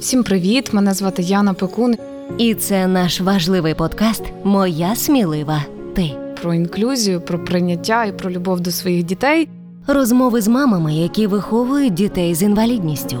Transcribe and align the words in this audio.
Всім 0.00 0.22
привіт! 0.22 0.72
Мене 0.72 0.94
звати 0.94 1.22
Яна 1.22 1.54
Пекун. 1.54 1.96
І 2.38 2.54
це 2.54 2.86
наш 2.86 3.20
важливий 3.20 3.74
подкаст 3.74 4.22
Моя 4.44 4.96
смілива 4.96 5.64
ти. 5.94 6.10
Про 6.42 6.54
інклюзію, 6.54 7.20
про 7.20 7.44
прийняття 7.44 8.04
і 8.04 8.18
про 8.18 8.30
любов 8.30 8.60
до 8.60 8.70
своїх 8.70 9.04
дітей. 9.04 9.48
Розмови 9.86 10.40
з 10.40 10.48
мамами, 10.48 10.94
які 10.94 11.26
виховують 11.26 11.94
дітей 11.94 12.34
з 12.34 12.42
інвалідністю, 12.42 13.16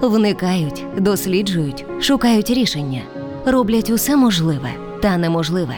вникають, 0.00 0.84
досліджують, 0.98 1.84
шукають 2.00 2.50
рішення, 2.50 3.02
роблять 3.46 3.90
усе 3.90 4.16
можливе 4.16 4.70
та 5.02 5.16
неможливе. 5.16 5.74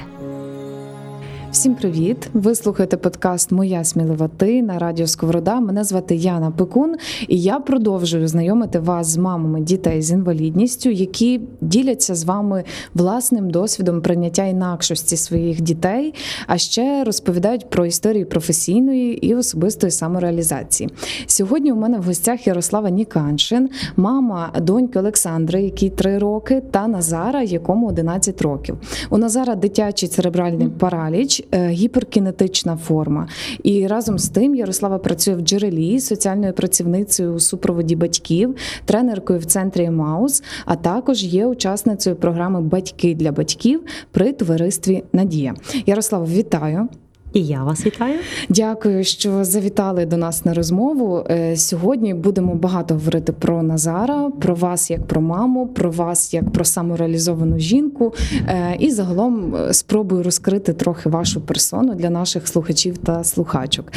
Всім 1.54 1.74
привіт! 1.74 2.30
Ви 2.32 2.54
слухаєте 2.54 2.96
подкаст 2.96 3.52
Моя 3.52 3.84
смілива 3.84 4.28
ти 4.36 4.62
на 4.62 4.78
радіо 4.78 5.06
Сковорода. 5.06 5.60
Мене 5.60 5.84
звати 5.84 6.14
Яна 6.14 6.50
Пекун, 6.50 6.96
і 7.28 7.40
я 7.40 7.58
продовжую 7.58 8.28
знайомити 8.28 8.78
вас 8.78 9.06
з 9.06 9.16
мамами 9.16 9.60
дітей 9.60 10.02
з 10.02 10.10
інвалідністю, 10.10 10.90
які 10.90 11.40
діляться 11.60 12.14
з 12.14 12.24
вами 12.24 12.64
власним 12.94 13.50
досвідом 13.50 14.02
прийняття 14.02 14.44
інакшості 14.44 15.16
своїх 15.16 15.60
дітей, 15.60 16.14
а 16.46 16.58
ще 16.58 17.04
розповідають 17.04 17.70
про 17.70 17.86
історії 17.86 18.24
професійної 18.24 19.26
і 19.26 19.34
особистої 19.34 19.90
самореалізації. 19.90 20.90
Сьогодні 21.26 21.72
у 21.72 21.76
мене 21.76 21.98
в 21.98 22.02
гостях 22.02 22.46
Ярослава 22.46 22.90
Ніканшин, 22.90 23.70
мама 23.96 24.52
доньки 24.62 24.98
Олександри, 24.98 25.62
якій 25.62 25.90
3 25.90 26.18
роки, 26.18 26.62
та 26.70 26.88
Назара, 26.88 27.42
якому 27.42 27.88
11 27.88 28.42
років. 28.42 28.78
У 29.10 29.18
Назара 29.18 29.54
дитячий 29.54 30.08
церебральний 30.08 30.68
параліч. 30.68 31.43
Е, 31.52 31.68
гіперкінетична 31.68 32.76
форма. 32.76 33.28
І 33.62 33.86
разом 33.86 34.18
з 34.18 34.28
тим 34.28 34.54
Ярослава 34.54 34.98
працює 34.98 35.34
в 35.34 35.40
джерелі 35.40 36.00
соціальною 36.00 36.52
працівницею 36.52 37.34
у 37.34 37.40
супроводі 37.40 37.96
батьків, 37.96 38.56
тренеркою 38.84 39.38
в 39.38 39.44
центрі 39.44 39.90
Маус, 39.90 40.42
а 40.64 40.76
також 40.76 41.24
є 41.24 41.46
учасницею 41.46 42.16
програми 42.16 42.60
Батьки 42.60 43.14
для 43.14 43.32
батьків 43.32 43.82
при 44.10 44.32
товаристві 44.32 45.04
Надія. 45.12 45.54
Ярослава, 45.86 46.26
вітаю! 46.26 46.88
І 47.34 47.46
я 47.46 47.64
вас 47.64 47.86
вітаю. 47.86 48.18
Дякую, 48.48 49.04
що 49.04 49.44
завітали 49.44 50.06
до 50.06 50.16
нас 50.16 50.44
на 50.44 50.54
розмову. 50.54 51.26
Е, 51.30 51.56
сьогодні 51.56 52.14
будемо 52.14 52.54
багато 52.54 52.94
говорити 52.94 53.32
про 53.32 53.62
Назара, 53.62 54.30
про 54.30 54.54
вас 54.54 54.90
як 54.90 55.06
про 55.06 55.20
маму, 55.20 55.66
про 55.66 55.90
вас 55.90 56.34
як 56.34 56.50
про 56.50 56.64
самореалізовану 56.64 57.58
жінку. 57.58 58.14
Е, 58.48 58.76
і 58.78 58.90
загалом 58.90 59.56
е, 59.56 59.74
спробую 59.74 60.22
розкрити 60.22 60.72
трохи 60.72 61.08
вашу 61.08 61.40
персону 61.40 61.94
для 61.94 62.10
наших 62.10 62.48
слухачів 62.48 62.98
та 62.98 63.24
слухачок. 63.24 63.92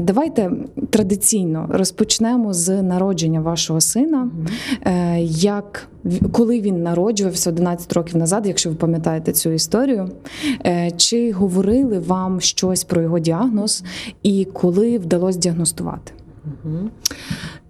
Давайте 0.00 0.50
традиційно 0.90 1.66
розпочнемо 1.70 2.52
з 2.52 2.82
народження 2.82 3.40
вашого 3.40 3.80
сина. 3.80 4.30
Як 5.28 5.88
коли 6.32 6.60
він 6.60 6.82
народжувався 6.82 7.50
11 7.50 7.92
років 7.92 8.16
назад, 8.16 8.46
якщо 8.46 8.70
ви 8.70 8.76
пам'ятаєте 8.76 9.32
цю 9.32 9.50
історію, 9.50 10.10
чи 10.96 11.32
говорили 11.32 11.98
вам 11.98 12.40
щось 12.40 12.84
про 12.84 13.02
його 13.02 13.18
діагноз 13.18 13.84
і 14.22 14.44
коли 14.52 14.98
вдалося 14.98 15.38
діагностувати. 15.38 16.12
Угу. 16.64 16.90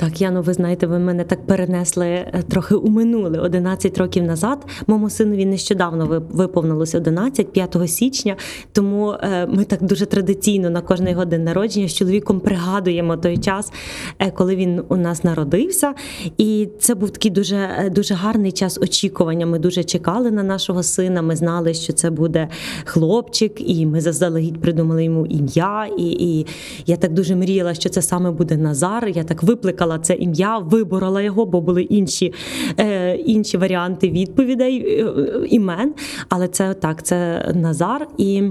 Так, 0.00 0.20
Яно, 0.20 0.42
ви 0.42 0.52
знаєте, 0.52 0.86
ви 0.86 0.98
мене 0.98 1.24
так 1.24 1.46
перенесли 1.46 2.06
е, 2.06 2.42
трохи 2.48 2.74
у 2.74 2.88
минуле 2.88 3.38
11 3.38 3.98
років 3.98 4.24
назад. 4.24 4.66
Моєму 4.86 5.10
синові 5.10 5.46
нещодавно 5.46 6.22
виповнилося 6.30 6.98
11, 6.98 7.52
5 7.52 7.76
січня. 7.86 8.36
Тому 8.72 9.10
е, 9.10 9.46
ми 9.46 9.64
так 9.64 9.82
дуже 9.82 10.06
традиційно 10.06 10.70
на 10.70 10.80
кожний 10.80 11.12
його 11.12 11.24
день 11.24 11.44
народження 11.44 11.88
з 11.88 11.94
чоловіком 11.94 12.40
пригадуємо 12.40 13.16
той 13.16 13.36
час, 13.36 13.72
е, 14.18 14.30
коли 14.30 14.56
він 14.56 14.82
у 14.88 14.96
нас 14.96 15.24
народився. 15.24 15.94
І 16.38 16.68
це 16.78 16.94
був 16.94 17.10
такий 17.10 17.30
дуже 17.30 17.90
дуже 17.94 18.14
гарний 18.14 18.52
час 18.52 18.78
очікування. 18.78 19.46
Ми 19.46 19.58
дуже 19.58 19.84
чекали 19.84 20.30
на 20.30 20.42
нашого 20.42 20.82
сина. 20.82 21.22
Ми 21.22 21.36
знали, 21.36 21.74
що 21.74 21.92
це 21.92 22.10
буде 22.10 22.48
хлопчик, 22.84 23.52
і 23.70 23.86
ми 23.86 24.00
заздалегідь 24.00 24.60
придумали 24.60 25.04
йому 25.04 25.26
ім'я. 25.26 25.88
І, 25.98 26.06
і 26.06 26.46
я 26.86 26.96
так 26.96 27.12
дуже 27.12 27.36
мріяла, 27.36 27.74
що 27.74 27.88
це 27.88 28.02
саме 28.02 28.30
буде 28.30 28.56
Назар. 28.56 29.08
Я 29.08 29.24
так 29.24 29.42
викликала 29.42 29.87
вибрала 29.88 29.98
це 29.98 30.14
ім'я, 30.14 30.58
виборола 30.58 31.22
його, 31.22 31.46
бо 31.46 31.60
були 31.60 31.82
інші 31.82 32.32
е, 32.78 33.16
інші 33.16 33.56
варіанти 33.56 34.10
відповідей 34.10 35.00
е, 35.00 35.12
імен. 35.48 35.94
Але 36.28 36.48
це 36.48 36.74
так, 36.74 37.02
це 37.02 37.50
Назар. 37.54 38.08
І 38.18 38.42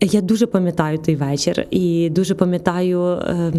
я 0.00 0.20
дуже 0.20 0.46
пам'ятаю 0.46 0.98
той 0.98 1.16
вечір, 1.16 1.66
і 1.70 2.10
дуже 2.10 2.34
пам'ятаю 2.34 3.02
е, 3.02 3.52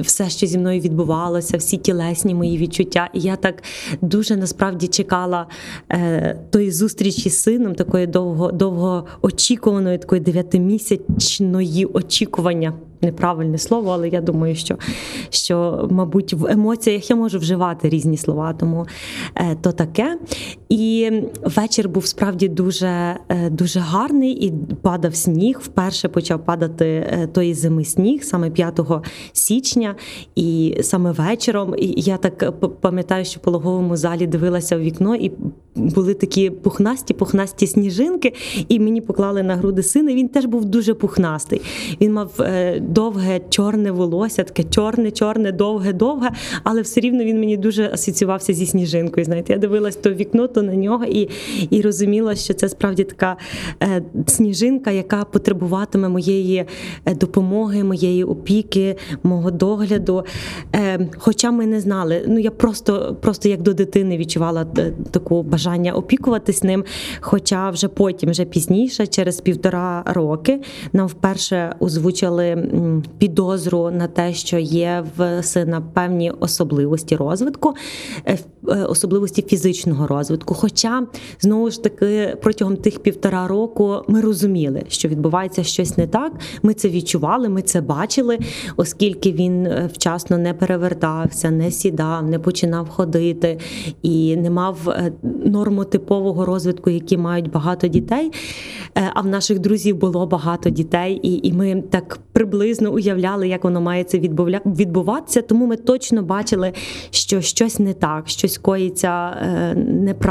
все, 0.00 0.30
що 0.30 0.46
зі 0.46 0.58
мною 0.58 0.80
відбувалося, 0.80 1.56
всі 1.56 1.76
тілесні 1.76 2.34
мої 2.34 2.58
відчуття. 2.58 3.08
І 3.12 3.20
я 3.20 3.36
так 3.36 3.62
дуже 4.00 4.36
насправді 4.36 4.86
чекала 4.86 5.46
е, 5.92 6.38
тої 6.50 6.70
зустрічі 6.70 7.30
з 7.30 7.38
сином, 7.38 7.74
такої 7.74 8.06
довго 8.06 8.52
довго 8.52 9.04
очікуваної, 9.22 9.98
такої 9.98 10.20
дев'ятимісячної 10.20 11.84
очікування 11.84 12.72
неправильне 13.04 13.58
слово, 13.58 13.90
але 13.90 14.08
я 14.08 14.20
думаю, 14.20 14.54
що, 14.54 14.76
що 15.30 15.88
мабуть, 15.90 16.34
в 16.34 16.46
емоціях 16.46 17.10
я 17.10 17.16
можу 17.16 17.38
вживати 17.38 17.88
різні 17.88 18.16
слова, 18.16 18.52
тому 18.52 18.86
е, 19.34 19.56
то 19.62 19.72
таке. 19.72 20.18
І 20.74 21.10
вечір 21.42 21.88
був 21.88 22.06
справді 22.06 22.48
дуже, 22.48 23.16
е, 23.28 23.50
дуже 23.50 23.80
гарний 23.80 24.46
і 24.46 24.52
падав 24.82 25.14
сніг. 25.14 25.60
Вперше 25.62 26.08
почав 26.08 26.44
падати 26.44 26.86
е, 26.86 27.28
тої 27.32 27.54
зими 27.54 27.84
сніг, 27.84 28.24
саме 28.24 28.50
5 28.50 28.80
січня, 29.32 29.94
і 30.36 30.78
саме 30.82 31.12
вечором. 31.12 31.74
І 31.78 31.94
я 31.96 32.16
так 32.16 32.60
пам'ятаю, 32.80 33.24
що 33.24 33.40
в 33.40 33.42
пологовому 33.42 33.96
залі 33.96 34.26
дивилася 34.26 34.76
в 34.76 34.80
вікно 34.80 35.16
і 35.16 35.32
були 35.74 36.14
такі 36.14 36.50
пухнасті, 36.50 37.14
пухнасті 37.14 37.66
сніжинки, 37.66 38.32
і 38.68 38.80
мені 38.80 39.00
поклали 39.00 39.42
на 39.42 39.56
груди 39.56 39.82
сина. 39.82 40.14
Він 40.14 40.28
теж 40.28 40.44
був 40.44 40.64
дуже 40.64 40.94
пухнастий. 40.94 41.60
Він 42.00 42.12
мав 42.12 42.30
е, 42.40 42.80
довге 42.80 43.40
чорне 43.50 43.92
волосся, 43.92 44.44
таке 44.44 44.64
чорне, 44.64 45.10
чорне, 45.10 45.52
довге, 45.52 45.92
довге, 45.92 46.30
але 46.64 46.82
все 46.82 47.00
рівно 47.00 47.24
він 47.24 47.40
мені 47.40 47.56
дуже 47.56 47.90
асоціювався 47.92 48.52
зі 48.52 48.66
сніжинкою. 48.66 49.24
Знаєте, 49.24 49.52
я 49.52 49.58
дивилась 49.58 49.96
то 49.96 50.10
вікно, 50.10 50.48
то 50.48 50.63
на 50.64 50.74
нього 50.74 51.04
і 51.04 51.28
і 51.70 51.82
розуміла, 51.82 52.34
що 52.34 52.54
це 52.54 52.68
справді 52.68 53.04
така 53.04 53.36
е, 53.82 54.02
сніжинка, 54.26 54.90
яка 54.90 55.24
потребуватиме 55.24 56.08
моєї 56.08 56.64
е, 57.04 57.14
допомоги, 57.14 57.84
моєї 57.84 58.24
опіки, 58.24 58.96
мого 59.22 59.50
догляду. 59.50 60.24
Е, 60.74 61.08
Хоча 61.18 61.50
ми 61.50 61.66
не 61.66 61.80
знали, 61.80 62.24
ну 62.28 62.38
я 62.38 62.50
просто, 62.50 63.16
просто 63.20 63.48
як 63.48 63.62
до 63.62 63.74
дитини 63.74 64.16
відчувала 64.16 64.66
таку 65.10 65.42
бажання 65.42 65.92
опікуватись 65.92 66.62
ним. 66.62 66.84
Хоча 67.20 67.70
вже 67.70 67.88
потім, 67.88 68.30
вже 68.30 68.44
пізніше, 68.44 69.06
через 69.06 69.40
півтора 69.40 70.02
роки, 70.06 70.60
нам 70.92 71.06
вперше 71.06 71.74
озвучили 71.80 72.70
підозру 73.18 73.90
на 73.90 74.06
те, 74.06 74.34
що 74.34 74.58
є 74.58 75.04
в 75.16 75.42
сина 75.42 75.82
певні 75.94 76.30
особливості 76.30 77.16
розвитку, 77.16 77.74
особливості 78.88 79.42
фізичного 79.42 80.06
розвитку. 80.06 80.43
Хоча 80.46 81.06
знову 81.40 81.70
ж 81.70 81.82
таки 81.82 82.36
протягом 82.42 82.76
тих 82.76 82.98
півтора 82.98 83.48
року 83.48 84.02
ми 84.08 84.20
розуміли, 84.20 84.82
що 84.88 85.08
відбувається 85.08 85.64
щось 85.64 85.98
не 85.98 86.06
так. 86.06 86.32
Ми 86.62 86.74
це 86.74 86.88
відчували, 86.88 87.48
ми 87.48 87.62
це 87.62 87.80
бачили, 87.80 88.38
оскільки 88.76 89.32
він 89.32 89.66
е, 89.66 89.90
вчасно 89.92 90.38
не 90.38 90.54
перевертався, 90.54 91.50
не 91.50 91.70
сідав, 91.70 92.26
не 92.26 92.38
починав 92.38 92.88
ходити 92.88 93.58
і 94.02 94.36
не 94.36 94.50
мав 94.50 94.96
нормотипового 95.44 96.44
розвитку, 96.44 96.90
які 96.90 97.16
мають 97.16 97.50
багато 97.50 97.88
дітей. 97.88 98.30
Е, 98.98 99.10
а 99.14 99.20
в 99.20 99.26
наших 99.26 99.58
друзів 99.58 99.96
було 99.96 100.26
багато 100.26 100.70
дітей, 100.70 101.20
і 101.22 101.48
і 101.48 101.52
ми 101.52 101.82
так 101.90 102.18
приблизно 102.32 102.92
уявляли, 102.92 103.48
як 103.48 103.64
воно 103.64 103.80
має 103.80 104.04
це 104.04 104.18
відбуватися. 104.66 105.42
Тому 105.42 105.66
ми 105.66 105.76
точно 105.76 106.22
бачили, 106.22 106.72
що 107.10 107.40
щось 107.40 107.78
не 107.78 107.94
так, 107.94 108.28
щось 108.28 108.58
коїться 108.58 109.36
е, 109.42 109.74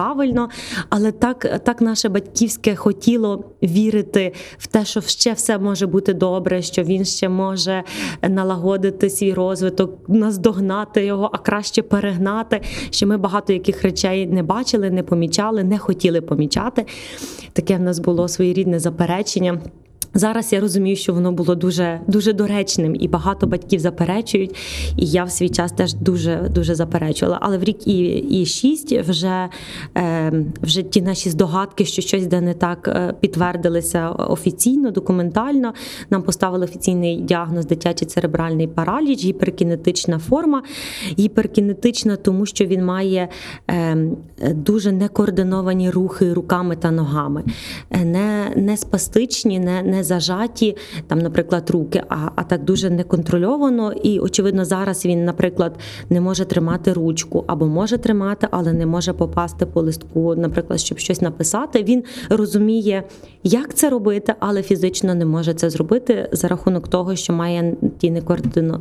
неправильно. 0.03 0.49
Але 0.89 1.11
так, 1.11 1.59
так 1.63 1.81
наше 1.81 2.09
батьківське 2.09 2.75
хотіло 2.75 3.43
вірити 3.63 4.33
в 4.57 4.67
те, 4.67 4.85
що 4.85 5.01
ще 5.01 5.33
все 5.33 5.57
може 5.57 5.87
бути 5.87 6.13
добре, 6.13 6.61
що 6.61 6.83
він 6.83 7.05
ще 7.05 7.29
може 7.29 7.83
налагодити 8.29 9.09
свій 9.09 9.33
розвиток, 9.33 10.09
наздогнати 10.09 11.05
його, 11.05 11.29
а 11.33 11.37
краще 11.37 11.81
перегнати. 11.81 12.61
Що 12.89 13.07
ми 13.07 13.17
багато 13.17 13.53
яких 13.53 13.83
речей 13.83 14.27
не 14.27 14.43
бачили, 14.43 14.89
не 14.91 15.03
помічали, 15.03 15.63
не 15.63 15.77
хотіли 15.77 16.21
помічати. 16.21 16.85
Таке 17.53 17.77
в 17.77 17.81
нас 17.81 17.99
було 17.99 18.27
своєрідне 18.27 18.79
заперечення. 18.79 19.59
Зараз 20.13 20.53
я 20.53 20.59
розумію, 20.59 20.95
що 20.95 21.13
воно 21.13 21.31
було 21.31 21.55
дуже 21.55 21.99
дуже 22.07 22.33
доречним, 22.33 22.95
і 22.99 23.07
багато 23.07 23.47
батьків 23.47 23.79
заперечують. 23.79 24.55
І 24.97 25.05
я 25.05 25.23
в 25.23 25.31
свій 25.31 25.49
час 25.49 25.71
теж 25.71 25.93
дуже 25.93 26.49
дуже 26.51 26.75
заперечувала. 26.75 27.37
Але 27.41 27.57
в 27.57 27.63
рік 27.63 27.87
і, 27.87 28.07
і 28.41 28.45
шість 28.45 28.91
вже, 28.91 29.49
е, 29.97 30.33
вже 30.61 30.83
ті 30.83 31.01
наші 31.01 31.29
здогадки, 31.29 31.85
що 31.85 32.01
щось 32.01 32.27
де 32.27 32.41
не 32.41 32.53
так 32.53 32.87
е, 32.87 33.13
підтвердилися 33.19 34.09
офіційно, 34.09 34.91
документально. 34.91 35.73
Нам 36.09 36.21
поставили 36.21 36.65
офіційний 36.65 37.21
діагноз 37.21 37.65
дитячий 37.65 38.07
церебральний 38.07 38.67
параліч, 38.67 39.25
гіперкінетична 39.25 40.19
форма. 40.19 40.63
Гіперкінетична, 41.19 42.15
тому 42.15 42.45
що 42.45 42.65
він 42.65 42.85
має 42.85 43.29
е, 43.69 43.97
дуже 44.51 44.91
некоординовані 44.91 45.89
рухи 45.89 46.33
руками 46.33 46.75
та 46.75 46.91
ногами, 46.91 47.43
Е, 47.91 48.05
не, 48.05 48.51
не 48.55 48.77
спастичні, 48.77 49.59
не, 49.59 49.83
не 49.83 50.02
зажаті, 50.03 50.77
там, 51.07 51.19
наприклад, 51.19 51.69
руки, 51.69 52.03
а, 52.09 52.15
а 52.35 52.43
так 52.43 52.63
дуже 52.63 52.89
неконтрольовано. 52.89 53.93
І, 53.93 54.19
очевидно, 54.19 54.65
зараз 54.65 55.05
він, 55.05 55.25
наприклад, 55.25 55.75
не 56.09 56.21
може 56.21 56.45
тримати 56.45 56.93
ручку 56.93 57.43
або 57.47 57.65
може 57.65 57.97
тримати, 57.97 58.47
але 58.51 58.73
не 58.73 58.85
може 58.85 59.13
попасти 59.13 59.65
по 59.65 59.81
листку, 59.81 60.35
наприклад, 60.35 60.79
щоб 60.79 60.99
щось 60.99 61.21
написати. 61.21 61.83
Він 61.83 62.03
розуміє, 62.29 63.03
як 63.43 63.73
це 63.73 63.89
робити, 63.89 64.35
але 64.39 64.63
фізично 64.63 65.15
не 65.15 65.25
може 65.25 65.53
це 65.53 65.69
зробити 65.69 66.29
за 66.31 66.47
рахунок 66.47 66.87
того, 66.87 67.15
що 67.15 67.33
має 67.33 67.75
ті 67.97 68.21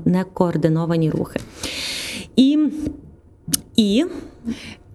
некоординовані 0.05 1.11
рухи. 1.11 1.41
І, 2.37 2.59
і 3.77 4.05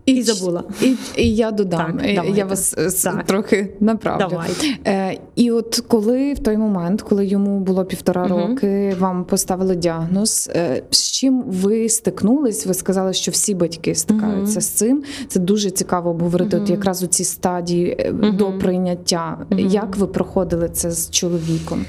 І 0.07 0.21
забула. 0.21 0.63
І, 0.81 0.95
і 1.15 1.35
я 1.35 1.51
додам. 1.51 1.97
Так, 1.97 2.09
І- 2.09 2.15
давайте. 2.15 2.37
я 2.37 2.45
вас 2.45 2.75
е, 2.77 2.89
Так. 3.03 3.23
трохи 3.25 3.73
направлю. 3.79 4.27
Давайте. 4.29 4.67
Е, 4.87 5.17
і 5.35 5.51
от 5.51 5.83
коли 5.87 6.33
в 6.33 6.39
той 6.39 6.57
момент, 6.57 7.01
коли 7.01 7.25
йому 7.25 7.59
було 7.59 7.85
півтора 7.85 8.27
Мгм. 8.27 8.37
роки, 8.49 8.95
вам 8.99 9.25
поставили 9.25 9.75
діагноз, 9.75 10.49
е, 10.55 10.83
з 10.91 11.11
чим 11.11 11.43
ви 11.47 11.89
стикнулись? 11.89 12.65
Ви 12.65 12.73
сказали, 12.73 13.13
що 13.13 13.31
всі 13.31 13.55
батьки 13.55 13.95
стикаються 13.95 14.51
Мгм. 14.51 14.61
з 14.61 14.67
цим. 14.67 15.03
Це 15.27 15.39
дуже 15.39 15.69
цікаво 15.71 16.09
обговорити. 16.09 16.57
От 16.57 16.69
якраз 16.69 17.03
у 17.03 17.07
ці 17.07 17.23
стадії 17.23 17.95
е, 17.99 18.11
до 18.31 18.51
прийняття. 18.59 19.37
Як 19.57 19.95
ви 19.97 20.07
проходили 20.07 20.69
це 20.69 20.91
з 20.91 21.09
чоловіком? 21.11 21.85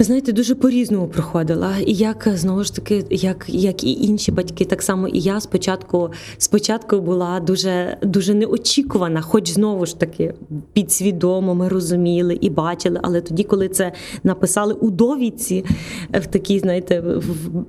Ви 0.00 0.04
знаєте, 0.04 0.32
дуже 0.32 0.54
по-різному 0.54 1.08
проходила. 1.08 1.72
І 1.86 1.92
як 1.92 2.28
знову 2.34 2.64
ж 2.64 2.74
таки, 2.74 3.04
як, 3.10 3.44
як 3.48 3.84
і 3.84 3.92
інші 3.92 4.32
батьки, 4.32 4.64
так 4.64 4.82
само 4.82 5.08
і 5.08 5.20
я 5.20 5.40
спочатку 5.40 6.10
спочатку 6.38 7.00
була 7.00 7.40
дуже 7.40 7.98
дуже 8.02 8.34
неочікувана, 8.34 9.20
хоч 9.20 9.50
знову 9.50 9.86
ж 9.86 9.98
таки 9.98 10.34
підсвідомо 10.72 11.54
ми 11.54 11.68
розуміли 11.68 12.38
і 12.40 12.50
бачили. 12.50 13.00
Але 13.02 13.20
тоді, 13.20 13.44
коли 13.44 13.68
це 13.68 13.92
написали 14.24 14.74
у 14.74 14.90
довідці, 14.90 15.64
в 16.14 16.26
такій, 16.26 16.58
знаєте, 16.58 17.00
в, 17.00 17.18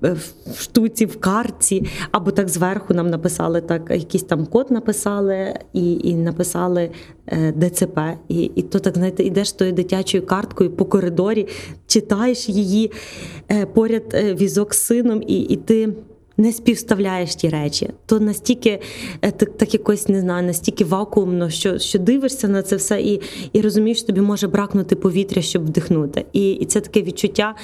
в, 0.02 0.18
в 0.54 0.62
штуці, 0.62 1.06
в 1.06 1.20
картці, 1.20 1.86
або 2.12 2.32
так 2.32 2.50
зверху 2.50 2.94
нам 2.94 3.10
написали 3.10 3.62
так, 3.62 3.92
якийсь 3.92 4.24
там 4.24 4.46
код 4.46 4.72
написали 4.72 5.60
і, 5.74 5.94
і 5.94 6.16
написали 6.16 6.92
е, 7.28 7.54
ДЦП. 7.58 8.00
І, 8.28 8.44
і 8.56 8.62
то 8.62 8.80
так, 8.80 8.96
знаєте, 8.96 9.24
ідеш 9.24 9.52
тою 9.52 9.72
дитячою 9.72 10.26
карткою 10.26 10.72
по 10.72 10.86
коридорі, 10.86 11.48
читаєш 11.92 12.50
її 12.50 12.92
е, 13.52 13.66
поряд 13.66 14.04
е, 14.14 14.34
візок 14.34 14.74
з 14.74 14.78
сином, 14.78 15.24
і, 15.28 15.40
і 15.40 15.56
ти. 15.56 15.94
Не 16.42 16.52
співставляєш 16.52 17.36
ті 17.36 17.50
речі, 17.50 17.90
то 18.06 18.20
настільки 18.20 18.80
е, 19.22 19.32
так, 19.32 19.58
так 19.58 19.74
якось 19.74 20.10
не 20.10 20.22
знаю, 20.22 20.48
настільки 20.48 20.86
вакуумно, 20.86 21.50
що, 21.50 21.80
що 21.80 22.00
дивишся 22.00 22.48
на 22.48 22.62
це 22.62 22.76
все 22.76 23.02
і, 23.02 23.22
і 23.54 23.62
розумієш, 23.62 23.98
що 23.98 24.08
тобі 24.08 24.22
може 24.22 24.48
бракнути 24.48 24.96
повітря, 24.96 25.42
щоб 25.42 25.66
вдихнути. 25.66 26.26
І, 26.34 26.52
і 26.52 26.66
це 26.66 26.82
таке 26.82 27.02
відчуття. 27.02 27.56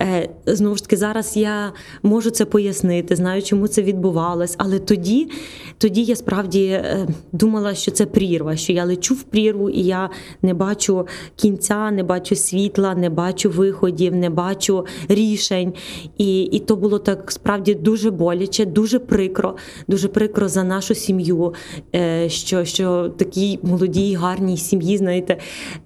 Е, 0.00 0.28
знову 0.46 0.76
ж 0.76 0.82
таки, 0.82 0.96
зараз 0.96 1.36
я 1.36 1.72
можу 2.02 2.30
це 2.30 2.44
пояснити, 2.44 3.16
знаю, 3.16 3.42
чому 3.42 3.68
це 3.68 3.82
відбувалось. 3.82 4.54
Але 4.58 4.78
тоді, 4.78 5.30
тоді 5.78 6.02
я 6.02 6.16
справді 6.16 6.64
е, 6.64 7.08
думала, 7.32 7.74
що 7.74 7.90
це 7.90 8.06
прірва, 8.06 8.56
що 8.56 8.72
я 8.72 8.84
лечу 8.84 9.14
в 9.14 9.22
прірву, 9.22 9.70
і 9.70 9.82
я 9.82 10.10
не 10.42 10.54
бачу 10.54 11.06
кінця, 11.36 11.90
не 11.90 12.02
бачу 12.02 12.36
світла, 12.36 12.94
не 12.94 13.10
бачу 13.10 13.50
виходів, 13.50 14.14
не 14.14 14.30
бачу 14.30 14.86
рішень. 15.08 15.72
І, 16.18 16.42
і 16.42 16.58
то 16.58 16.76
було 16.76 16.98
так 16.98 17.32
справді 17.32 17.74
дуже 17.74 18.10
боляче, 18.18 18.64
дуже 18.64 18.98
прикро, 18.98 19.56
дуже 19.88 20.08
прикро 20.08 20.48
за 20.48 20.64
нашу 20.64 20.94
сім'ю, 20.94 21.54
е, 21.94 22.28
що, 22.28 22.64
що 22.64 23.08
такій 23.08 23.58
молодій, 23.62 24.14
гарній 24.14 24.56
сім'ї, 24.56 24.96
знаєте, 24.96 25.38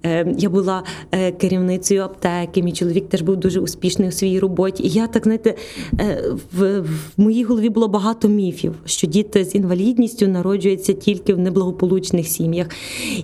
е, 0.05 0.35
я 0.37 0.49
була 0.49 0.83
е, 1.11 1.31
керівницею 1.31 2.01
аптеки, 2.01 2.63
мій 2.63 2.71
чоловік 2.71 3.09
теж 3.09 3.21
був 3.21 3.37
дуже 3.37 3.59
успішний 3.59 4.09
у 4.09 4.11
своїй 4.11 4.39
роботі. 4.39 4.83
І 4.83 4.89
я 4.89 5.07
так, 5.07 5.23
знаєте, 5.23 5.55
в, 6.53 6.79
в 6.79 7.13
моїй 7.17 7.43
голові 7.43 7.69
було 7.69 7.87
багато 7.87 8.27
міфів, 8.27 8.75
що 8.85 9.07
діти 9.07 9.45
з 9.45 9.55
інвалідністю 9.55 10.27
народжуються 10.27 10.93
тільки 10.93 11.33
в 11.33 11.39
неблагополучних 11.39 12.27
сім'ях. 12.27 12.67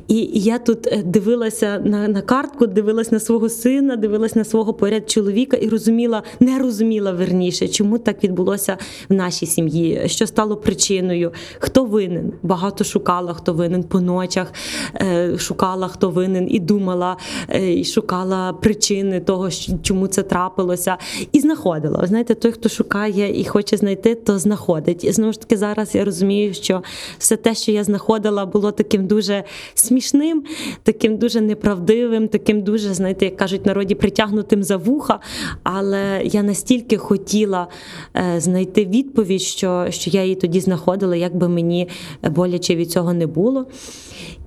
І, 0.08 0.30
я 0.34 0.60
тут 0.60 0.88
дивилася 1.06 1.82
на, 1.86 2.08
на 2.08 2.22
картку, 2.22 2.68
дивилась 2.68 3.12
на 3.12 3.20
свого 3.20 3.50
сина, 3.50 3.96
дивилась 3.96 4.36
на 4.36 4.44
свого 4.44 4.74
поряд 4.74 5.10
чоловіка 5.10 5.58
і 5.58 5.70
розуміла, 5.70 6.24
не 6.40 6.60
розуміла 6.60 7.12
верніше, 7.12 7.68
чому 7.68 7.98
так 7.98 8.24
відбулося 8.24 8.78
в 9.10 9.14
нашій 9.14 9.46
сім'ї, 9.46 10.02
що 10.06 10.28
стало 10.28 10.58
причиною, 10.58 11.32
хто 11.60 11.86
винен. 11.86 12.34
Багато 12.44 12.84
шукала, 12.84 13.34
хто 13.34 13.54
винен 13.54 13.84
по 13.84 14.02
ночах, 14.02 14.54
е, 14.96 15.38
шукала, 15.38 15.88
хто 15.88 16.10
винен, 16.10 16.48
і 16.52 16.60
думала, 16.60 17.18
е, 17.50 17.74
і 17.74 17.86
шукала 17.86 18.54
причини 18.54 19.20
того, 19.20 19.50
чому 19.84 20.08
це 20.08 20.24
трапилося, 20.24 20.98
і 21.32 21.40
знаходила. 21.40 22.08
Знаєте, 22.08 22.36
той, 22.36 22.52
хто 22.52 22.70
шукає 22.70 23.42
і 23.42 23.46
хоче 23.46 23.78
знайти, 23.78 24.16
то 24.16 24.40
знаходить. 24.40 25.04
І 25.04 25.12
знову 25.12 25.34
ж 25.34 25.40
таки, 25.40 25.58
зараз 25.58 25.96
я 25.96 26.06
розумію, 26.06 26.54
що 26.54 26.84
все 27.18 27.36
те, 27.36 27.56
що 27.56 27.72
я 27.72 27.84
знаходила, 27.84 28.46
було 28.46 28.72
таким 28.72 29.08
дуже 29.08 29.44
смішним, 29.74 30.44
таким 30.84 31.18
дуже 31.18 31.42
неправдивим, 31.42 32.28
таким 32.28 32.62
дуже, 32.62 32.94
знаєте, 32.94 33.26
як 33.26 33.38
кажуть 33.38 33.66
народі, 33.66 33.96
притягнутим 33.96 34.64
за 34.64 34.78
вуха. 34.78 35.20
Але 35.64 36.22
я 36.24 36.44
настільки 36.44 36.98
хотіла 36.98 37.68
е, 38.16 38.40
знайти 38.80 38.98
відповідь, 38.98 39.42
що, 39.42 39.88
що 39.90 40.10
я 40.10 40.24
її 40.24 40.36
тоді 40.36 40.60
знаходила, 40.60 41.16
як 41.16 41.36
би 41.36 41.50
мені 41.50 41.88
боляче 42.24 42.76
від 42.76 42.92
цього 42.92 43.14
не 43.14 43.28
було. 43.28 43.66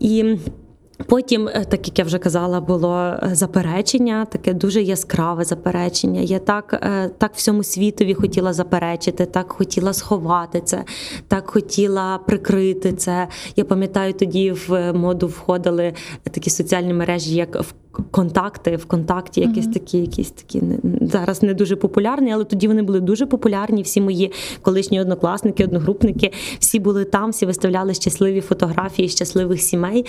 І 0.01 0.37
Потім, 1.07 1.49
е, 1.49 1.65
так 1.65 1.89
як 1.89 1.99
я 1.99 2.05
вже 2.05 2.19
казала, 2.19 2.61
було 2.61 2.95
е, 2.97 3.31
заперечення, 3.33 4.25
таке 4.25 4.55
дуже 4.55 4.83
яскраве 4.83 5.45
заперечення. 5.45 6.21
Я 6.21 6.39
так, 6.39 6.81
е, 6.83 7.11
так 7.19 7.33
всьому 7.35 7.63
світові 7.63 8.15
хотіла 8.15 8.53
заперечити, 8.53 9.27
так 9.27 9.53
хотіла 9.53 9.93
сховати 9.93 10.61
це, 10.61 10.85
так 11.29 11.51
хотіла 11.51 12.19
прикрити 12.19 12.93
це. 12.93 13.29
Я 13.57 13.65
пам'ятаю, 13.65 14.13
тоді 14.13 14.53
в 14.53 14.93
моду 14.93 15.27
входили 15.27 15.93
такі 16.31 16.51
соціальні 16.51 16.95
мережі, 16.95 17.35
як 17.35 17.57
в 17.57 17.75
контакти, 18.11 18.77
ВКонтакті, 18.77 19.41
якісь 19.41 19.67
такі, 19.69 19.99
якісь 19.99 20.31
такі 20.31 20.61
не- 20.63 20.79
зараз 21.07 21.43
не 21.43 21.55
дуже 21.55 21.77
популярні, 21.77 22.33
але 22.33 22.45
тоді 22.45 22.69
вони 22.69 22.83
були 22.83 23.01
дуже 23.01 23.27
популярні. 23.27 23.83
Всі 23.83 24.01
мої 24.01 24.33
колишні 24.63 25.01
однокласники, 25.01 25.65
одногрупники, 25.65 26.33
всі 26.59 26.79
були 26.79 27.05
там, 27.05 27.31
всі 27.31 27.47
виставляли 27.47 27.95
щасливі 27.95 28.41
фотографії 28.41 29.09
щасливих 29.09 29.61
сімей. 29.61 30.07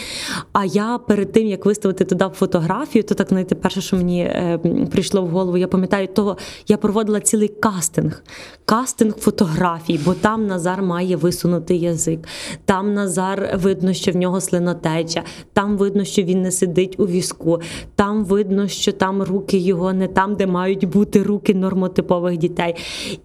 А 0.53 0.65
я 0.65 0.97
перед 1.07 1.31
тим 1.31 1.47
як 1.47 1.65
виставити 1.65 2.05
туди 2.05 2.25
фотографію, 2.33 3.03
то 3.03 3.15
так 3.15 3.29
знаєте, 3.29 3.55
перше, 3.55 3.81
що 3.81 3.95
мені 3.97 4.21
е, 4.21 4.59
прийшло 4.91 5.21
в 5.21 5.27
голову, 5.27 5.57
я 5.57 5.67
пам'ятаю, 5.67 6.07
того 6.07 6.37
я 6.67 6.77
проводила 6.77 7.19
цілий 7.19 7.47
кастинг, 7.47 8.23
кастинг 8.65 9.13
фотографій, 9.17 9.99
бо 10.05 10.13
там 10.13 10.47
Назар 10.47 10.81
має 10.81 11.15
висунутий 11.15 11.79
язик. 11.79 12.19
Там 12.65 12.93
Назар 12.93 13.59
видно, 13.63 13.93
що 13.93 14.11
в 14.11 14.15
нього 14.15 14.41
слинотеча, 14.41 15.23
там 15.53 15.77
видно, 15.77 16.03
що 16.03 16.21
він 16.23 16.41
не 16.41 16.51
сидить 16.51 16.95
у 16.99 17.07
візку. 17.07 17.61
Там 17.95 18.25
видно, 18.25 18.67
що 18.67 18.91
там 18.91 19.23
руки 19.23 19.57
його 19.57 19.93
не 19.93 20.07
там, 20.07 20.35
де 20.35 20.47
мають 20.47 20.85
бути 20.85 21.23
руки 21.23 21.53
нормотипових 21.53 22.37
дітей. 22.37 22.75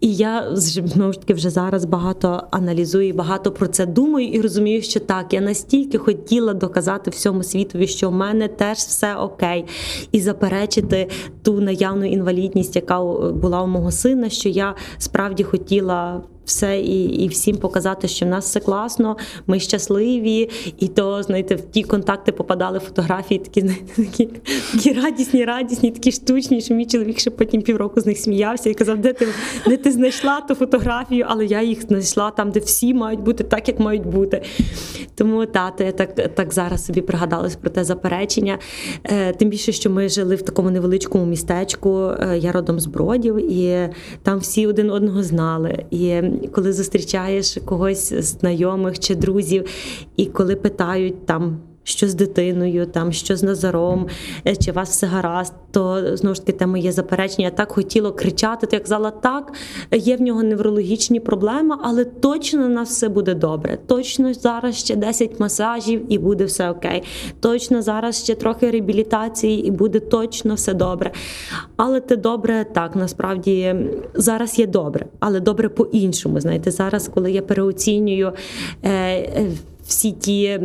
І 0.01 0.15
я 0.15 0.49
знову 0.55 1.13
ж 1.13 1.21
таки 1.21 1.35
вже 1.35 1.51
зараз 1.51 1.85
багато 1.85 2.43
аналізую, 2.51 3.15
багато 3.15 3.53
про 3.53 3.67
це 3.67 3.87
думаю 3.87 4.29
і 4.29 4.41
розумію, 4.41 4.83
що 4.83 5.01
так, 5.01 5.35
я 5.35 5.41
настільки 5.41 5.99
хотіла 5.99 6.55
доказати 6.55 7.11
всьому 7.11 7.43
світові, 7.43 7.87
що 7.87 8.09
в 8.09 8.13
мене 8.13 8.49
теж 8.49 8.79
все 8.79 9.15
окей, 9.15 9.65
і 10.13 10.21
заперечити 10.21 11.09
ту 11.43 11.61
наявну 11.61 12.05
інвалідність, 12.05 12.77
яка 12.77 13.05
була 13.33 13.63
у 13.63 13.67
мого 13.67 13.91
сина, 13.91 14.29
що 14.29 14.49
я 14.49 14.75
справді 14.99 15.45
хотіла 15.45 16.23
все 16.49 16.81
і, 16.81 17.05
і 17.05 17.29
всім 17.29 17.57
показати, 17.57 18.09
що 18.09 18.27
в 18.27 18.29
нас 18.29 18.45
все 18.45 18.61
класно, 18.61 19.17
ми 19.47 19.61
щасливі, 19.61 20.51
і 20.79 20.89
то, 20.89 21.23
знаєте, 21.23 21.55
в 21.55 21.61
ті 21.61 21.83
контакти 21.83 22.33
попадали 22.33 22.79
фотографії, 22.79 23.41
такі, 23.41 23.71
такі, 23.97 24.29
такі 24.73 24.93
радісні, 24.93 25.45
радісні, 25.45 25.91
такі 25.91 26.13
штучні, 26.13 26.61
що 26.61 26.75
мій 26.75 26.87
чоловік 26.87 27.19
ще 27.19 27.31
потім 27.31 27.63
півроку 27.63 28.01
з 28.01 28.07
них 28.07 28.19
сміявся 28.19 28.71
і 28.71 28.75
казав, 28.75 28.99
де 28.99 29.13
ти, 29.13 29.29
де 29.67 29.77
ти 29.77 29.93
знайшла 29.93 30.41
ту 30.41 30.55
фотографію, 30.55 31.27
але 31.29 31.47
я 31.47 31.63
їх 31.63 31.83
знайшла 31.83 32.31
там, 32.31 32.51
де 32.51 32.61
всі 32.61 32.95
мають 32.95 33.21
бути 33.21 33.45
так, 33.45 33.69
як 33.69 33.81
мають 33.81 34.07
бути. 34.07 34.43
Тому 35.15 35.47
тато, 35.47 35.85
я 35.85 35.93
так, 35.93 36.35
так 36.35 36.53
зараз 36.53 36.85
собі 36.85 37.01
пригадалась 37.01 37.57
про 37.57 37.71
те 37.71 37.85
заперечення. 37.85 38.59
Е, 39.05 39.33
тим 39.33 39.49
більше, 39.49 39.73
що 39.73 39.91
ми 39.91 40.09
жили 40.09 40.35
в 40.35 40.43
такому 40.43 40.71
невеличкому 40.71 41.27
містечку, 41.27 42.11
е, 42.21 42.39
я 42.39 42.53
родом 42.53 42.81
з 42.81 42.87
Бродів, 42.87 43.53
і 43.53 43.91
там 44.23 44.39
всі 44.39 44.67
один 44.67 44.91
одного 44.91 45.23
знали. 45.23 45.85
І 45.91 46.23
коли 46.53 46.73
зустрічаєш 46.73 47.59
когось 47.65 48.13
знайомих 48.13 48.99
чи 48.99 49.15
друзів, 49.15 49.69
і 50.17 50.27
коли 50.27 50.57
питають 50.57 51.27
там. 51.27 51.61
Що 51.89 52.09
з 52.09 52.15
дитиною, 52.15 52.87
там 52.87 53.13
що 53.13 53.37
з 53.37 53.43
Назаром, 53.43 54.07
е, 54.47 54.57
чи 54.57 54.71
у 54.71 54.75
вас 54.75 54.91
все 54.91 55.07
гаразд, 55.07 55.53
то 55.71 56.17
знову 56.17 56.35
ж 56.35 56.41
таки 56.41 56.59
те 56.59 56.67
моє 56.67 56.93
заперечення. 56.93 57.45
Я 57.45 57.51
так 57.51 57.73
хотіла 57.73 58.13
кричати, 58.13 58.67
то 58.67 58.77
я 58.77 58.81
казала, 58.81 59.11
так, 59.11 59.53
є 59.93 60.17
в 60.17 60.21
нього 60.21 60.43
неврологічні 60.43 61.21
проблеми, 61.21 61.77
але 61.83 62.05
точно 62.05 62.65
у 62.65 62.69
нас 62.69 62.89
все 62.89 63.09
буде 63.09 63.35
добре. 63.35 63.79
Точно 63.87 64.35
зараз 64.35 64.79
ще 64.79 64.97
10 64.97 65.41
масажів 65.41 66.13
і 66.13 66.19
буде 66.19 66.45
все 66.45 66.71
окей. 66.71 67.03
Точно 67.41 67.83
зараз 67.83 68.23
ще 68.23 68.35
трохи 68.35 68.71
реабілітації 68.71 69.67
і 69.67 69.71
буде 69.71 70.01
точно 70.01 70.55
все 70.55 70.75
добре. 70.75 71.11
Але 71.77 72.01
те 72.01 72.17
добре 72.17 72.67
так, 72.73 72.97
насправді 72.97 73.75
зараз 74.15 74.59
є 74.59 74.67
добре, 74.67 75.07
але 75.21 75.41
добре 75.41 75.69
по-іншому. 75.69 76.41
Знаєте, 76.41 76.71
зараз, 76.71 77.11
коли 77.15 77.33
я 77.33 77.43
переоцінюю 77.43 78.33
е, 78.83 78.91
е, 78.91 79.47
всі 79.87 80.13
ті 80.13 80.61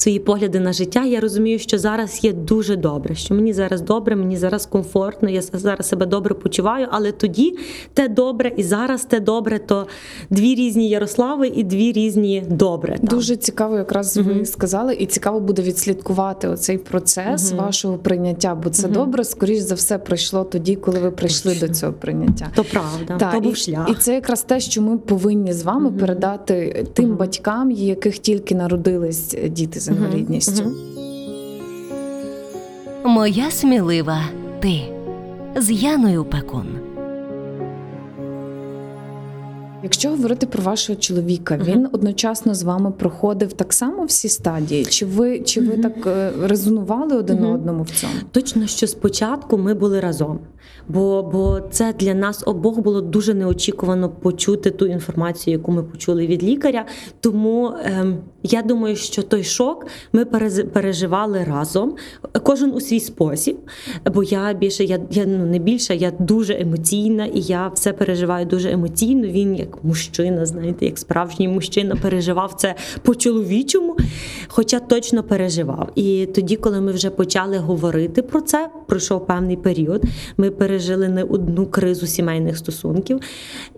свої 0.00 0.18
погляди 0.18 0.60
на 0.60 0.72
життя, 0.72 1.04
я 1.04 1.20
розумію, 1.20 1.58
що 1.58 1.78
зараз 1.78 2.24
є 2.24 2.32
дуже 2.32 2.76
добре, 2.76 3.14
що 3.14 3.34
мені 3.34 3.52
зараз 3.52 3.80
добре, 3.80 4.16
мені 4.16 4.36
зараз 4.36 4.66
комфортно, 4.66 5.28
я 5.28 5.42
зараз 5.42 5.88
себе 5.88 6.06
добре 6.06 6.34
почуваю, 6.34 6.86
але 6.90 7.12
тоді 7.12 7.58
те 7.94 8.08
добре 8.08 8.52
і 8.56 8.62
зараз 8.62 9.04
те 9.04 9.20
добре, 9.20 9.58
то 9.58 9.86
дві 10.30 10.54
різні 10.54 10.88
Ярослави 10.88 11.48
і 11.48 11.64
дві 11.64 11.92
різні 11.92 12.44
добре. 12.48 12.98
там. 12.98 13.06
Дуже 13.18 13.36
цікаво, 13.36 13.76
якраз 13.76 14.16
ви 14.16 14.44
сказали, 14.46 14.94
і 14.94 15.06
цікаво 15.06 15.40
буде 15.40 15.62
відслідкувати 15.62 16.48
оцей 16.48 16.78
процес 16.78 17.52
вашого 17.52 17.98
прийняття, 17.98 18.54
бо 18.54 18.70
це 18.70 18.88
добре, 18.88 19.24
скоріш 19.24 19.58
за 19.58 19.74
все, 19.74 19.98
прийшло 19.98 20.44
тоді, 20.44 20.76
коли 20.76 20.98
ви 20.98 21.10
прийшли 21.10 21.54
до 21.60 21.68
цього 21.68 21.92
прийняття. 21.92 22.48
То 22.54 22.64
правда, 22.64 23.16
Так, 23.18 23.34
то 23.34 23.40
був 23.40 23.52
і, 23.52 23.56
шлях. 23.56 23.88
і 23.90 23.94
це 23.94 24.14
якраз 24.14 24.42
те, 24.42 24.60
що 24.60 24.82
ми 24.82 24.98
повинні 24.98 25.52
з 25.52 25.62
вами 25.62 25.90
передати 25.90 26.86
тим 26.94 27.16
батькам, 27.16 27.70
яких 27.70 28.18
тільки 28.18 28.54
народились 28.54 29.36
діти 29.48 29.80
з 29.80 29.87
інвалідністю. 29.88 30.72
Моя 33.04 33.50
смілива 33.50 34.20
ти 34.60 34.80
з 35.56 35.70
Яною 35.70 36.24
Пекун. 36.24 36.66
Якщо 39.82 40.10
говорити 40.10 40.46
про 40.46 40.62
вашого 40.62 40.98
чоловіка, 40.98 41.60
він 41.64 41.88
одночасно 41.92 42.54
з 42.54 42.62
вами 42.62 42.90
проходив 42.90 43.52
так 43.52 43.72
само 43.72 44.04
всі 44.04 44.28
стадії? 44.28 44.84
Чи 44.84 45.06
ви 45.06 45.40
чи 45.40 45.60
ви 45.60 45.76
так 45.76 46.06
е, 46.06 46.32
резонували 46.42 47.16
один 47.16 47.44
одному 47.44 47.82
в 47.82 47.90
цьому? 47.90 48.12
Точно, 48.32 48.66
що 48.66 48.86
спочатку 48.86 49.58
ми 49.58 49.74
були 49.74 50.00
разом, 50.00 50.38
бо, 50.88 51.22
бо 51.32 51.60
це 51.70 51.94
для 51.98 52.14
нас 52.14 52.42
обох 52.46 52.78
було 52.78 53.00
дуже 53.00 53.34
неочікувано 53.34 54.08
почути 54.08 54.70
ту 54.70 54.86
інформацію, 54.86 55.56
яку 55.56 55.72
ми 55.72 55.82
почули 55.82 56.26
від 56.26 56.42
лікаря. 56.42 56.86
Тому 57.20 57.72
ем, 57.84 58.16
я 58.42 58.62
думаю, 58.62 58.96
що 58.96 59.22
той 59.22 59.44
шок 59.44 59.86
ми 60.12 60.24
переживали 60.72 61.44
разом, 61.44 61.96
кожен 62.42 62.74
у 62.74 62.80
свій 62.80 63.00
спосіб. 63.00 63.56
Бо 64.14 64.22
я 64.22 64.52
більше, 64.52 64.84
я, 64.84 64.98
я 65.10 65.26
ну 65.26 65.46
не 65.46 65.58
більше, 65.58 65.96
я 65.96 66.12
дуже 66.18 66.60
емоційна, 66.60 67.26
і 67.26 67.40
я 67.40 67.68
все 67.68 67.92
переживаю 67.92 68.46
дуже 68.46 68.70
емоційно. 68.70 69.28
Він 69.28 69.56
як 69.56 69.84
мужчина, 69.84 70.46
знаєте, 70.46 70.86
як 70.86 70.98
справжній 70.98 71.48
мужчина, 71.48 71.96
переживав 72.02 72.54
це 72.54 72.74
по-чоловічому, 73.02 73.96
хоча 74.48 74.80
точно 74.80 75.22
переживав. 75.22 75.90
І 75.94 76.26
тоді, 76.34 76.56
коли 76.56 76.80
ми 76.80 76.92
вже 76.92 77.10
почали 77.10 77.58
говорити 77.58 78.22
про 78.22 78.40
це, 78.40 78.70
пройшов 78.86 79.26
певний 79.26 79.56
період. 79.56 80.02
Ми 80.36 80.50
пережили 80.50 81.08
не 81.08 81.22
одну 81.24 81.66
кризу 81.66 82.06
сімейних 82.06 82.58
стосунків. 82.58 83.20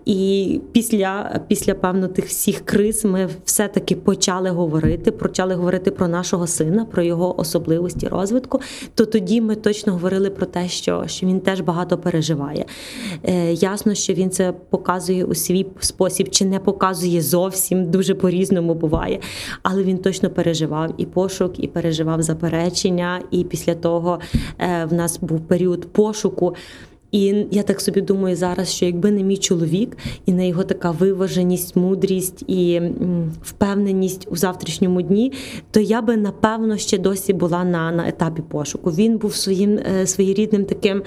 І 0.05 0.59
після, 0.71 1.41
після 1.47 1.73
певно 1.73 2.07
тих 2.07 2.25
всіх 2.25 2.65
криз 2.65 3.05
ми 3.05 3.29
все-таки 3.45 3.95
почали 3.95 4.50
говорити, 4.51 5.11
почали 5.11 5.55
говорити 5.55 5.91
про 5.91 6.07
нашого 6.07 6.47
сина, 6.47 6.85
про 6.85 7.03
його 7.03 7.39
особливості 7.39 8.07
розвитку. 8.07 8.61
То 8.95 9.05
тоді 9.05 9.41
ми 9.41 9.55
точно 9.55 9.93
говорили 9.93 10.29
про 10.29 10.45
те, 10.45 10.67
що, 10.67 11.03
що 11.07 11.27
він 11.27 11.39
теж 11.39 11.61
багато 11.61 11.97
переживає. 11.97 12.65
Е, 13.23 13.53
ясно, 13.53 13.93
що 13.93 14.13
він 14.13 14.29
це 14.29 14.53
показує 14.69 15.25
у 15.25 15.35
свій 15.35 15.65
спосіб, 15.79 16.29
чи 16.29 16.45
не 16.45 16.59
показує 16.59 17.21
зовсім, 17.21 17.91
дуже 17.91 18.15
по-різному 18.15 18.73
буває. 18.75 19.19
Але 19.63 19.83
він 19.83 19.97
точно 19.97 20.29
переживав 20.29 20.93
і 20.97 21.05
пошук, 21.05 21.63
і 21.63 21.67
переживав 21.67 22.21
заперечення. 22.21 23.21
І 23.31 23.43
після 23.43 23.75
того 23.75 24.19
е, 24.59 24.85
в 24.85 24.93
нас 24.93 25.19
був 25.19 25.39
період 25.39 25.93
пошуку. 25.93 26.55
І 27.11 27.45
я 27.51 27.63
так 27.63 27.81
собі 27.81 28.01
думаю 28.01 28.35
зараз, 28.35 28.69
що 28.69 28.85
якби 28.85 29.11
не 29.11 29.23
мій 29.23 29.37
чоловік 29.37 29.97
і 30.25 30.33
не 30.33 30.47
його 30.47 30.63
така 30.63 30.91
виваженість, 30.91 31.75
мудрість 31.75 32.43
і 32.47 32.81
впевненість 33.43 34.27
у 34.31 34.35
завтрашньому 34.35 35.01
дні, 35.01 35.31
то 35.71 35.79
я 35.79 36.01
би 36.01 36.17
напевно 36.17 36.77
ще 36.77 36.97
досі 36.97 37.33
була 37.33 37.63
на, 37.63 37.91
на 37.91 38.07
етапі 38.07 38.41
пошуку. 38.41 38.91
Він 38.91 39.17
був 39.17 39.35
своїм 39.35 39.79
е, 40.01 40.07
своєрідним 40.07 40.65
таким. 40.65 41.03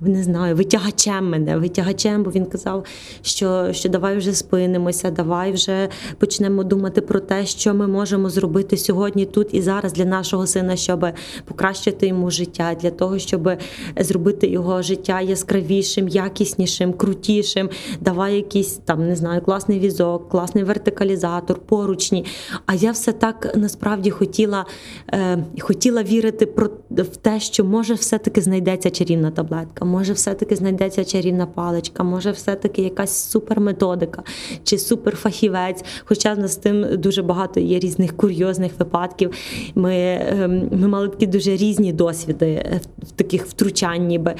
Не 0.00 0.22
знаю, 0.22 0.56
витягачем 0.56 1.30
мене, 1.30 1.56
витягачем, 1.56 2.22
бо 2.22 2.30
він 2.30 2.46
казав, 2.46 2.84
що, 3.22 3.72
що 3.72 3.88
давай 3.88 4.16
вже 4.16 4.32
спинимося, 4.32 5.10
давай 5.10 5.52
вже 5.52 5.88
почнемо 6.18 6.64
думати 6.64 7.00
про 7.00 7.20
те, 7.20 7.46
що 7.46 7.74
ми 7.74 7.86
можемо 7.86 8.30
зробити 8.30 8.76
сьогодні, 8.76 9.26
тут 9.26 9.54
і 9.54 9.62
зараз 9.62 9.92
для 9.92 10.04
нашого 10.04 10.46
сина, 10.46 10.76
щоб 10.76 11.06
покращити 11.44 12.06
йому 12.06 12.30
життя, 12.30 12.76
для 12.80 12.90
того, 12.90 13.18
щоб 13.18 13.50
зробити 13.96 14.46
його 14.46 14.82
життя 14.82 15.20
яскравішим, 15.20 16.08
якіснішим, 16.08 16.92
крутішим. 16.92 17.70
Давай 18.00 18.36
якийсь 18.36 18.72
там 18.72 19.08
не 19.08 19.16
знаю, 19.16 19.40
класний 19.40 19.78
візок, 19.80 20.28
класний 20.28 20.64
вертикалізатор, 20.64 21.58
поручні. 21.58 22.24
А 22.66 22.74
я 22.74 22.90
все 22.90 23.12
так 23.12 23.52
насправді 23.56 24.10
хотіла, 24.10 24.66
е, 25.12 25.44
хотіла 25.60 26.02
вірити 26.02 26.46
про 26.46 26.70
в 26.90 27.16
те, 27.16 27.40
що 27.40 27.64
може 27.64 27.94
все-таки 27.94 28.40
знайдеться 28.40 28.90
чарівна 28.90 29.30
таблетка, 29.30 29.84
може 29.86 30.12
все-таки 30.12 30.56
знайдеться 30.56 31.04
чарівна 31.04 31.46
паличка, 31.46 32.02
може 32.02 32.30
все-таки 32.30 32.82
якась 32.82 33.30
суперметодика 33.30 34.22
чи 34.64 34.78
суперфахівець. 34.78 35.84
Хоча 36.04 36.34
в 36.34 36.38
нас 36.38 36.52
з 36.52 36.56
тим 36.56 36.86
дуже 36.98 37.22
багато 37.22 37.60
є 37.60 37.78
різних 37.78 38.16
курйозних 38.16 38.72
випадків. 38.78 39.30
Ми, 39.74 39.94
ем, 40.20 40.68
ми 40.72 40.88
мали 40.88 41.08
такі 41.08 41.26
дуже 41.26 41.56
різні 41.56 41.92
досвіди 41.92 42.80
в 43.02 43.10
таких 43.10 43.46
втручань, 43.46 44.06
ніби. 44.06 44.34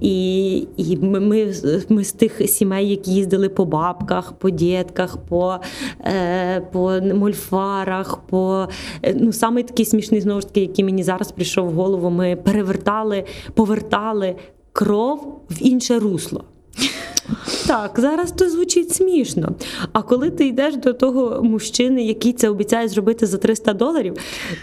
І, 0.00 0.56
і 0.76 0.96
ми, 0.96 1.20
ми, 1.20 1.54
ми 1.88 2.04
з 2.04 2.12
тих 2.12 2.48
сімей, 2.48 2.90
які 2.90 3.10
їздили 3.10 3.48
по 3.48 3.64
бабках, 3.64 4.32
по 4.32 4.50
дітках, 4.50 5.16
по, 5.16 5.56
е, 6.04 6.60
по 6.60 7.00
мольфарах, 7.14 8.20
по 8.26 8.68
е, 9.02 9.14
ну 9.20 9.32
саме 9.32 9.62
такий 9.62 9.84
смішний 9.84 10.20
знову 10.20 10.40
ж 10.40 10.46
таки, 10.48 10.60
який 10.60 10.84
мені 10.84 11.02
зараз 11.02 11.32
прийшов 11.32 11.68
в 11.68 11.72
голову. 11.72 12.10
Ми 12.10 12.36
перевертали, 12.36 13.24
повертали 13.54 14.36
кров 14.72 15.40
в 15.50 15.62
інше 15.62 15.98
русло. 15.98 16.44
Так, 17.66 17.94
зараз 17.98 18.32
то 18.32 18.50
звучить 18.50 18.92
смішно. 18.92 19.52
А 19.92 20.02
коли 20.02 20.30
ти 20.30 20.46
йдеш 20.46 20.76
до 20.76 20.92
того 20.92 21.42
мужчини, 21.42 22.04
який 22.04 22.32
це 22.32 22.48
обіцяє 22.48 22.88
зробити 22.88 23.26
за 23.26 23.38
300 23.38 23.72
доларів, 23.72 24.14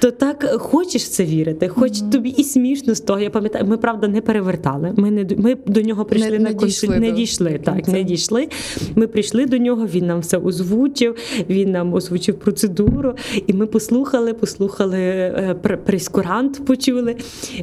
то 0.01 0.11
так 0.11 0.45
хочеш 0.59 1.03
в 1.03 1.07
це 1.07 1.25
вірити, 1.25 1.67
хоч 1.67 1.91
тобі 2.11 2.29
і 2.29 2.43
смішно 2.43 2.95
з 2.95 3.01
того. 3.01 3.19
Я 3.19 3.29
пам'ятаю, 3.29 3.65
ми 3.65 3.77
правда 3.77 4.07
не 4.07 4.21
перевертали. 4.21 4.93
Ми 4.97 5.11
не 5.11 5.23
до- 5.23 5.35
ми 5.37 5.57
до 5.65 5.81
нього 5.81 6.05
прийшли 6.05 6.31
Не- 6.31 6.39
на 6.39 6.49
не 6.49 6.55
консуль... 6.55 6.67
дійшли 6.67 6.99
не 6.99 7.09
до 7.09 7.15
дійшли. 7.15 7.59
Так, 7.63 7.87
не 7.87 8.03
дійшли. 8.03 8.47
Ми 8.95 9.07
прийшли 9.07 9.45
до 9.45 9.57
нього, 9.57 9.87
він 9.93 10.05
нам 10.07 10.19
все 10.19 10.37
озвучив, 10.37 11.15
він 11.49 11.71
нам 11.71 11.93
озвучив 11.93 12.39
процедуру, 12.39 13.13
і 13.47 13.53
ми 13.53 13.65
послухали, 13.65 14.33
послухали 14.33 14.97
е, 14.99 15.55
прескурант, 15.85 16.65
почули, 16.65 17.15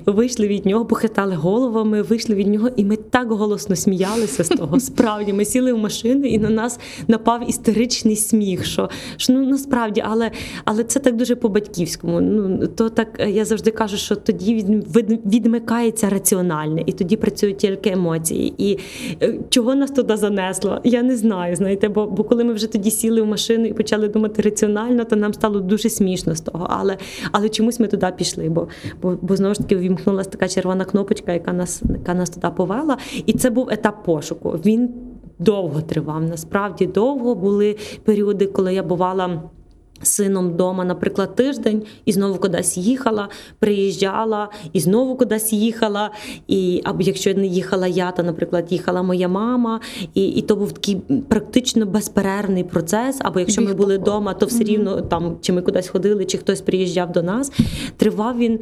вийшли 0.06 0.48
від 0.48 0.66
нього, 0.66 0.84
похитали 0.86 1.34
головами, 1.34 2.02
вийшли 2.02 2.34
від 2.34 2.46
нього, 2.46 2.68
і 2.76 2.84
ми 2.84 2.96
так 2.96 3.30
голосно 3.32 3.76
сміялися 3.76 4.44
з 4.44 4.48
того, 4.48 4.80
Справді, 4.94 5.32
ми 5.32 5.44
сіли 5.44 5.72
в 5.72 5.78
машину, 5.78 6.24
і 6.26 6.38
на 6.38 6.50
нас 6.50 6.78
напав 7.08 7.50
істеричний 7.50 8.16
сміх. 8.16 8.64
Що, 8.64 8.90
що 9.16 9.32
ну 9.32 9.46
насправді, 9.46 10.02
але, 10.06 10.30
але 10.64 10.84
це 10.84 11.00
так 11.00 11.16
дуже 11.16 11.36
по-батьківському. 11.36 12.20
Ну 12.20 12.66
то 12.66 12.88
так 12.88 13.08
е, 13.18 13.30
я 13.30 13.44
завжди 13.44 13.70
кажу, 13.70 13.96
що 13.96 14.16
тоді 14.16 14.54
від- 14.54 14.96
від- 14.96 15.20
відмикається 15.34 16.08
раціональне, 16.08 16.82
і 16.86 16.92
тоді 16.92 17.16
працюють 17.16 17.56
тільки 17.56 17.90
емоції. 17.90 18.54
І 18.58 18.78
е, 19.22 19.38
чого 19.50 19.74
нас 19.74 19.90
туди 19.90 20.16
занесло? 20.16 20.80
Я 20.84 21.02
не 21.02 21.16
знаю. 21.16 21.56
Знаєте, 21.56 21.88
бо, 21.88 22.06
бо 22.06 22.24
коли 22.24 22.44
ми 22.44 22.52
вже 22.52 22.66
тоді 22.66 22.90
сіли 22.90 23.22
в 23.22 23.26
машину 23.26 23.66
і 23.66 23.72
почали 23.72 24.08
думати 24.08 24.42
раціонально, 24.42 25.04
то 25.04 25.16
нам 25.16 25.34
стало 25.34 25.60
дуже 25.60 25.90
смішно 25.90 26.34
з 26.34 26.40
того. 26.40 26.66
Але, 26.70 26.96
але 27.32 27.48
чомусь 27.48 27.80
ми 27.80 27.86
туди 27.86 28.12
пішли, 28.16 28.48
бо, 28.48 28.68
бо, 29.02 29.18
бо 29.22 29.36
знову 29.36 29.54
ж 29.54 29.60
таки 29.60 29.76
вімкнулася 29.76 30.30
така 30.30 30.48
червона 30.48 30.84
кнопочка, 30.84 31.32
яка 31.32 31.52
нас, 31.52 31.82
яка 31.98 32.14
нас 32.14 32.30
туди 32.30 32.48
повела. 32.56 32.96
І 33.26 33.32
це 33.32 33.50
був 33.50 33.68
етап 33.70 34.04
пошуку. 34.04 34.50
Він 34.66 34.83
довго 35.38 35.80
тривав. 35.80 36.22
Насправді 36.22 36.86
довго 36.86 37.34
були 37.34 37.76
періоди, 38.04 38.46
коли 38.46 38.74
я 38.74 38.82
бувала. 38.82 39.42
Сином 40.02 40.50
вдома, 40.50 40.84
наприклад, 40.84 41.34
тиждень, 41.34 41.82
і 42.04 42.12
знову 42.12 42.38
кудись 42.38 42.76
їхала, 42.76 43.28
приїжджала, 43.58 44.48
і 44.72 44.80
знову 44.80 45.16
кудись 45.16 45.52
їхала. 45.52 46.10
І 46.48 46.80
або 46.84 47.02
якщо 47.02 47.34
не 47.34 47.46
їхала 47.46 47.86
я, 47.86 48.10
то, 48.10 48.22
наприклад, 48.22 48.66
їхала 48.72 49.02
моя 49.02 49.28
мама. 49.28 49.80
І, 50.14 50.26
і 50.26 50.42
то 50.42 50.56
був 50.56 50.72
такий 50.72 50.96
практично 51.28 51.86
безперервний 51.86 52.64
процес. 52.64 53.16
Або 53.20 53.40
якщо 53.40 53.62
ми 53.62 53.74
були 53.74 53.98
вдома, 53.98 54.34
то 54.34 54.46
все 54.46 54.64
рівно 54.64 55.00
там 55.00 55.36
чи 55.40 55.52
ми 55.52 55.62
кудись 55.62 55.88
ходили, 55.88 56.24
чи 56.24 56.38
хтось 56.38 56.60
приїжджав 56.60 57.12
до 57.12 57.22
нас. 57.22 57.52
Тривав 57.96 58.38
він. 58.38 58.60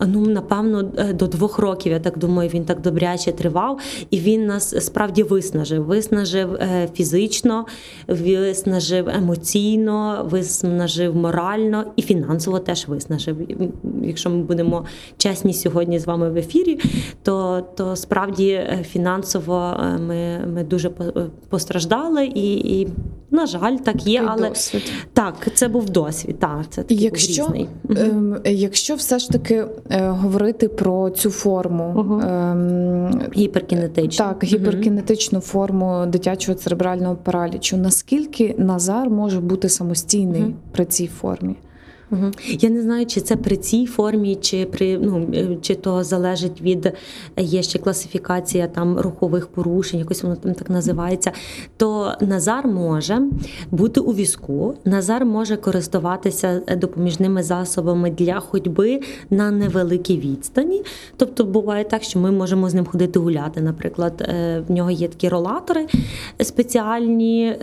Ну, 0.00 0.20
напевно, 0.20 0.92
е, 0.96 1.12
до 1.12 1.26
двох 1.26 1.58
років, 1.58 1.92
я 1.92 2.00
так 2.00 2.18
думаю, 2.18 2.50
він 2.54 2.64
так 2.64 2.80
добряче 2.80 3.32
тривав, 3.32 3.80
і 4.10 4.18
він 4.18 4.46
нас 4.46 4.84
справді 4.84 5.22
виснажив. 5.22 5.84
Виснажив 5.84 6.54
е, 6.54 6.88
фізично, 6.94 7.66
виснажив 8.08 9.08
емоційно, 9.08 10.26
виснажив 10.30 11.16
морально 11.16 11.84
і 11.96 12.02
фінансово 12.02 12.58
теж 12.58 12.88
виснажив. 12.88 13.36
Якщо 14.02 14.30
ми 14.30 14.42
будемо 14.42 14.84
чесні 15.16 15.54
сьогодні 15.54 15.98
з 15.98 16.06
вами 16.06 16.30
в 16.30 16.36
ефірі, 16.36 16.78
то, 17.22 17.66
то 17.76 17.96
справді 17.96 18.48
е, 18.48 18.84
фінансово 18.88 19.76
ми, 20.08 20.40
ми 20.54 20.64
дуже 20.64 20.90
постраждали, 21.48 22.26
і, 22.26 22.80
і 22.80 22.88
на 23.32 23.46
жаль, 23.46 23.76
так 23.76 24.06
є, 24.06 24.22
але 24.26 24.48
досвід. 24.48 24.92
так, 25.12 25.34
це 25.54 25.68
був 25.68 25.90
досвід. 25.90 26.38
Так, 26.38 26.64
це 26.70 26.82
такий 26.82 26.96
був 26.96 27.04
Якщо, 27.04 27.42
різний. 27.42 27.68
Е, 28.44 28.52
якщо 28.52 28.94
все 28.94 29.18
ж 29.18 29.30
таки 29.30 29.64
е, 29.90 30.08
говорити 30.08 30.68
про 30.68 31.10
цю 31.10 31.30
форму, 31.30 31.94
угу. 31.96 32.20
е, 32.20 33.30
гіперкінетичну 33.36 34.26
так, 34.26 34.44
гіперкінетичну 34.44 35.40
форму 35.40 36.06
дитячого 36.06 36.58
церебрального 36.58 37.16
паралічу, 37.16 37.76
наскільки 37.76 38.54
Назар 38.58 39.10
може 39.10 39.40
бути 39.40 39.68
самостійний 39.68 40.42
угу. 40.42 40.52
при 40.72 40.84
цій 40.84 41.06
формі? 41.06 41.56
Я 42.48 42.70
не 42.70 42.82
знаю, 42.82 43.06
чи 43.06 43.20
це 43.20 43.36
при 43.36 43.56
цій 43.56 43.86
формі, 43.86 44.34
чи 44.36 44.66
при 44.66 44.98
ну 44.98 45.28
е, 45.34 45.56
чи 45.62 45.74
то 45.74 46.04
залежить 46.04 46.62
від 46.62 46.86
е, 46.86 46.94
є 47.36 47.62
ще 47.62 47.78
класифікація 47.78 48.66
там 48.66 48.98
рухових 48.98 49.46
порушень, 49.46 49.98
якось 49.98 50.22
воно 50.22 50.36
там 50.36 50.54
так 50.54 50.70
називається. 50.70 51.32
То 51.76 52.12
Назар 52.20 52.68
може 52.68 53.22
бути 53.70 54.00
у 54.00 54.12
візку, 54.12 54.74
Назар 54.84 55.24
може 55.24 55.56
користуватися 55.56 56.62
е, 56.66 56.76
допоміжними 56.76 57.42
засобами 57.42 58.10
для 58.10 58.40
ходьби 58.40 59.00
на 59.30 59.50
невеликій 59.50 60.18
відстані. 60.18 60.82
Тобто 61.16 61.44
буває 61.44 61.84
так, 61.84 62.02
що 62.02 62.18
ми 62.18 62.30
можемо 62.30 62.70
з 62.70 62.74
ним 62.74 62.86
ходити 62.86 63.18
гуляти. 63.18 63.60
Наприклад, 63.60 64.28
в 64.68 64.72
нього 64.72 64.90
є 64.90 65.08
такі 65.08 65.28
ролатори 65.28 65.86
спеціальні, 66.40 67.56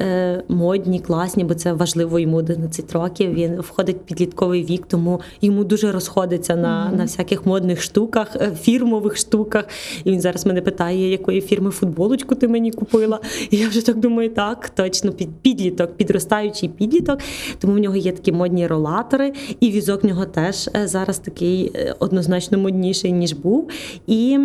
модні, 0.48 1.00
класні, 1.00 1.44
бо 1.44 1.54
це 1.54 1.74
важливо 1.74 2.20
йому 2.20 2.38
11 2.38 2.94
років. 2.94 3.34
Він 3.34 3.62
входить 3.62 3.98
в 4.10 4.14
підлітковий 4.40 4.64
вік, 4.64 4.86
тому 4.88 5.22
йому 5.42 5.64
дуже 5.64 5.92
розходиться 5.92 6.56
на, 6.56 6.92
на 6.92 7.04
всяких 7.04 7.46
модних 7.46 7.82
штуках, 7.82 8.36
е, 8.36 8.52
фірмових 8.62 9.18
штуках. 9.18 9.66
І 10.04 10.12
він 10.12 10.22
зараз 10.22 10.46
мене 10.46 10.62
питає, 10.62 11.12
якої 11.12 11.42
фірми 11.42 11.72
футболочку 11.72 12.36
ти 12.36 12.48
мені 12.48 12.72
купила. 12.72 13.20
І 13.50 13.58
я 13.58 13.70
вже 13.70 13.86
так 13.86 13.98
думаю, 13.98 14.30
так, 14.30 14.70
точно 14.70 15.12
під 15.12 15.30
підліток, 15.42 15.98
підростаючий 15.98 16.70
підліток. 16.70 17.20
Тому 17.60 17.74
в 17.74 17.80
нього 17.80 17.96
є 17.96 18.12
такі 18.12 18.32
модні 18.32 18.68
ролатори, 18.68 19.34
і 19.60 19.72
візок 19.72 20.04
в 20.04 20.08
нього 20.08 20.26
теж 20.26 20.70
е, 20.76 20.88
зараз 20.88 21.20
такий 21.20 21.72
е, 21.76 21.96
однозначно 22.00 22.58
модніший, 22.58 23.12
ніж 23.12 23.34
був. 23.34 23.70
І 24.08 24.40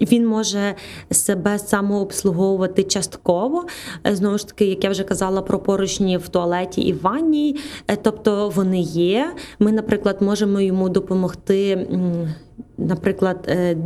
він 0.00 0.26
може 0.26 0.74
себе 1.10 1.58
самообслуговувати 1.58 2.82
частково. 2.82 3.64
Знову 4.12 4.38
ж 4.38 4.46
таки, 4.46 4.64
як 4.64 4.84
я 4.84 4.90
вже 4.90 5.04
казала 5.04 5.42
про 5.42 5.58
поручні 5.58 6.16
в 6.16 6.28
туалеті 6.28 6.80
і 6.80 6.92
в 6.92 7.02
ванній, 7.02 7.56
Е, 7.92 7.96
тобто 8.02 8.48
вони 8.48 8.80
є. 8.80 9.01
Ми, 9.58 9.72
наприклад, 9.72 10.16
можемо 10.20 10.60
йому 10.60 10.88
допомогти. 10.88 11.86
Наприклад, 12.78 13.36
е, 13.48 13.76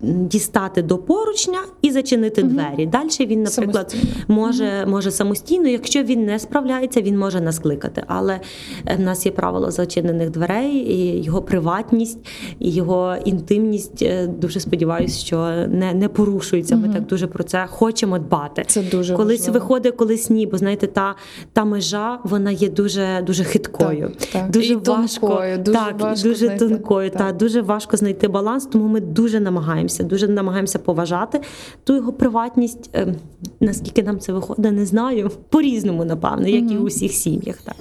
дістати 0.00 0.82
до 0.82 0.98
поручня 0.98 1.58
і 1.82 1.90
зачинити 1.90 2.42
двері. 2.42 2.86
Далі 2.86 3.08
він, 3.20 3.42
наприклад, 3.42 3.90
Самостійно. 3.90 4.24
може, 4.28 4.86
може 4.86 5.10
самостійно. 5.10 5.68
Якщо 5.68 6.02
він 6.02 6.24
не 6.24 6.38
справляється, 6.38 7.00
він 7.00 7.18
може 7.18 7.40
нас 7.40 7.58
кликати. 7.58 8.04
Але 8.06 8.40
е, 8.86 8.96
в 8.96 9.00
нас 9.00 9.26
є 9.26 9.32
правило 9.32 9.70
зачинених 9.70 10.30
дверей, 10.30 10.72
і 10.74 11.22
його 11.22 11.42
приватність, 11.42 12.18
і 12.58 12.70
його 12.70 13.14
інтимність. 13.24 14.02
е, 14.02 14.26
Дуже 14.26 14.60
сподіваюся, 14.60 15.18
що 15.26 15.36
не, 15.68 15.94
не 15.94 16.08
порушується. 16.08 16.76
Ми 16.76 16.88
так 16.88 17.06
дуже 17.06 17.26
про 17.26 17.44
це 17.44 17.66
хочемо 17.70 18.18
дбати. 18.18 18.64
Це 18.66 18.82
дуже 18.82 19.14
колись 19.16 19.40
важливо. 19.40 19.58
виходить, 19.58 19.94
колись 19.96 20.30
ні. 20.30 20.46
Бо 20.46 20.58
знаєте, 20.58 20.86
та, 20.86 21.14
та 21.52 21.64
межа 21.64 22.18
вона 22.24 22.50
є 22.50 22.68
дуже 22.68 23.22
дуже 23.26 23.44
хиткою. 23.44 24.12
Так, 24.18 24.28
так. 24.32 24.50
Дуже 24.50 24.72
І 24.72 24.76
важко, 24.76 25.26
тонкою, 25.28 25.58
дуже 25.58 25.78
так, 25.78 26.00
важко 26.00 26.28
дуже 26.28 26.46
знайти. 26.46 26.68
тонкою. 26.68 27.10
Так. 27.10 27.18
Та 27.18 27.32
дуже 27.32 27.62
важко 27.62 27.96
знайти 27.96 28.19
баланс, 28.28 28.66
тому 28.66 28.88
ми 28.88 29.00
дуже 29.00 29.40
намагаємося, 29.40 30.02
дуже 30.02 30.28
намагаємося 30.28 30.78
поважати 30.78 31.40
ту 31.84 31.94
його 31.94 32.12
приватність. 32.12 32.90
Ем, 32.92 33.14
Наскільки 33.60 34.02
нам 34.02 34.18
це 34.18 34.32
виходить, 34.32 34.72
не 34.72 34.86
знаю. 34.86 35.30
По-різному, 35.48 36.04
напевно, 36.04 36.48
як 36.48 36.72
і 36.72 36.76
у 36.76 36.84
всіх 36.84 37.12
сім'ях. 37.12 37.56
Так. 37.56 37.76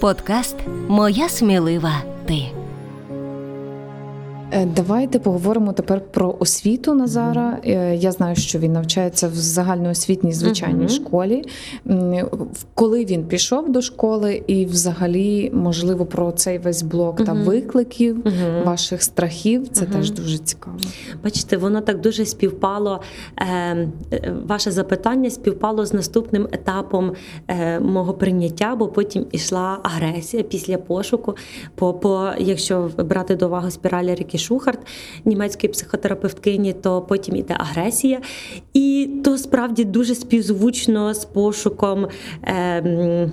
Подкаст 0.00 0.56
Моя 0.88 1.28
смілива 1.28 1.92
ти. 2.26 2.63
Е, 4.52 4.66
Давайте 4.66 5.18
поговоримо 5.18 5.72
тепер 5.72 6.00
про 6.00 6.36
освіту 6.38 6.94
Назара. 6.94 7.58
Е, 7.66 7.96
Я 7.96 8.12
знаю, 8.12 8.36
що 8.36 8.58
він 8.58 8.72
навчається 8.72 9.28
в 9.28 9.34
загальноосвітній 9.34 10.32
звичайній 10.32 10.78
Мгм. 10.78 10.88
школі. 10.88 11.42
Коли 12.74 13.04
він 13.04 13.24
пішов 13.24 13.72
до 13.72 13.82
школи, 13.82 14.42
і 14.46 14.66
взагалі, 14.66 15.50
можливо, 15.54 16.06
про 16.06 16.32
цей 16.32 16.58
весь 16.58 16.82
блок 16.82 17.24
та 17.24 17.34
Мгм. 17.34 17.44
викликів, 17.44 18.16
Мгм. 18.16 18.64
ваших 18.64 19.02
страхів, 19.02 19.68
це 19.68 19.84
теж 19.86 20.10
дуже 20.10 20.38
цікаво. 20.38 20.76
Бачите, 21.24 21.56
воно 21.56 21.80
так 21.80 22.00
дуже 22.00 22.24
співпало. 22.26 23.00
Е, 23.40 23.88
ваше 24.46 24.70
запитання 24.70 25.30
співпало 25.30 25.86
з 25.86 25.92
наступним 25.94 26.48
етапом 26.52 27.12
е, 27.48 27.80
мого 27.80 28.12
прийняття, 28.14 28.76
бо 28.76 28.88
потім 28.88 29.26
ішла 29.32 29.78
агресія 29.82 30.42
після 30.42 30.78
пошуку. 30.78 31.34
По, 31.74 31.94
по, 31.94 32.28
якщо 32.38 32.90
брати 32.98 33.36
до 33.36 33.46
уваги 33.46 33.70
спіралі 33.70 34.14
Рікі 34.34 34.44
Шухарт, 34.44 34.78
німецької 35.24 35.72
психотерапевткині, 35.72 36.72
то 36.72 37.02
потім 37.02 37.36
іде 37.36 37.56
агресія. 37.58 38.20
І 38.72 39.10
то 39.24 39.38
справді 39.38 39.84
дуже 39.84 40.14
співзвучно 40.14 41.14
з 41.14 41.24
пошуком 41.24 42.08
е, 42.42 43.30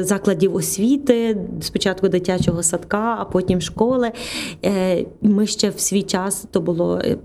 закладів 0.00 0.54
освіти, 0.54 1.36
спочатку 1.60 2.08
дитячого 2.08 2.62
садка, 2.62 3.16
а 3.18 3.24
потім 3.24 3.60
школи. 3.60 4.12
Е, 4.64 5.04
Ми 5.22 5.46
ще 5.46 5.70
в 5.70 5.80
свій 5.80 6.02
час, 6.02 6.46
то 6.50 6.60
було 6.60 7.00
е, 7.04 7.16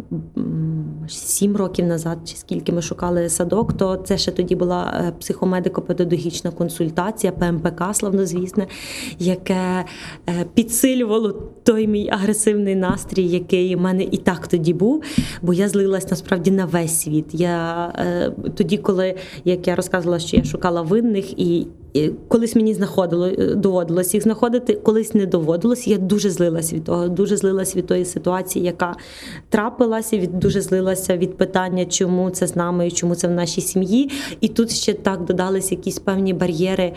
сім 1.07 1.55
років 1.55 1.85
назад, 1.85 2.17
чи 2.25 2.35
скільки 2.35 2.71
ми 2.71 2.81
шукали 2.81 3.29
садок, 3.29 3.73
то 3.73 3.95
це 3.95 4.17
ще 4.17 4.31
тоді 4.31 4.55
була 4.55 5.03
е, 5.07 5.13
психомедико-педагогічна 5.19 6.51
консультація, 6.51 7.31
ПМПК, 7.31 7.83
славнозвісне, 7.93 8.67
яке 9.19 9.85
е, 10.29 10.45
підсилювало 10.53 11.31
той 11.63 11.87
мій 11.87 12.09
агресивний 12.09 12.75
настрій, 12.75 13.27
який 13.27 13.75
у 13.75 13.79
мене 13.79 14.03
і 14.03 14.17
так 14.17 14.47
тоді 14.47 14.73
був, 14.73 15.03
бо 15.41 15.53
я 15.53 15.69
злилась 15.69 16.09
насправді 16.09 16.51
на 16.51 16.65
весь 16.65 17.01
світ. 17.01 17.25
Я 17.31 17.87
е, 17.97 18.31
тоді, 18.55 18.77
коли 18.77 19.15
як 19.45 19.67
я 19.67 19.75
розказувала, 19.75 20.19
що 20.19 20.37
я 20.37 20.43
шукала 20.43 20.81
винних 20.81 21.39
І 21.39 21.67
колись 22.27 22.55
мені 22.55 22.73
знаходило, 22.73 23.27
е, 23.27 23.55
доводилось 23.55 24.13
їх 24.13 24.23
знаходити, 24.23 24.73
колись 24.73 25.13
не 25.13 25.25
доводилось. 25.25 25.87
Я 25.87 25.97
дуже 25.97 26.29
злилася 26.29 26.75
від 26.75 26.83
того, 26.83 27.07
дуже 27.07 27.37
злилася 27.37 27.77
від 27.77 27.87
тої 27.87 28.05
ситуації, 28.05 28.65
яка 28.65 28.95
трапилася, 29.49 30.17
від 30.17 30.39
дуже 30.39 30.61
злилася 30.61 31.17
від 31.17 31.37
питання, 31.37 31.85
чому 31.85 32.29
це 32.29 32.47
з 32.47 32.55
нами, 32.55 32.87
і 32.87 32.91
чому 32.91 33.15
це 33.15 33.27
в 33.27 33.31
нашій 33.31 33.61
сім'ї. 33.61 34.11
І 34.41 34.47
тут 34.47 34.71
ще 34.71 34.93
так 34.93 35.25
додались 35.25 35.71
якісь 35.71 35.99
певні 35.99 36.33
бар'єри. 36.33 36.93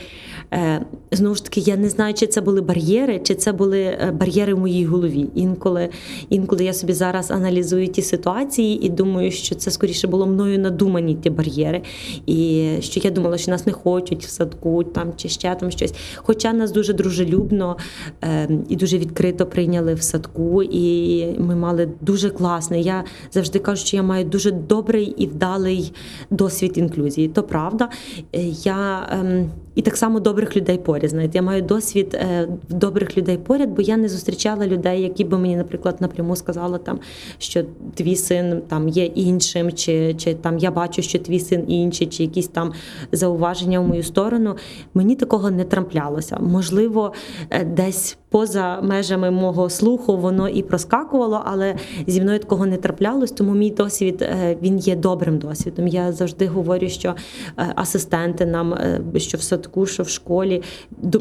Е, 0.52 0.86
Знову 1.10 1.34
ж 1.34 1.44
таки, 1.44 1.60
я 1.60 1.76
не 1.76 1.88
знаю, 1.88 2.14
чи 2.14 2.26
це 2.26 2.40
були 2.40 2.60
бар'єри, 2.60 3.20
чи 3.24 3.34
це 3.34 3.52
були 3.52 3.80
е, 3.80 4.14
бар'єри 4.20 4.54
в 4.54 4.58
моїй 4.58 4.84
голові. 4.84 5.26
Інколи, 5.34 5.88
інколи 6.28 6.64
я 6.64 6.72
собі 6.72 6.92
зараз 6.92 7.30
аналізую 7.30 7.88
ті 7.88 8.02
ситуації 8.02 8.86
і 8.86 8.88
думаю, 8.88 9.30
що 9.30 9.54
це 9.54 9.70
скоріше 9.70 10.06
було 10.06 10.26
мною 10.26 10.58
надумані 10.58 11.14
ті 11.14 11.30
бар'єри. 11.30 11.82
І 12.26 12.68
що 12.80 13.00
я 13.04 13.10
думала, 13.10 13.38
що 13.38 13.50
нас 13.50 13.66
не 13.66 13.72
хочуть 13.72 14.24
в 14.24 14.28
садку 14.28 14.83
там 14.92 15.12
чи 15.16 15.28
ще 15.28 15.54
там 15.54 15.70
щось. 15.70 15.94
Хоча 16.16 16.52
нас 16.52 16.72
дуже 16.72 16.92
дружелюбно 16.92 17.76
е, 18.24 18.48
і 18.68 18.76
дуже 18.76 18.98
відкрито 18.98 19.46
прийняли 19.46 19.94
в 19.94 20.02
садку, 20.02 20.62
і 20.62 21.26
ми 21.38 21.56
мали 21.56 21.88
дуже 22.00 22.30
класний. 22.30 22.82
Я 22.82 23.04
завжди 23.32 23.58
кажу, 23.58 23.86
що 23.86 23.96
я 23.96 24.02
маю 24.02 24.24
дуже 24.24 24.50
добрий 24.50 25.04
і 25.04 25.26
вдалий 25.26 25.92
досвід 26.30 26.78
інклюзії. 26.78 27.28
То 27.28 27.42
правда. 27.42 27.88
Е, 28.34 28.42
Я 28.64 29.08
ем, 29.12 29.50
і 29.74 29.82
так 29.82 29.96
само 29.96 30.20
добрих 30.20 30.56
людей 30.56 30.78
поряд. 30.78 31.10
Знаєте, 31.10 31.38
я 31.38 31.42
маю 31.42 31.62
досвід 31.62 32.14
е, 32.14 32.48
добрих 32.68 33.16
людей 33.16 33.38
поряд, 33.38 33.70
бо 33.70 33.82
я 33.82 33.96
не 33.96 34.08
зустрічала 34.08 34.66
людей, 34.66 35.02
які 35.02 35.24
би 35.24 35.38
мені, 35.38 35.56
наприклад, 35.56 35.96
напряму 36.00 36.36
сказали 36.36 36.78
там, 36.78 37.00
що 37.38 37.62
твій 37.94 38.16
син 38.16 38.62
там 38.68 38.88
є 38.88 39.04
іншим, 39.04 39.72
чи, 39.72 40.14
чи 40.14 40.34
там 40.34 40.58
я 40.58 40.70
бачу, 40.70 41.02
що 41.02 41.18
твій 41.18 41.40
син 41.40 41.64
інший, 41.68 42.06
чи 42.06 42.22
якісь 42.22 42.48
там 42.48 42.72
зауваження 43.12 43.80
в 43.80 43.88
мою 43.88 44.02
сторону. 44.02 44.56
Мені 44.94 45.16
такого 45.16 45.50
не 45.50 45.64
траплялося. 45.64 46.38
Можливо, 46.40 47.12
е, 47.50 47.64
десь 47.64 48.18
поза 48.34 48.80
межами 48.82 49.30
мого 49.30 49.70
слуху 49.70 50.16
воно 50.16 50.48
і 50.48 50.62
проскакувало, 50.62 51.42
але 51.44 51.74
зі 52.06 52.20
мною 52.20 52.38
такого 52.38 52.66
не 52.66 52.76
траплялось, 52.76 53.30
тому 53.30 53.54
мій 53.54 53.70
досвід 53.70 54.22
е, 54.22 54.56
він 54.62 54.78
є 54.78 54.96
добрим 54.96 55.38
досвідом. 55.38 55.88
Я 55.88 56.12
завжди 56.12 56.46
говорю, 56.46 56.88
що 56.88 57.14
е, 57.58 57.72
асистенти 57.76 58.46
нам, 58.46 58.74
е, 58.74 59.00
що 59.16 59.38
в 59.38 59.42
садку, 59.42 59.86
що 59.86 60.02
в 60.02 60.08
школі, 60.08 60.62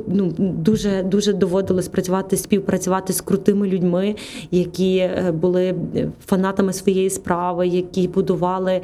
ну, 0.08 0.34
дуже 0.40 1.04
дуже 1.04 1.34
доводилось 1.34 1.88
працювати, 1.88 2.38
співпрацювати 2.38 3.14
з 3.14 3.22
крутими 3.22 3.68
людьми, 3.68 4.16
які 4.52 5.10
були 5.34 5.76
фанатами 6.26 6.74
своєї 6.74 7.10
справи, 7.10 7.68
які 7.68 8.08
будували 8.08 8.82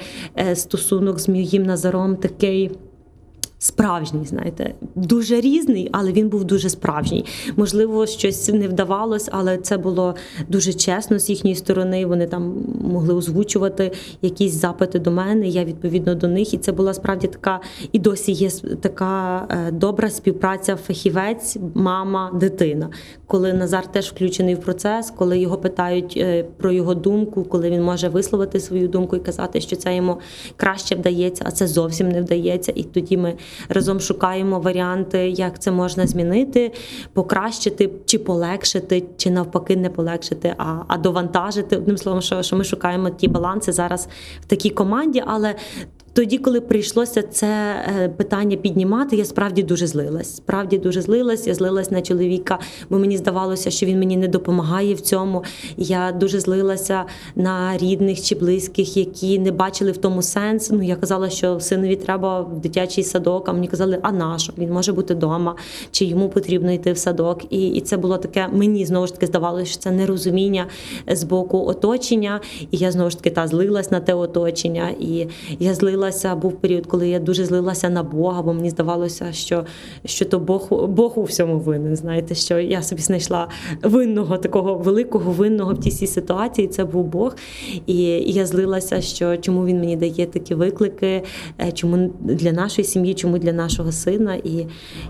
стосунок 0.54 1.20
з 1.20 1.30
моїм 1.30 1.64
Назаром 1.64 2.16
такий. 2.16 2.72
Справжній, 3.62 4.26
знаєте, 4.26 4.74
дуже 4.96 5.42
різний, 5.42 5.90
але 5.92 6.12
він 6.12 6.30
був 6.30 6.44
дуже 6.44 6.70
справжній. 6.70 7.26
Можливо, 7.56 8.08
щось 8.08 8.50
не 8.50 8.68
вдавалось, 8.68 9.30
але 9.32 9.58
це 9.58 9.78
було 9.78 10.16
дуже 10.48 10.74
чесно 10.74 11.20
з 11.20 11.30
їхньої 11.30 11.56
сторони. 11.56 12.06
Вони 12.06 12.28
там 12.28 12.66
могли 12.82 13.14
озвучувати 13.14 13.92
якісь 14.22 14.54
запити 14.54 15.00
до 15.00 15.12
мене. 15.12 15.48
Я 15.48 15.64
відповідно 15.64 16.16
до 16.16 16.28
них. 16.28 16.54
І 16.54 16.58
це 16.58 16.72
була 16.72 16.94
справді 16.94 17.28
така, 17.28 17.60
і 17.92 18.00
досі 18.00 18.32
є 18.32 18.50
така 18.82 19.46
е, 19.50 19.72
добра 19.72 20.10
співпраця 20.10 20.76
фахівець, 20.76 21.58
мама, 21.74 22.32
дитина. 22.34 22.90
Коли 23.30 23.54
Назар 23.54 23.88
теж 23.88 24.12
включений 24.12 24.56
в 24.56 24.60
процес, 24.60 25.12
коли 25.12 25.40
його 25.40 25.58
питають 25.58 26.14
е, 26.18 26.44
про 26.44 26.72
його 26.72 26.96
думку, 26.96 27.44
коли 27.44 27.70
він 27.70 27.84
може 27.84 28.10
висловити 28.10 28.60
свою 28.60 28.88
думку 28.88 29.16
і 29.16 29.20
казати, 29.20 29.62
що 29.62 29.76
це 29.76 29.96
йому 29.96 30.20
краще 30.56 30.96
вдається, 30.96 31.44
а 31.48 31.52
це 31.52 31.68
зовсім 31.68 32.10
не 32.10 32.22
вдається. 32.22 32.72
І 32.76 32.84
тоді 32.84 33.18
ми 33.18 33.34
разом 33.70 34.00
шукаємо 34.00 34.60
варіанти, 34.60 35.30
як 35.30 35.60
це 35.60 35.72
можна 35.72 36.08
змінити, 36.08 36.72
покращити 37.14 37.90
чи 38.06 38.20
полегшити, 38.20 39.04
чи 39.18 39.30
навпаки 39.30 39.76
не 39.76 39.90
полегшити, 39.90 40.56
а, 40.58 40.76
а 40.88 40.98
довантажити. 40.98 41.78
Одним 41.78 41.98
словом, 41.98 42.22
що, 42.22 42.44
що 42.44 42.56
ми 42.56 42.64
шукаємо 42.64 43.10
ті 43.10 43.28
баланси 43.28 43.72
зараз 43.72 44.08
в 44.42 44.46
такій 44.46 44.70
команді, 44.70 45.24
але. 45.26 45.56
Тоді, 46.14 46.38
коли 46.38 46.62
прийшлося 46.62 47.22
це 47.22 47.48
е, 47.48 48.10
питання 48.10 48.58
піднімати, 48.58 49.16
я 49.16 49.26
справді 49.26 49.64
дуже 49.64 49.88
злилась. 49.88 50.36
Справді 50.36 50.78
дуже 50.78 51.02
злилась. 51.02 51.48
Я 51.48 51.54
злилась 51.54 51.92
на 51.92 52.02
чоловіка, 52.02 52.60
бо 52.90 53.00
мені 53.00 53.18
здавалося, 53.18 53.72
що 53.72 53.86
він 53.86 54.00
мені 54.00 54.18
не 54.18 54.28
допомагає 54.28 54.94
в 54.94 55.02
цьому. 55.02 55.44
Я 55.78 56.12
дуже 56.12 56.40
злилася 56.40 57.06
на 57.36 57.78
рідних 57.78 58.22
чи 58.22 58.36
близьких, 58.36 58.98
які 58.98 59.40
не 59.40 59.52
бачили 59.52 59.92
в 59.92 59.98
тому 59.98 60.22
сенс. 60.22 60.72
Ну 60.72 60.84
я 60.84 60.96
казала, 60.96 61.30
що 61.30 61.60
синові 61.60 61.96
треба 61.96 62.42
в 62.42 62.60
дитячий 62.60 63.04
садок. 63.04 63.50
А 63.50 63.54
мені 63.54 63.68
казали, 63.68 64.00
а 64.02 64.12
на? 64.12 64.38
Він 64.58 64.72
може 64.72 64.94
бути 64.94 65.14
вдома, 65.14 65.56
чи 65.92 66.06
йому 66.06 66.30
потрібно 66.30 66.72
йти 66.72 66.94
в 66.94 66.98
садок. 66.98 67.42
І, 67.50 67.68
і 67.68 67.82
це 67.82 67.98
було 67.98 68.18
таке. 68.18 68.48
Мені 68.54 68.86
знову 68.86 69.08
ж 69.08 69.14
таки 69.14 69.26
здавалося, 69.26 69.66
що 69.66 69.80
це 69.80 69.92
нерозуміння 69.92 70.66
з 71.08 71.24
боку 71.24 71.66
оточення. 71.66 72.42
І 72.72 72.78
я 72.78 72.92
знову 72.92 73.10
ж 73.10 73.18
таки 73.18 73.30
та 73.30 73.48
злилась 73.48 73.92
на 73.92 74.00
те 74.00 74.14
оточення. 74.14 74.90
І 75.00 75.28
я 75.60 75.74
злилася. 76.00 76.36
Був 76.36 76.54
період, 76.54 76.86
коли 76.86 77.10
я 77.10 77.20
дуже 77.20 77.46
злилася 77.46 77.90
на 77.90 78.04
Бога, 78.04 78.42
бо 78.42 78.54
мені 78.54 78.70
здавалося, 78.70 79.32
що, 79.32 79.66
що 80.06 80.26
то 80.26 80.40
Бог, 80.40 80.88
Бог 80.88 81.20
у 81.20 81.24
всьому 81.24 81.60
винен. 81.60 81.96
Знаєте, 81.96 82.36
що 82.36 82.60
я 82.60 82.82
собі 82.82 83.02
знайшла 83.02 83.48
винного 83.84 84.38
такого 84.38 84.76
великого 84.76 85.32
винного 85.32 85.74
в 85.74 85.80
тій 85.80 86.08
ситуації. 86.08 86.68
Це 86.68 86.86
був 86.86 87.06
Бог. 87.06 87.36
І, 87.86 87.98
я 88.34 88.46
злилася, 88.46 89.02
що 89.02 89.38
чому 89.38 89.66
він 89.66 89.80
мені 89.80 89.96
дає 89.96 90.26
такі 90.26 90.56
виклики, 90.56 91.24
е, 91.62 91.72
чому 91.72 92.14
для 92.20 92.52
нашої 92.52 92.86
сім'ї, 92.86 93.14
чому 93.14 93.38
для 93.38 93.54
нашого 93.54 93.92
сина. 93.92 94.36
І, 94.36 94.68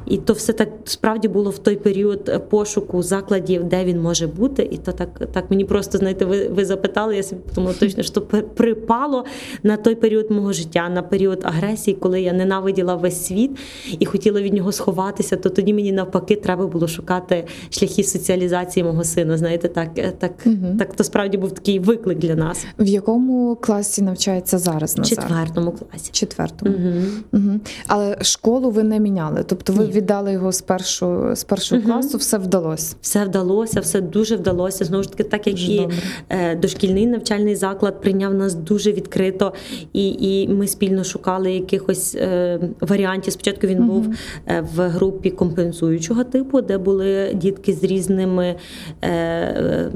і 0.07 0.17
то 0.17 0.33
все 0.33 0.53
так 0.53 0.69
справді 0.83 1.27
було 1.27 1.49
в 1.49 1.57
той 1.57 1.75
період 1.75 2.49
пошуку 2.49 3.03
закладів, 3.03 3.63
де 3.63 3.85
він 3.85 4.01
може 4.01 4.27
бути. 4.27 4.69
І 4.71 4.77
то 4.77 4.91
так, 4.91 5.21
так 5.31 5.51
мені 5.51 5.65
просто 5.65 5.97
знаєте, 5.97 6.25
ви, 6.25 6.47
ви 6.47 6.65
запитали, 6.65 7.15
я 7.15 7.23
собі 7.23 7.41
подумала 7.41 7.75
точно, 7.79 8.03
що 8.03 8.21
припало 8.55 9.25
на 9.63 9.77
той 9.77 9.95
період 9.95 10.31
мого 10.31 10.53
життя, 10.53 10.78
на 10.89 11.01
період 11.01 11.39
агресії, 11.43 11.97
коли 11.99 12.21
я 12.21 12.33
ненавиділа 12.33 12.95
весь 12.95 13.25
світ 13.25 13.51
і 13.99 14.05
хотіла 14.05 14.41
від 14.41 14.53
нього 14.53 14.71
сховатися, 14.71 15.35
то 15.35 15.49
тоді 15.49 15.73
мені 15.73 15.91
навпаки 15.91 16.35
треба 16.35 16.67
було 16.67 16.87
шукати 16.87 17.45
шляхи 17.69 18.03
соціалізації 18.03 18.83
мого 18.83 19.03
сина. 19.03 19.37
Знаєте, 19.37 19.67
так, 19.67 19.89
е, 19.97 20.11
так, 20.19 20.45
Мгм. 20.45 20.77
так 20.77 20.93
то 20.95 21.03
справді 21.03 21.37
був 21.37 21.51
такий 21.51 21.79
виклик 21.79 22.17
для 22.17 22.35
нас 22.35 22.65
В 22.79 22.87
якому 22.87 23.55
класі 23.55 24.01
навчається 24.01 24.57
зараз 24.57 24.99
в 24.99 25.01
четвертому 25.05 25.71
класі. 25.71 26.09
Четвертому. 26.11 26.75
Угу. 26.75 26.93
Угу. 27.33 27.59
Але 27.87 28.17
школу 28.21 28.69
ви 28.71 28.83
не 28.83 28.99
міняли. 28.99 29.43
Тобто 29.47 29.73
ви 29.73 29.85
Ні. 29.85 29.91
віддали 29.91 30.31
його 30.31 30.51
з 30.51 30.61
першого 30.61 31.35
з 31.35 31.43
першого 31.43 31.81
Мгм. 31.81 31.91
класу, 31.91 32.17
все 32.17 32.37
вдалося. 32.37 32.95
Все 33.01 33.25
вдалося, 33.25 33.79
все 33.79 34.01
дуже 34.01 34.35
вдалося. 34.35 34.85
Знову 34.85 35.03
ж 35.03 35.09
таки, 35.11 35.23
так 35.23 35.47
як 35.47 35.55
Дуже 35.55 35.71
і 35.71 35.77
добре. 35.79 35.95
е, 36.29 36.55
дошкільний 36.55 37.05
навчальний 37.07 37.55
заклад 37.55 38.01
прийняв 38.01 38.33
нас 38.33 38.53
дуже 38.53 38.91
відкрито, 38.91 39.53
і, 39.93 40.09
і 40.09 40.47
ми 40.47 40.67
спільно 40.69 41.03
шукали 41.03 41.53
якихось 41.53 42.15
е, 42.15 42.59
варіантів. 42.81 43.33
Спочатку 43.33 43.67
він 43.67 43.87
був 43.87 44.15
е, 44.47 44.61
в 44.75 44.87
групі 44.87 45.29
компенсуючого 45.29 46.23
типу, 46.23 46.61
де 46.61 46.77
були 46.77 47.31
дітки 47.33 47.73
з 47.73 47.83
різними, 47.83 48.55
е, 49.03 49.91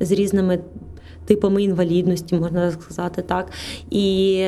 з 0.00 0.12
різними 0.12 0.58
типами 1.24 1.62
інвалідності, 1.62 2.34
можна 2.34 2.70
сказати 2.70 3.22
так. 3.22 3.50
І 3.90 4.44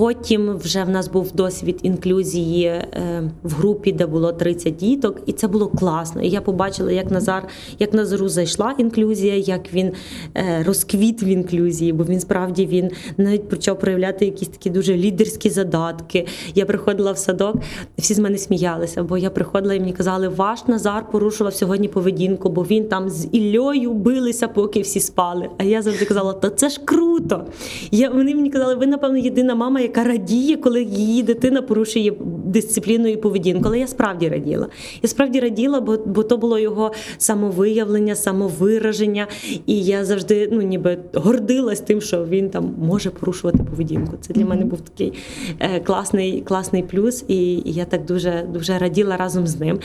Потім 0.00 0.56
вже 0.56 0.84
в 0.84 0.88
нас 0.88 1.08
був 1.08 1.32
досвід 1.32 1.78
інклюзії 1.82 2.64
е, 2.64 3.22
в 3.42 3.52
групі, 3.52 3.92
де 3.92 4.06
було 4.06 4.32
30 4.32 4.76
діток, 4.76 5.22
і 5.26 5.32
це 5.32 5.48
було 5.48 5.68
класно. 5.68 6.22
І 6.22 6.28
я 6.28 6.40
побачила, 6.40 6.92
як 6.92 7.10
Назар, 7.10 7.48
як 7.78 7.94
Назару 7.94 8.28
зайшла 8.28 8.74
інклюзія, 8.78 9.36
як 9.36 9.72
він 9.72 9.92
е, 10.36 10.62
розквіт 10.66 11.22
в 11.22 11.24
інклюзії, 11.24 11.92
бо 11.92 12.04
він 12.04 12.20
справді 12.20 12.66
він 12.66 12.90
навіть 13.16 13.48
почав 13.48 13.78
проявляти 13.78 14.24
якісь 14.24 14.48
такі 14.48 14.70
дуже 14.70 14.96
лідерські 14.96 15.50
задатки. 15.50 16.26
Я 16.54 16.66
приходила 16.66 17.12
в 17.12 17.18
садок, 17.18 17.56
всі 17.98 18.14
з 18.14 18.18
мене 18.18 18.38
сміялися, 18.38 19.02
бо 19.02 19.18
я 19.18 19.30
приходила 19.30 19.74
і 19.74 19.80
мені 19.80 19.92
казали, 19.92 20.28
ваш 20.28 20.66
Назар 20.66 21.10
порушував 21.10 21.54
сьогодні 21.54 21.88
поведінку, 21.88 22.48
бо 22.48 22.62
він 22.62 22.84
там 22.84 23.10
з 23.10 23.28
Іллею 23.32 23.92
билися, 23.92 24.48
поки 24.48 24.80
всі 24.80 25.00
спали. 25.00 25.48
А 25.58 25.64
я 25.64 25.82
завжди 25.82 26.04
казала, 26.04 26.32
та 26.32 26.50
це 26.50 26.68
ж 26.68 26.80
круто. 26.84 27.46
Я, 27.90 28.10
вони 28.10 28.34
мені 28.34 28.50
казали, 28.50 28.74
ви, 28.74 28.86
напевно, 28.86 29.18
єдина 29.18 29.54
мама, 29.54 29.89
яка 29.90 30.04
радіє, 30.04 30.56
коли 30.56 30.82
її 30.82 31.22
дитина 31.22 31.62
порушує 31.62 32.12
дисципліну 32.44 33.08
і 33.08 33.16
поведінку. 33.16 33.62
Але 33.66 33.78
я 33.78 33.86
справді 33.86 34.28
раділа. 34.28 34.68
Я 35.02 35.08
справді 35.08 35.40
раділа, 35.40 35.80
бо, 35.80 35.98
бо 36.06 36.22
то 36.22 36.36
було 36.36 36.58
його 36.58 36.92
самовиявлення, 37.18 38.14
самовираження. 38.14 39.26
І 39.66 39.84
я 39.84 40.04
завжди 40.04 40.48
ну, 40.52 40.62
ніби 40.62 40.98
гордилась 41.14 41.80
тим, 41.80 42.00
що 42.00 42.24
він 42.24 42.50
там 42.50 42.74
може 42.78 43.10
порушувати 43.10 43.58
поведінку. 43.58 44.16
Це 44.20 44.34
для 44.34 44.44
мене 44.44 44.64
був 44.64 44.80
такий 44.80 45.12
е, 45.58 45.80
класний, 45.80 46.40
класний 46.40 46.82
плюс, 46.82 47.24
і, 47.28 47.52
і 47.52 47.72
я 47.72 47.84
так 47.84 48.04
дуже, 48.04 48.46
дуже 48.52 48.78
раділа 48.78 49.16
разом 49.16 49.46
з 49.46 49.60
ним. 49.60 49.78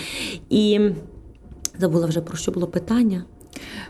І 0.49 0.79
забула 1.79 2.05
вже 2.07 2.21
про 2.21 2.37
що 2.37 2.51
було 2.51 2.67
питання. 2.67 3.23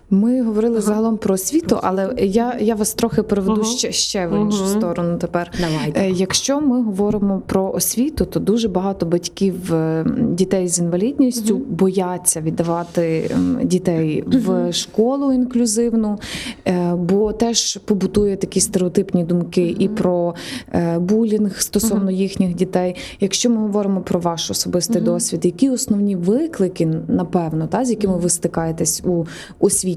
Ми 0.10 0.41
говорили 0.41 0.82
загалом 0.82 1.18
про 1.18 1.34
освіту, 1.36 1.80
але 1.84 2.13
я, 2.18 2.58
я 2.62 2.76
вас 2.76 2.94
трохи 2.94 3.24
переведу 3.24 3.54
Мгм. 3.62 3.63
ще, 3.63 3.91
ще 3.91 4.28
в 4.28 4.41
іншу 4.41 4.63
Мгм. 4.63 4.68
сторону 4.78 5.18
тепер. 5.18 5.52
Давайте. 5.60 6.00
Е, 6.02 6.12
Якщо 6.12 6.62
ми 6.62 6.82
говоримо 6.84 7.41
про 7.46 7.72
освіту, 7.72 8.26
то 8.26 8.39
дуже 8.39 8.68
багато 8.68 9.06
батьків 9.06 9.74
е, 9.74 10.06
дітей 10.32 10.68
з 10.68 10.80
інвалідністю 10.80 11.56
Мгм. 11.56 11.63
бояться 11.70 12.41
віддавати 12.41 13.30
м, 13.36 13.60
дітей 13.63 14.24
в 14.28 14.74
школу 14.74 15.34
інклюзивну, 15.34 16.20
е, 16.68 16.94
бо 16.96 17.34
теж 17.34 17.78
побутує 17.78 18.38
такі 18.38 18.62
стереотипні 18.62 19.24
думки 19.24 19.76
і 19.80 19.88
про 19.89 20.36
булінг 21.00 21.60
стосовно 21.62 22.12
їхніх 22.12 22.56
дітей. 22.56 22.96
Якщо 23.20 23.50
ми 23.50 23.58
говоримо 23.58 24.02
про 24.02 24.20
ваш 24.20 24.52
особистий 24.52 25.02
Мгм. 25.02 25.06
досвід, 25.06 25.46
які 25.46 25.70
основні 25.70 26.15
виклики, 26.15 26.86
напевно, 27.08 27.68
та 27.68 27.86
з 27.86 27.89
якими 27.89 28.18
ви 28.18 28.30
стикаєтесь 28.30 29.04
у 29.06 29.26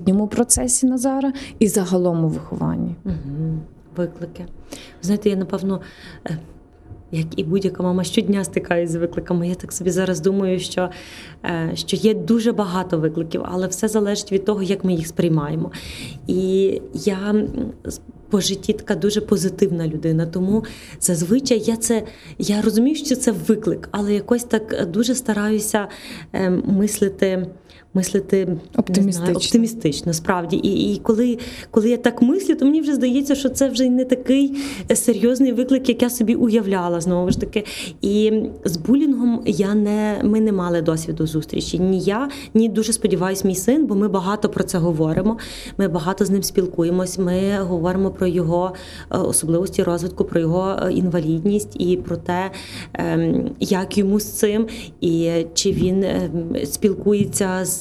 освітньому 0.08 0.28
процесі 0.28 0.86
Назара 0.86 1.32
і 1.58 1.68
загалом 1.68 2.24
у 2.24 2.28
вихованні? 2.28 2.94
Угу. 3.04 3.58
Виклики. 3.96 4.44
Знаєте, 5.02 5.30
я 5.30 5.36
напевно. 5.36 5.80
е, 6.26 6.38
Як 7.12 7.26
і 7.36 7.44
будь-яка 7.44 7.82
мама 7.82 8.04
щодня 8.04 8.44
стикаюся 8.44 8.92
з 8.92 8.96
викликами. 8.96 9.48
Я 9.48 9.54
так 9.54 9.72
собі 9.72 9.90
зараз 9.90 10.20
думаю, 10.20 10.60
що, 10.60 10.90
е, 11.44 11.70
що 11.74 11.96
є 11.96 12.14
дуже 12.14 12.52
багато 12.52 12.98
викликів, 12.98 13.42
але 13.44 13.66
все 13.66 13.88
залежить 13.88 14.32
від 14.32 14.44
того, 14.44 14.62
як 14.62 14.84
ми 14.84 14.92
їх 14.94 15.06
сприймаємо. 15.06 15.70
І 16.26 16.82
я 16.94 17.34
по 18.30 18.40
житті 18.40 18.72
така 18.72 18.94
дуже 18.94 19.20
позитивна 19.20 19.88
людина. 19.88 20.26
Тому 20.26 20.64
зазвичай 21.00 21.58
я 21.58 21.76
це 21.76 22.02
я 22.38 22.62
розумію, 22.62 22.96
що 22.96 23.16
це 23.16 23.32
виклик, 23.32 23.88
але 23.92 24.14
якось 24.14 24.44
так 24.44 24.90
дуже 24.90 25.14
стараюся 25.14 25.88
е, 26.32 26.50
мислити. 27.94 28.18
Мислити 28.18 28.46
не 28.46 28.80
Оптимістично. 28.80 29.24
знаю, 29.24 29.36
оптимістично, 29.36 30.12
справді. 30.12 30.56
І, 30.56 30.94
і 30.94 30.98
коли, 30.98 31.38
коли 31.70 31.90
я 31.90 31.96
так 31.96 32.22
мислю, 32.22 32.54
то 32.54 32.64
мені 32.64 32.80
вже 32.80 32.94
здається, 32.94 33.34
що 33.34 33.48
це 33.48 33.68
вже 33.68 33.88
не 33.88 34.04
такий 34.04 34.56
серйозний 34.94 35.52
виклик, 35.52 35.88
як 35.88 36.02
я 36.02 36.10
собі 36.10 36.34
уявляла 36.34 37.00
знову 37.00 37.30
ж 37.30 37.40
таки. 37.40 37.64
І 38.02 38.42
з 38.64 38.76
булінгом 38.76 39.42
я 39.46 39.74
не 39.74 40.20
ми 40.24 40.40
не 40.40 40.52
мали 40.52 40.82
досвіду 40.82 41.26
зустрічі. 41.26 41.78
Ні 41.78 42.00
я, 42.00 42.28
ні 42.54 42.68
дуже 42.68 42.92
сподіваюсь, 42.92 43.44
мій 43.44 43.54
син, 43.54 43.86
бо 43.86 43.94
ми 43.94 44.08
багато 44.08 44.48
про 44.48 44.64
це 44.64 44.78
говоримо. 44.78 45.38
Ми 45.78 45.88
багато 45.88 46.24
з 46.24 46.30
ним 46.30 46.42
спілкуємось. 46.42 47.18
Ми 47.18 47.58
говоримо 47.60 48.10
про 48.10 48.26
його 48.26 48.72
е, 49.10 49.18
особливості 49.18 49.82
розвитку, 49.82 50.24
про 50.24 50.40
його 50.40 50.76
е, 50.82 50.92
інвалідність 50.92 51.80
і 51.80 51.96
про 51.96 52.16
те, 52.16 52.50
ем, 52.94 53.50
як 53.60 53.98
йому 53.98 54.20
з 54.20 54.24
цим, 54.24 54.66
і 55.00 55.30
чи 55.54 55.72
він 55.72 56.04
ем, 56.04 56.56
спілкується 56.64 57.64
з 57.64 57.77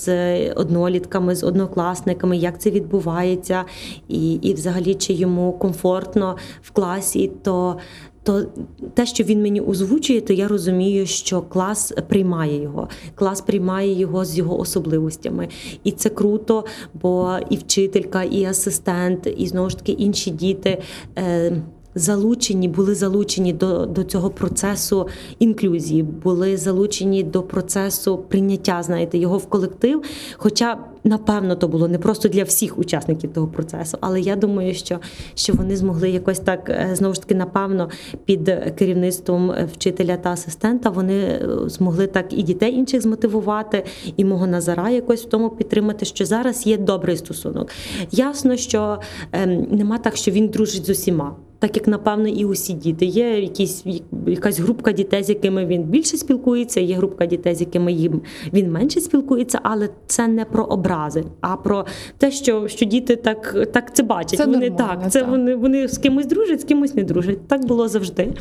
однолітками, 0.56 1.36
з 1.36 1.44
однокласниками, 1.44 2.38
як 2.38 2.62
це 2.62 2.72
відбувається, 2.72 3.64
і, 4.08 4.34
і 4.34 4.54
взагалі 4.54 4.96
чи 4.96 5.14
йому 5.14 5.54
комфортно 5.54 6.38
в 6.62 6.72
класі, 6.72 7.32
то. 7.44 7.78
То 8.24 8.46
те, 8.94 9.06
що 9.06 9.24
він 9.24 9.42
мені 9.42 9.62
озвучує, 9.62 10.22
то 10.22 10.34
я 10.34 10.48
розумію, 10.48 11.06
що 11.06 11.42
клас 11.42 11.94
приймає 12.08 12.62
його. 12.62 12.90
Клас 13.16 13.42
приймає 13.42 14.00
його 14.00 14.26
з 14.26 14.38
його 14.38 14.60
особливостями. 14.60 15.48
І 15.84 15.92
це 15.92 16.10
круто, 16.10 16.66
бо 16.94 17.38
і 17.50 17.56
вчителька, 17.56 18.24
і 18.24 18.46
асистент, 18.46 19.34
і 19.38 19.48
знову 19.48 19.70
ж 19.70 19.78
таки 19.78 19.92
інші 19.92 20.32
діти. 20.32 20.82
Е, 21.18 21.62
Залучені, 21.98 22.68
були 22.68 22.96
залучені 22.96 23.54
до, 23.54 23.86
до 23.86 24.04
цього 24.04 24.30
процесу 24.30 25.08
інклюзії, 25.40 26.04
були 26.04 26.58
залучені 26.58 27.24
до 27.24 27.42
процесу 27.42 28.18
прийняття, 28.18 28.84
знаєте, 28.84 29.18
його 29.18 29.38
в 29.38 29.46
колектив. 29.46 30.02
Хоча, 30.38 30.78
напевно, 31.08 31.56
то 31.56 31.68
було 31.68 31.88
не 31.88 31.98
просто 31.98 32.30
для 32.30 32.44
всіх 32.44 32.78
учасників 32.80 33.34
того 33.34 33.48
процесу, 33.48 33.98
але 34.02 34.22
я 34.22 34.36
думаю, 34.36 34.74
що, 34.74 35.00
що 35.36 35.54
вони 35.54 35.76
змогли 35.76 36.10
якось 36.10 36.40
так 36.40 36.70
е, 36.70 36.90
знову 36.94 37.14
ж 37.14 37.22
таки, 37.22 37.36
напевно, 37.36 37.90
під 38.26 38.46
керівництвом 38.78 39.54
вчителя 39.74 40.18
та 40.18 40.30
асистента, 40.32 40.90
вони 40.90 41.14
е, 41.14 41.48
змогли 41.66 42.08
так 42.08 42.34
і 42.34 42.44
дітей 42.44 42.74
інших 42.74 43.02
змотивувати, 43.02 43.84
і 44.18 44.26
мого 44.26 44.48
Назара 44.48 44.90
якось 44.90 45.26
в 45.26 45.30
тому 45.30 45.50
підтримати, 45.50 46.06
що 46.06 46.26
зараз 46.26 46.68
є 46.68 46.78
добрий 46.78 47.18
стосунок. 47.18 47.70
Ясно, 48.12 48.56
що 48.58 49.00
ем, 49.32 49.68
нема 49.72 49.98
так, 49.98 50.16
що 50.16 50.32
він 50.32 50.48
дружить 50.48 50.86
з 50.86 50.90
усіма. 50.90 51.36
Так 51.60 51.78
як 51.78 51.88
напевно 51.88 52.28
і 52.28 52.46
усі 52.46 52.74
діти. 52.74 53.06
Є 53.06 53.40
якісь 53.40 53.86
якась 54.28 54.60
групка 54.60 54.92
дітей, 54.92 55.24
з 55.24 55.30
якими 55.30 55.66
він 55.66 55.84
більше 55.84 56.18
спілкується, 56.18 56.80
є 56.80 56.96
групка 56.96 57.26
дітей, 57.26 57.56
з 57.56 57.62
якими 57.62 57.92
їм 57.94 58.22
він 58.54 58.72
менше 58.72 59.02
спілкується, 59.02 59.60
але 59.64 59.90
це 60.08 60.28
не 60.28 60.46
про 60.46 60.64
образи, 60.98 61.24
а 61.42 61.56
про 61.56 61.86
те, 62.18 62.32
що, 62.32 62.68
що 62.68 62.86
діти 62.86 63.16
так, 63.16 63.68
так 63.74 63.96
це 63.96 64.04
бачать. 64.04 64.40
Це 64.40 64.46
вони 64.46 64.70
нормально, 64.70 65.02
так, 65.02 65.12
це 65.12 65.20
так. 65.20 65.30
вони, 65.30 65.56
вони 65.56 65.88
з 65.88 65.98
кимось 65.98 66.26
дружать, 66.26 66.62
з 66.62 66.64
кимось 66.64 66.96
не 66.96 67.04
дружать. 67.04 67.48
Так 67.48 67.66
було 67.66 67.88
завжди. 67.88 68.34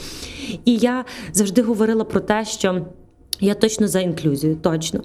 І 0.65 0.77
я 0.77 1.05
завжди 1.33 1.63
говорила 1.63 2.05
про 2.05 2.21
те, 2.21 2.45
що. 2.45 2.87
Я 3.41 3.55
точно 3.55 3.89
за 3.89 4.01
інклюзію, 4.01 4.57
точно. 4.57 5.01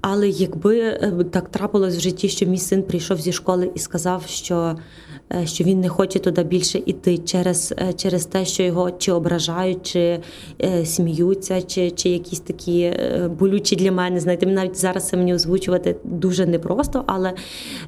Але 0.00 0.28
якби 0.28 0.78
е, 0.78 1.24
так 1.30 1.48
трапилось 1.48 1.96
в 1.96 2.00
житті, 2.00 2.28
що 2.28 2.46
мій 2.46 2.58
син 2.58 2.82
прийшов 2.82 3.20
зі 3.20 3.32
школи 3.32 3.70
і 3.74 3.78
сказав, 3.78 4.22
що, 4.26 4.76
що 5.44 5.64
він 5.64 5.80
не 5.80 5.88
хоче 5.88 6.18
туди 6.18 6.42
більше 6.42 6.82
іти 6.86 7.18
через, 7.18 7.74
е, 7.78 7.92
через 7.92 8.26
те, 8.26 8.44
що 8.44 8.62
його 8.62 8.90
чи 8.90 9.12
ображають, 9.12 9.82
чи 9.82 10.20
е, 10.62 10.86
сміються, 10.86 11.62
чи, 11.62 11.90
чи 11.90 12.08
якісь 12.08 12.40
такі 12.40 12.80
е, 12.80 13.30
болючі 13.38 13.76
для 13.76 13.92
мене. 13.92 14.20
Знаєте, 14.20 14.46
навіть 14.46 14.76
зараз 14.76 15.08
це 15.08 15.16
мені 15.16 15.34
озвучувати 15.34 15.96
дуже 16.04 16.46
непросто, 16.46 17.04
але 17.06 17.32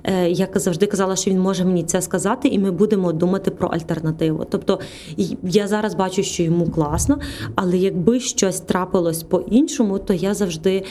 е, 0.04 0.30
я 0.30 0.48
завжди 0.54 0.86
казала, 0.86 1.16
що 1.16 1.30
він 1.30 1.40
може 1.40 1.64
мені 1.64 1.82
це 1.82 2.02
сказати, 2.02 2.48
і 2.48 2.58
ми 2.58 2.70
будемо 2.70 3.12
думати 3.12 3.50
про 3.50 3.68
альтернативу. 3.68 4.46
Тобто 4.50 4.80
я 5.42 5.68
зараз 5.68 5.94
бачу, 5.94 6.22
що 6.22 6.42
йому 6.42 6.70
класно, 6.70 7.18
але 7.54 7.76
якби 7.76 8.20
щось 8.20 8.60
трапилось 8.60 9.22
по-іншому, 9.22 9.98
то 9.98 10.14
я 10.14 10.34
завжди 10.34 10.84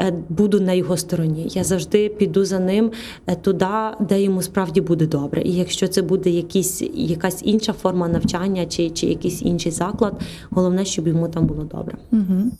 е, 0.00 0.14
буду 0.28 0.60
на 0.60 0.72
його 0.72 0.96
стороні. 0.96 1.46
Я 1.50 1.64
завжди 1.64 2.08
піду 2.08 2.44
за 2.44 2.58
ним 2.58 2.90
е, 3.26 3.36
туди, 3.36 3.66
де 4.00 4.22
йому 4.22 4.42
справді 4.42 4.80
буде 4.80 5.06
добре. 5.06 5.42
І 5.42 5.52
якщо 5.52 5.88
це 5.94 6.02
буде 6.02 6.30
якісь, 6.30 6.82
якась 6.94 7.42
інша 7.44 7.72
форма 7.72 8.08
навчання 8.08 8.66
чи, 8.66 8.90
чи 8.90 9.06
якийсь 9.06 9.42
інший 9.42 9.72
заклад, 9.72 10.20
головне, 10.50 10.84
щоб 10.84 11.08
йому 11.08 11.28
там 11.28 11.46
було 11.46 11.64
добре. 11.64 11.98
Угу. 12.12 12.50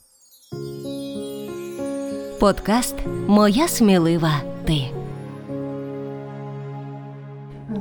Подкаст 2.38 2.94
Моя 3.26 3.68
смілива 3.68 4.40
ти. 4.64 5.03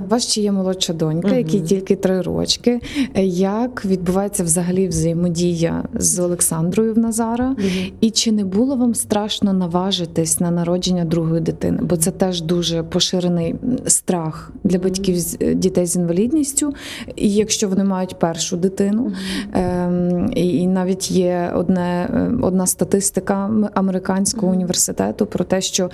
Вас 0.09 0.27
ще 0.27 0.41
є 0.41 0.51
молодша 0.51 0.93
донька, 0.93 1.27
Мгм. 1.27 1.37
якій 1.37 1.59
тільки 1.59 1.95
три 1.95 2.21
рочки. 2.21 2.79
Як 3.25 3.85
відбувається 3.85 4.43
взагалі 4.43 4.87
взаємодія 4.87 5.83
з 5.93 6.19
Олександрою 6.19 6.93
в 6.93 6.97
Назара? 6.97 7.55
І 8.01 8.09
чи 8.11 8.31
не 8.31 8.43
було 8.43 8.75
вам 8.75 8.95
страшно 8.95 9.53
наважитись 9.53 10.39
на 10.39 10.51
народження 10.51 11.05
другої 11.05 11.41
дитини? 11.41 11.79
Бо 11.81 11.97
це 11.97 12.11
теж 12.11 12.41
дуже 12.41 12.83
поширений 12.83 13.55
страх 13.87 14.51
для 14.63 14.79
батьків 14.79 15.19
з 15.19 15.37
е, 15.41 15.53
дітей 15.53 15.85
з 15.85 15.95
інвалідністю, 15.95 16.73
і 17.15 17.33
якщо 17.33 17.69
вони 17.69 17.83
мають 17.83 18.19
першу 18.19 18.57
дитину. 18.57 19.11
Ем, 19.53 20.31
і, 20.35 20.67
навіть 20.67 21.11
є 21.11 21.51
одне, 21.55 22.09
е, 22.13 22.31
одна 22.41 22.67
статистика 22.67 23.49
американського 23.73 24.51
університету 24.51 25.25
про 25.25 25.43
те, 25.43 25.61
що 25.61 25.89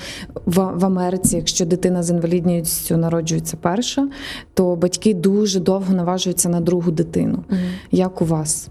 в, 0.46 0.72
в 0.76 0.86
Америці, 0.86 1.36
якщо 1.36 1.66
дитина 1.66 2.04
з 2.04 2.10
інвалідністю 2.10 2.98
народжується 2.98 3.58
перша, 3.62 3.99
то 4.54 4.76
батьки 4.76 5.14
дуже 5.14 5.60
довго 5.60 5.94
наважуються 5.94 6.50
на 6.50 6.60
другу 6.60 6.92
дитину. 6.92 7.44
Як 7.92 8.22
у 8.22 8.26
вас? 8.26 8.70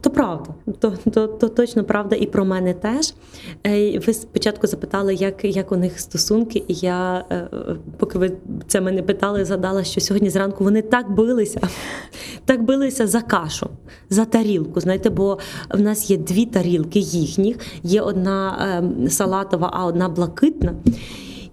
То 0.00 0.10
правда, 0.10 0.54
то, 0.80 0.92
то, 1.12 1.26
то 1.26 1.48
точно 1.48 1.84
правда 1.84 2.16
і 2.16 2.26
про 2.26 2.44
мене 2.44 2.74
теж. 2.74 3.14
Е, 3.66 3.98
Ви 3.98 4.14
спочатку 4.14 4.66
запитали, 4.66 5.14
як, 5.14 5.44
як 5.44 5.72
у 5.72 5.76
них 5.76 6.00
стосунки, 6.00 6.62
і 6.68 6.74
я, 6.74 7.24
е, 7.30 7.48
поки 7.98 8.18
ви 8.18 8.32
це 8.66 8.80
мене 8.80 9.02
питали, 9.02 9.44
згадала, 9.44 9.84
що 9.84 10.00
сьогодні 10.00 10.30
зранку 10.30 10.64
вони 10.64 10.82
так 10.82 11.10
билися, 11.10 11.60
так 12.44 12.62
билися 12.62 13.06
за 13.06 13.20
кашу, 13.20 13.70
за 14.10 14.24
тарілку. 14.24 14.80
Знаєте, 14.80 15.10
бо 15.10 15.38
в 15.70 15.80
нас 15.80 16.10
є 16.10 16.16
дві 16.16 16.46
тарілки 16.46 16.98
їхніх, 16.98 17.56
є 17.82 18.00
одна 18.00 18.58
е, 19.06 19.10
салатова, 19.10 19.70
а 19.72 19.86
одна 19.86 20.08
блакитна. 20.08 20.74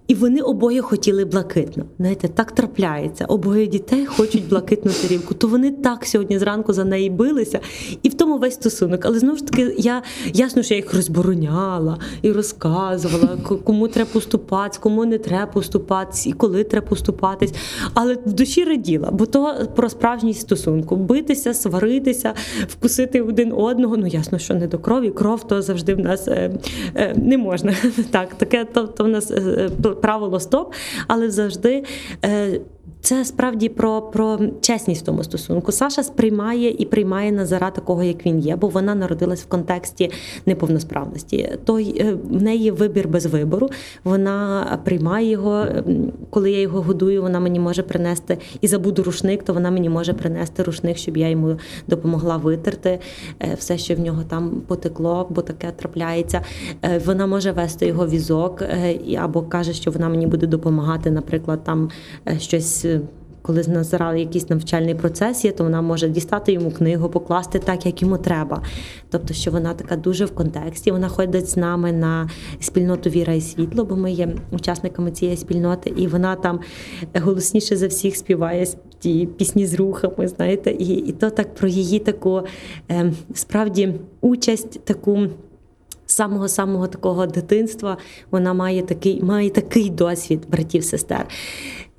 І 0.08 0.14
вони 0.14 0.40
обоє 0.40 0.82
хотіли 0.82 1.24
блакитно. 1.24 1.84
Знаєте, 1.98 2.28
так 2.28 2.52
трапляється. 2.52 3.24
Обоє 3.24 3.66
дітей 3.66 4.06
хочуть 4.06 4.48
блакитну 4.48 4.92
тарілку. 5.02 5.34
То 5.34 5.48
вони 5.48 5.70
так 5.70 6.06
сьогодні 6.06 6.38
зранку 6.38 6.72
за 6.72 6.84
неї 6.84 7.10
билися, 7.10 7.60
і 8.02 8.08
в 8.08 8.14
тому 8.14 8.38
весь 8.38 8.54
стосунок. 8.54 9.04
Але 9.04 9.18
знову 9.18 9.36
ж 9.36 9.46
таки, 9.46 9.74
я 9.78 10.02
ясно, 10.34 10.62
що 10.62 10.74
я 10.74 10.78
їх 10.80 10.94
розбороняла 10.94 11.98
і 12.22 12.32
розказувала, 12.32 13.38
кому 13.64 13.88
треба 13.88 14.10
поступатись, 14.12 14.78
кому 14.78 15.04
не 15.04 15.18
треба 15.18 15.46
поступатись, 15.46 16.26
і 16.26 16.32
коли 16.32 16.64
треба 16.64 16.86
поступатись. 16.86 17.52
Але 17.94 18.14
в 18.26 18.32
душі 18.32 18.64
раділа, 18.64 19.10
бо 19.10 19.26
то 19.26 19.54
про 19.76 19.88
справжність 19.88 20.40
стосунку. 20.40 20.96
Битися, 20.96 21.54
сваритися, 21.54 22.34
вкусити 22.68 23.20
один 23.20 23.52
одного. 23.52 23.96
Ну 23.96 24.06
ясно, 24.06 24.38
що 24.38 24.54
не 24.54 24.66
до 24.66 24.78
крові. 24.78 25.10
Кров 25.10 25.48
то 25.48 25.62
завжди 25.62 25.94
в 25.94 26.00
нас 26.00 26.28
е, 26.28 26.50
е, 26.94 27.14
не 27.16 27.38
можна. 27.38 27.74
Так, 28.10 28.34
таке 28.34 28.64
то, 28.64 28.86
то 28.86 29.04
в 29.04 29.08
нас 29.08 29.30
е, 29.30 29.34
е, 29.36 29.70
правило 30.00 30.40
стоп, 30.40 30.74
але 31.08 31.30
завжди. 31.30 31.84
Це 33.06 33.24
справді 33.24 33.68
про, 33.68 34.02
про 34.02 34.38
чесність 34.60 35.02
в 35.02 35.04
тому 35.04 35.24
стосунку. 35.24 35.72
Саша 35.72 36.02
сприймає 36.02 36.70
і 36.78 36.84
приймає 36.84 37.32
Назара 37.32 37.70
такого, 37.70 38.02
як 38.02 38.26
він 38.26 38.38
є, 38.38 38.56
бо 38.56 38.68
вона 38.68 38.94
народилась 38.94 39.42
в 39.42 39.46
контексті 39.46 40.10
неповносправності. 40.46 41.52
Той 41.64 41.96
е, 42.00 42.16
в 42.30 42.42
неї 42.42 42.70
вибір 42.70 43.08
без 43.08 43.26
вибору. 43.26 43.70
Вона 44.04 44.78
приймає 44.84 45.30
його. 45.30 45.66
Коли 46.30 46.50
я 46.50 46.60
його 46.60 46.82
годую, 46.82 47.22
вона 47.22 47.40
мені 47.40 47.60
може 47.60 47.82
принести 47.82 48.38
і 48.60 48.66
забуду 48.68 49.02
рушник, 49.02 49.42
то 49.42 49.54
вона 49.54 49.70
мені 49.70 49.88
може 49.88 50.12
принести 50.12 50.62
рушник, 50.62 50.96
щоб 50.96 51.16
я 51.16 51.28
йому 51.28 51.56
допомогла 51.88 52.36
витерти 52.36 52.98
е, 53.42 53.54
все, 53.58 53.78
що 53.78 53.94
в 53.94 54.00
нього 54.00 54.22
там 54.28 54.62
потекло, 54.66 55.26
бо 55.30 55.42
таке 55.42 55.72
трапляється. 55.76 56.40
Е, 56.82 57.00
Вона 57.06 57.26
може 57.26 57.52
вести 57.52 57.86
його 57.86 58.06
візок 58.06 58.62
або 59.18 59.42
каже, 59.42 59.72
що 59.72 59.90
вона 59.90 60.08
мені 60.08 60.26
буде 60.26 60.46
допомагати, 60.46 61.10
наприклад, 61.10 61.64
там 61.64 61.90
щось. 62.38 62.86
Коли 63.46 63.62
з 63.62 63.68
Назара 63.68 64.16
якийсь 64.16 64.50
навчальний 64.50 64.94
процес 64.94 65.44
є, 65.44 65.52
то 65.52 65.64
вона 65.64 65.82
може 65.82 66.08
дістати 66.08 66.52
йому 66.52 66.70
книгу, 66.70 67.08
покласти 67.08 67.58
так, 67.58 67.86
як 67.86 68.02
йому 68.02 68.18
треба. 68.18 68.62
Тобто, 69.10 69.34
що 69.34 69.50
вона 69.50 69.74
така 69.74 69.96
дуже 69.96 70.24
в 70.24 70.34
контексті. 70.34 70.90
Вона 70.90 71.08
ходить 71.08 71.48
з 71.48 71.56
нами 71.56 71.92
на 71.92 72.30
спільноту 72.60 73.10
Віра 73.10 73.32
і 73.32 73.40
світло, 73.40 73.84
бо 73.84 73.96
ми 73.96 74.12
є 74.12 74.28
учасниками 74.50 75.10
цієї 75.10 75.36
спільноти, 75.36 75.92
і 75.96 76.06
вона 76.06 76.36
там 76.36 76.60
голосніше 77.14 77.76
за 77.76 77.86
всіх 77.86 78.16
співає 78.16 78.66
ті 78.98 79.26
пісні 79.26 79.66
з 79.66 79.74
рухами, 79.74 80.28
знаєте, 80.28 80.70
і, 80.70 80.86
і 80.86 81.12
то 81.12 81.30
так 81.30 81.54
про 81.54 81.68
її 81.68 81.98
таку 81.98 82.42
е, 82.90 83.12
справді 83.34 83.94
участь, 84.20 84.80
таку. 84.84 85.26
Самого 86.08 86.48
самого 86.48 86.86
такого 86.86 87.26
дитинства 87.26 87.96
вона 88.30 88.54
має 88.54 88.82
такий, 88.82 89.22
має 89.22 89.50
такий 89.50 89.90
досвід 89.90 90.40
братів 90.50 90.84
сестер. 90.84 91.26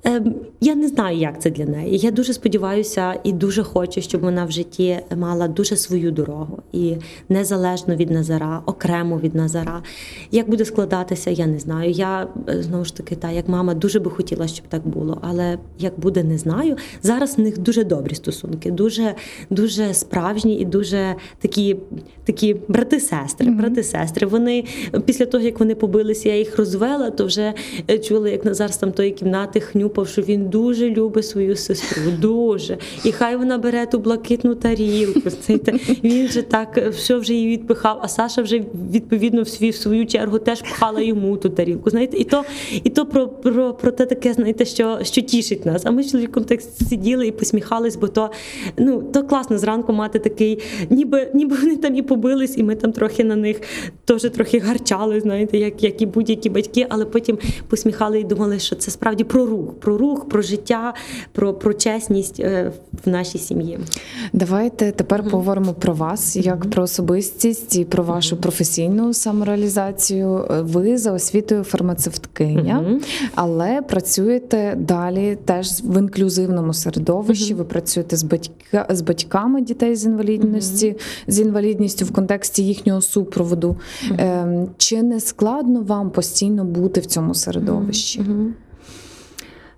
Ем, 0.04 0.34
Я 0.60 0.74
не 0.74 0.88
знаю, 0.88 1.18
як 1.18 1.42
це 1.42 1.50
для 1.50 1.64
неї. 1.64 1.98
Я 1.98 2.10
дуже 2.10 2.32
сподіваюся 2.32 3.14
і 3.24 3.32
дуже 3.32 3.62
хочу, 3.62 4.00
щоб 4.00 4.20
вона 4.20 4.44
в 4.44 4.50
житті 4.50 4.98
мала 5.16 5.48
дуже 5.48 5.76
свою 5.76 6.10
дорогу 6.10 6.58
і 6.72 6.96
незалежно 7.28 7.96
від 7.96 8.10
Назара, 8.10 8.62
окремо 8.66 9.18
від 9.18 9.34
Назара. 9.34 9.82
Як 10.30 10.50
буде 10.50 10.64
складатися, 10.64 11.30
я 11.30 11.46
не 11.46 11.58
знаю. 11.58 11.90
Я 11.90 12.28
е, 12.48 12.62
знову 12.62 12.84
ж 12.84 12.96
таки, 12.96 13.16
та 13.16 13.30
як 13.30 13.48
мама 13.48 13.74
дуже 13.74 14.00
би 14.00 14.10
хотіла, 14.10 14.48
щоб 14.48 14.66
так 14.68 14.88
було, 14.88 15.18
але 15.22 15.58
як 15.78 16.00
буде, 16.00 16.24
не 16.24 16.38
знаю. 16.38 16.76
Зараз 17.02 17.38
в 17.38 17.40
них 17.40 17.58
дуже 17.58 17.84
добрі 17.84 18.14
стосунки, 18.14 18.70
дуже, 18.70 19.14
дуже 19.50 19.94
справжні 19.94 20.58
і 20.58 20.64
дуже 20.64 21.14
такі, 21.38 21.76
такі 22.24 22.56
брати-сестри. 22.68 23.50
Брати-сестри. 23.50 24.26
Вони 24.26 24.64
після 25.04 25.26
того, 25.26 25.44
як 25.44 25.60
вони 25.60 25.74
побилися, 25.74 26.28
я 26.28 26.38
їх 26.38 26.58
розвела, 26.58 27.10
то 27.10 27.26
вже 27.26 27.54
е, 27.90 27.98
чули, 27.98 28.30
як 28.30 28.44
Назар 28.44 28.72
з 28.72 28.76
там 28.76 28.92
тої 28.92 29.10
кімнати 29.10 29.60
хнюпав, 29.88 30.08
що 30.08 30.22
він 30.22 30.48
дуже 30.48 30.90
любить 30.90 31.26
свою 31.26 31.56
сестру. 31.56 32.02
Дуже. 32.20 32.78
І 33.04 33.12
хай 33.12 33.36
вона 33.36 33.58
бере 33.58 33.86
ту 33.86 33.98
блакитну 33.98 34.54
тарілку. 34.54 35.20
Він 36.04 36.28
же 36.28 36.42
так 36.42 36.78
все 36.90 37.16
вже 37.16 37.34
її 37.34 37.48
відпихав, 37.48 38.00
а 38.02 38.08
Саша 38.08 38.42
вже 38.42 38.62
відповідно 38.92 39.42
в 39.42 39.48
свій 39.48 39.70
в 39.70 39.76
свою 39.76 40.06
чергу 40.06 40.38
теж 40.38 40.62
пхала 40.62 41.00
йому 41.00 41.36
ту 41.36 41.48
тарілку. 41.48 41.90
Знаєте, 41.90 42.16
і 42.16 42.24
то, 42.24 42.44
і 42.84 42.90
то 42.90 43.06
про, 43.06 43.28
про, 43.28 43.74
про 43.74 43.90
те 43.90 44.06
таке, 44.06 44.32
знаєте, 44.32 44.64
що, 44.64 44.98
що 45.02 45.22
тішить 45.22 45.66
нас. 45.66 45.82
А 45.84 45.90
ми 45.90 46.02
з 46.02 46.10
чоловіком 46.10 46.44
так 46.44 46.60
сиділи 46.62 47.26
і 47.26 47.32
посміхались, 47.32 47.96
бо 47.96 48.08
то, 48.08 48.30
ну, 48.78 49.02
то 49.12 49.22
класно 49.22 49.58
зранку 49.58 49.92
мати 49.92 50.18
такий, 50.18 50.62
ніби, 50.90 51.30
ніби 51.34 51.56
вони 51.56 51.76
там 51.76 51.94
і 51.94 52.02
побились, 52.02 52.58
і 52.58 52.62
ми 52.62 52.74
там 52.74 52.92
трохи 52.92 53.24
на 53.24 53.36
них 53.36 53.60
теж 54.04 54.22
трохи 54.22 54.58
гарчали, 54.58 55.20
знаєте, 55.20 55.58
як, 55.58 55.82
як 55.82 56.02
і 56.02 56.06
будь-які 56.06 56.50
батьки, 56.50 56.86
але 56.88 57.04
потім 57.04 57.38
посміхали 57.68 58.20
і 58.20 58.24
думали, 58.24 58.58
що 58.58 58.76
це 58.76 58.90
справді 58.90 59.24
про 59.24 59.46
рух, 59.46 59.74
про 59.80 59.98
рух, 59.98 60.28
про 60.28 60.42
життя, 60.42 60.94
про, 61.32 61.54
про 61.54 61.74
чесність 61.74 62.40
е, 62.40 62.72
в 63.04 63.08
нашій 63.08 63.38
сім'ї. 63.38 63.78
Давайте 64.32 64.92
тепер 64.92 65.22
поговоримо 65.22 65.74
про 65.74 65.94
вас 65.94 66.36
як 66.36 66.70
про 66.70 66.82
особистість 66.82 67.76
і 67.76 67.84
про 67.84 68.02
вашу 68.02 68.36
професійну 68.36 69.14
самореалізацію. 69.14 70.46
Ви 70.50 70.98
за 70.98 71.12
освітою 71.12 71.64
фармацевткиня, 71.64 73.00
але 73.34 73.82
працюєте 73.82 74.74
далі 74.78 75.38
теж 75.44 75.82
в 75.84 75.98
інклюзивному 75.98 76.74
середовищі. 76.74 77.54
Ви 77.54 77.64
працюєте 77.64 78.16
з 78.16 78.22
батька 78.22 78.86
з 78.90 79.00
батьками 79.00 79.62
дітей 79.62 79.96
з 79.96 80.04
інвалідності, 80.04 80.96
з 81.26 81.40
інвалідністю 81.40 82.04
в 82.04 82.10
контексті 82.12 82.66
їхнього 82.66 83.00
супроводу. 83.00 83.76
Ем, 84.18 84.68
Чи 84.76 85.02
не 85.02 85.20
складно 85.20 85.82
вам 85.82 86.10
постійно 86.10 86.64
бути 86.64 87.00
в 87.00 87.06
цьому 87.06 87.34
середовищі? 87.34 88.20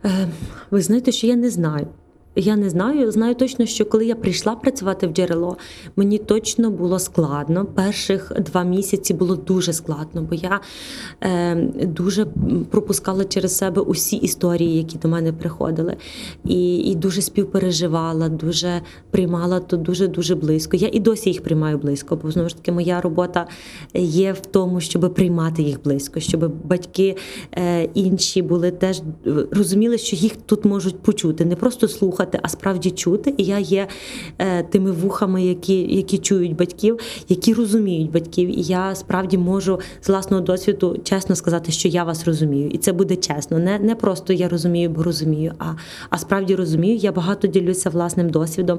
Е, 0.04 0.28
Ви 0.70 0.82
знаєте, 0.82 1.12
що 1.12 1.26
я 1.26 1.36
не 1.36 1.50
знаю. 1.50 1.86
Я 2.36 2.56
не 2.56 2.70
знаю. 2.70 3.12
Знаю 3.12 3.34
точно, 3.34 3.66
що 3.66 3.84
коли 3.84 4.06
я 4.06 4.14
прийшла 4.14 4.54
працювати 4.54 5.06
в 5.06 5.12
джерело, 5.12 5.56
мені 5.96 6.18
точно 6.18 6.70
було 6.70 6.98
складно. 6.98 7.64
Перших 7.64 8.32
два 8.40 8.64
місяці 8.64 9.14
було 9.14 9.36
дуже 9.36 9.72
складно, 9.72 10.22
бо 10.22 10.34
я 10.34 10.60
е, 11.20 11.54
дуже 11.82 12.26
пропускала 12.70 13.24
через 13.24 13.56
себе 13.56 13.82
усі 13.82 14.16
історії, 14.16 14.76
які 14.76 14.98
до 14.98 15.08
мене 15.08 15.32
приходили, 15.32 15.96
і, 16.44 16.76
і 16.76 16.94
дуже 16.94 17.22
співпереживала, 17.22 18.28
дуже 18.28 18.80
приймала 19.10 19.60
то 19.60 19.76
дуже 19.76 20.08
дуже 20.08 20.34
близько. 20.34 20.76
Я 20.76 20.88
і 20.92 21.00
досі 21.00 21.30
їх 21.30 21.42
приймаю 21.42 21.78
близько, 21.78 22.16
бо 22.16 22.30
знову 22.30 22.48
ж 22.48 22.56
таки 22.56 22.72
моя 22.72 23.00
робота 23.00 23.46
є 23.94 24.32
в 24.32 24.40
тому, 24.40 24.80
щоб 24.80 25.14
приймати 25.14 25.62
їх 25.62 25.82
близько, 25.82 26.20
щоб 26.20 26.52
батьки 26.66 27.16
е, 27.58 27.84
інші 27.94 28.42
були 28.42 28.70
теж 28.70 29.02
е, 29.26 29.30
розуміли, 29.50 29.98
що 29.98 30.16
їх 30.16 30.36
тут 30.36 30.64
можуть 30.64 30.98
почути, 30.98 31.44
не 31.44 31.56
просто 31.56 31.88
слухати, 31.88 32.19
а 32.42 32.48
справді 32.48 32.90
чути. 32.90 33.34
І 33.36 33.44
я 33.44 33.58
є 33.58 33.86
е, 34.38 34.62
тими 34.62 34.90
вухами, 34.90 35.44
які, 35.44 35.96
які 35.96 36.18
чують 36.18 36.56
батьків, 36.56 36.98
які 37.28 37.54
розуміють 37.54 38.10
батьків. 38.10 38.58
І 38.58 38.62
я 38.62 38.94
справді 38.94 39.38
можу 39.38 39.80
з 40.00 40.08
власного 40.08 40.42
досвіду 40.42 40.98
чесно 41.04 41.36
сказати, 41.36 41.72
що 41.72 41.88
я 41.88 42.04
вас 42.04 42.24
розумію, 42.24 42.68
і 42.70 42.78
це 42.78 42.92
буде 42.92 43.16
чесно. 43.16 43.58
Не, 43.58 43.78
не 43.78 43.94
просто 43.94 44.32
я 44.32 44.48
розумію, 44.48 44.90
бо 44.90 45.02
розумію, 45.02 45.52
а, 45.58 45.64
а 46.10 46.18
справді 46.18 46.54
розумію. 46.54 46.96
Я 46.96 47.12
багато 47.12 47.48
ділюся 47.48 47.90
власним 47.90 48.30
досвідом. 48.30 48.78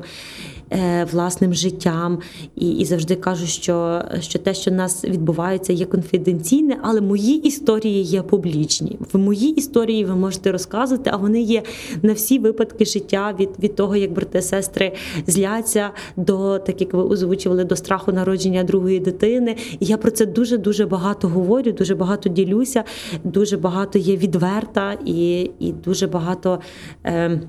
е, 0.73 1.07
Власним 1.11 1.53
життям 1.53 2.19
і, 2.55 2.71
і 2.71 2.85
завжди 2.85 3.15
кажу, 3.15 3.45
що, 3.45 4.01
що 4.19 4.39
те, 4.39 4.53
що 4.53 4.71
в 4.71 4.73
нас 4.73 5.03
відбувається, 5.05 5.73
є 5.73 5.85
конфіденційне, 5.85 6.77
але 6.81 7.01
мої 7.01 7.47
історії 7.47 8.03
є 8.03 8.21
публічні. 8.21 8.97
В 9.13 9.17
моїй 9.17 9.49
історії 9.49 10.05
ви 10.05 10.15
можете 10.15 10.51
розказувати, 10.51 11.09
а 11.13 11.17
вони 11.17 11.41
є 11.41 11.63
на 12.01 12.13
всі 12.13 12.39
випадки 12.39 12.85
життя 12.85 13.30
від, 13.39 13.49
від 13.59 13.75
того, 13.75 13.95
як 13.95 14.11
брати 14.11 14.41
сестри 14.41 14.91
зляться 15.27 15.89
до 16.17 16.59
так, 16.59 16.81
як 16.81 16.93
ви 16.93 17.03
озвучували, 17.03 17.63
до 17.63 17.75
страху 17.75 18.11
народження 18.11 18.63
другої 18.63 18.99
дитини. 18.99 19.55
І 19.79 19.85
я 19.85 19.97
про 19.97 20.11
це 20.11 20.25
дуже 20.25 20.57
дуже 20.57 20.85
багато 20.85 21.27
говорю, 21.27 21.71
дуже 21.71 21.95
багато 21.95 22.29
ділюся, 22.29 22.83
дуже 23.23 23.57
багато 23.57 23.99
є 23.99 24.15
відверта 24.15 24.97
і, 25.05 25.51
і 25.59 25.71
дуже 25.71 26.07
багато. 26.07 26.59
Е, 27.05 27.41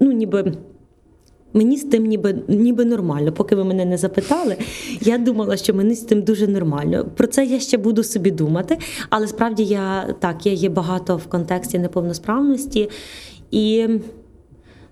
ну, 0.00 0.12
ніби. 0.12 0.52
Мені 1.52 1.76
з 1.76 1.84
тим 1.84 2.04
ніби 2.04 2.42
ніби 2.48 2.84
нормально. 2.84 3.32
Поки 3.32 3.56
ви 3.56 3.64
мене 3.64 3.84
не 3.84 3.98
запитали, 3.98 4.56
я 5.00 5.18
думала, 5.18 5.56
що 5.56 5.74
мені 5.74 5.94
з 5.94 6.00
тим 6.00 6.22
дуже 6.22 6.46
нормально. 6.46 7.06
Про 7.16 7.26
це 7.26 7.44
я 7.44 7.60
ще 7.60 7.78
буду 7.78 8.04
собі 8.04 8.30
думати. 8.30 8.78
Але 9.10 9.26
справді 9.26 9.64
я 9.64 10.14
так, 10.20 10.46
я 10.46 10.52
є 10.52 10.68
багато 10.68 11.16
в 11.16 11.26
контексті 11.26 11.78
неповносправності 11.78 12.90
і 13.50 13.88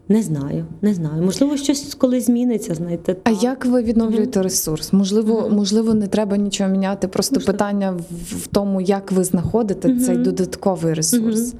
не 0.08 0.22
знаю, 0.22 0.66
не 0.82 0.94
знаю. 0.94 1.22
Можливо, 1.22 1.56
щось 1.56 1.94
коли 1.94 2.20
зміниться, 2.20 2.74
знаєте. 2.74 3.16
А 3.24 3.30
так. 3.30 3.42
як 3.42 3.66
ви 3.66 3.82
відновлюєте 3.82 4.42
ресурс? 4.42 4.92
Можливо, 4.92 5.48
можливо, 5.52 5.94
не 5.94 6.06
треба 6.06 6.36
нічого 6.36 6.70
міняти. 6.70 7.08
Просто 7.08 7.40
питання 7.40 7.90
в, 7.90 8.36
в 8.36 8.46
тому, 8.46 8.80
як 8.80 9.12
ви 9.12 9.24
знаходите 9.24 9.98
цей 9.98 10.16
додатковий 10.16 10.94
ресурс. 10.94 11.54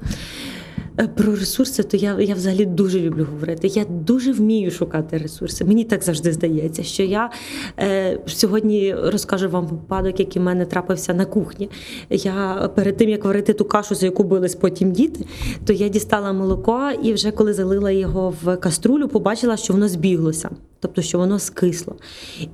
Е, 0.99 1.07
Про 1.07 1.35
ресурси, 1.35 1.83
то 1.83 1.97
я, 1.97 2.19
я 2.19 2.35
взагалі 2.35 2.65
дуже 2.65 2.99
люблю 2.99 3.27
говорити. 3.31 3.67
Я 3.67 3.85
дуже 3.89 4.31
вмію 4.31 4.71
шукати 4.71 5.17
ресурси. 5.17 5.65
Мені 5.65 5.83
так 5.83 6.03
завжди 6.03 6.33
здається, 6.33 6.83
що 6.83 7.03
я 7.03 7.31
е, 7.79 8.19
сьогодні 8.25 8.95
розкажу 8.95 9.49
вам 9.49 9.67
випадок, 9.67 10.19
який 10.19 10.41
в 10.41 10.45
мене 10.45 10.65
трапився 10.65 11.13
на 11.13 11.25
кухні. 11.25 11.69
Я 12.09 12.69
перед 12.75 12.97
тим 12.97 13.09
як 13.09 13.25
варити 13.25 13.53
ту 13.53 13.65
кашу, 13.65 13.95
за 13.95 14.05
яку 14.05 14.23
бились 14.23 14.55
потім 14.55 14.91
діти, 14.91 15.25
то 15.65 15.73
я 15.73 15.87
дістала 15.87 16.33
молоко 16.33 16.91
і 17.03 17.13
вже 17.13 17.31
коли 17.31 17.53
залила 17.53 17.91
його 17.91 18.33
в 18.43 18.57
каструлю, 18.57 19.07
побачила, 19.07 19.57
що 19.57 19.73
воно 19.73 19.87
збіглося. 19.87 20.49
Тобто, 20.81 21.01
що 21.01 21.17
воно 21.17 21.39
скисло. 21.39 21.95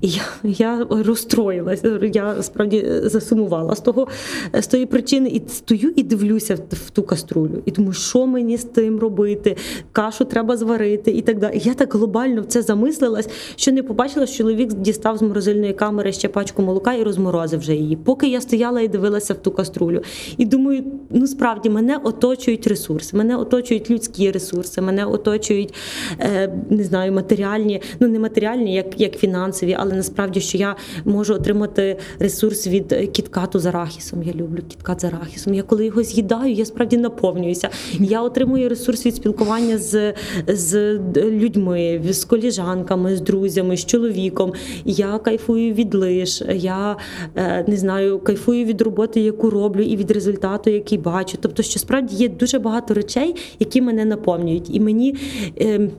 І 0.02 0.10
я, 0.10 0.22
я 0.44 0.88
розстроїлася, 0.90 2.00
я 2.14 2.44
справді 2.44 2.86
засумувала 3.04 3.76
з 3.76 3.80
того 3.80 4.08
з 4.54 4.68
тої 4.68 4.86
причини, 4.86 5.30
і 5.30 5.42
стою 5.48 5.94
і 5.96 6.04
дивлюся 6.04 6.56
в, 6.56 6.60
в 6.72 6.90
ту 6.90 7.04
каструлю. 7.04 7.62
І 7.66 7.72
думаю, 7.72 7.94
що 7.94 8.26
мені 8.28 8.58
з 8.58 8.64
тим 8.64 9.00
робити? 9.00 9.56
Кашу 9.92 10.26
треба 10.26 10.58
зварити 10.58 11.12
і 11.12 11.22
так 11.22 11.40
далі. 11.40 11.58
І 11.58 11.60
я 11.60 11.74
так 11.74 11.94
глобально 11.96 12.42
в 12.42 12.46
це 12.46 12.62
замислилась, 12.62 13.30
що 13.56 13.72
не 13.72 13.84
побачила, 13.84 14.26
що 14.26 14.38
чоловік 14.38 14.74
дістав 14.74 15.18
з 15.18 15.22
морозильної 15.22 15.74
камери 15.74 16.12
ще 16.12 16.28
пачку 16.28 16.62
молока 16.62 16.94
і 16.94 17.04
розморозив 17.04 17.60
вже 17.60 17.76
її. 17.76 17.96
Поки 17.96 18.28
я 18.28 18.42
стояла 18.42 18.82
і 18.82 18.88
дивилася 18.88 19.34
в 19.34 19.38
ту 19.38 19.52
каструлю. 19.52 20.02
І 20.38 20.46
думаю, 20.46 20.84
ну 21.10 21.28
справді 21.28 21.70
мене 21.70 21.98
оточують 22.04 22.68
ресурси, 22.68 23.18
мене 23.18 23.38
оточують 23.38 23.90
людські 23.90 24.32
ресурси, 24.32 24.82
мене 24.82 25.06
оточують 25.06 25.74
е, 26.20 26.54
не 26.70 26.84
знаю, 26.84 27.12
матеріальні, 27.12 27.82
ну 28.00 28.08
не 28.16 28.20
матеріальні, 28.20 28.74
як, 28.74 29.02
як 29.02 29.18
фінансові, 29.18 29.76
але 29.80 29.96
насправді, 29.96 30.40
що 30.40 30.58
я 30.58 30.76
можу 31.06 31.34
отримати 31.34 31.98
ресурс 32.20 32.68
від 32.68 32.92
е, 32.92 33.08
KitKat 33.08 33.52
у 33.52 33.60
з 33.60 33.66
арахісом. 33.66 34.24
Я 34.24 34.34
люблю 34.34 34.60
KitKat 34.68 35.02
з 35.02 35.04
арахісом. 35.04 35.54
Я 35.54 35.64
коли 35.64 35.86
його 35.86 36.04
з'їдаю, 36.04 36.54
я 36.54 36.66
справді 36.66 36.98
наповнююся. 36.98 37.70
Я 38.00 38.22
отримую 38.22 38.70
ресурс 38.70 39.06
від 39.06 39.16
спілкування 39.16 39.78
з, 39.78 40.14
з 40.48 41.00
людьми, 41.16 42.02
з 42.10 42.26
коліжанками, 42.26 43.16
з 43.16 43.22
друзями, 43.22 43.78
з 43.78 43.86
чоловіком. 43.86 44.54
Я 44.86 45.18
кайфую 45.18 45.74
від 45.74 45.96
лиш, 45.96 46.42
я 46.56 46.98
е, 47.36 47.66
не 47.68 47.78
знаю, 47.78 48.20
кайфую 48.20 48.66
від 48.66 48.82
роботи, 48.82 49.22
яку 49.22 49.50
роблю, 49.50 49.82
і 49.82 49.98
від 49.98 50.12
результату, 50.12 50.70
який 50.70 50.98
бачу. 50.98 51.38
Тобто, 51.42 51.64
що 51.64 51.80
справді 51.80 52.16
є 52.16 52.30
дуже 52.30 52.60
багато 52.60 52.94
речей, 52.94 53.36
які 53.60 53.82
мене 53.82 54.06
наповнюють. 54.06 54.76
І 54.76 54.80
мені. 54.80 55.16
Е, 55.62 55.90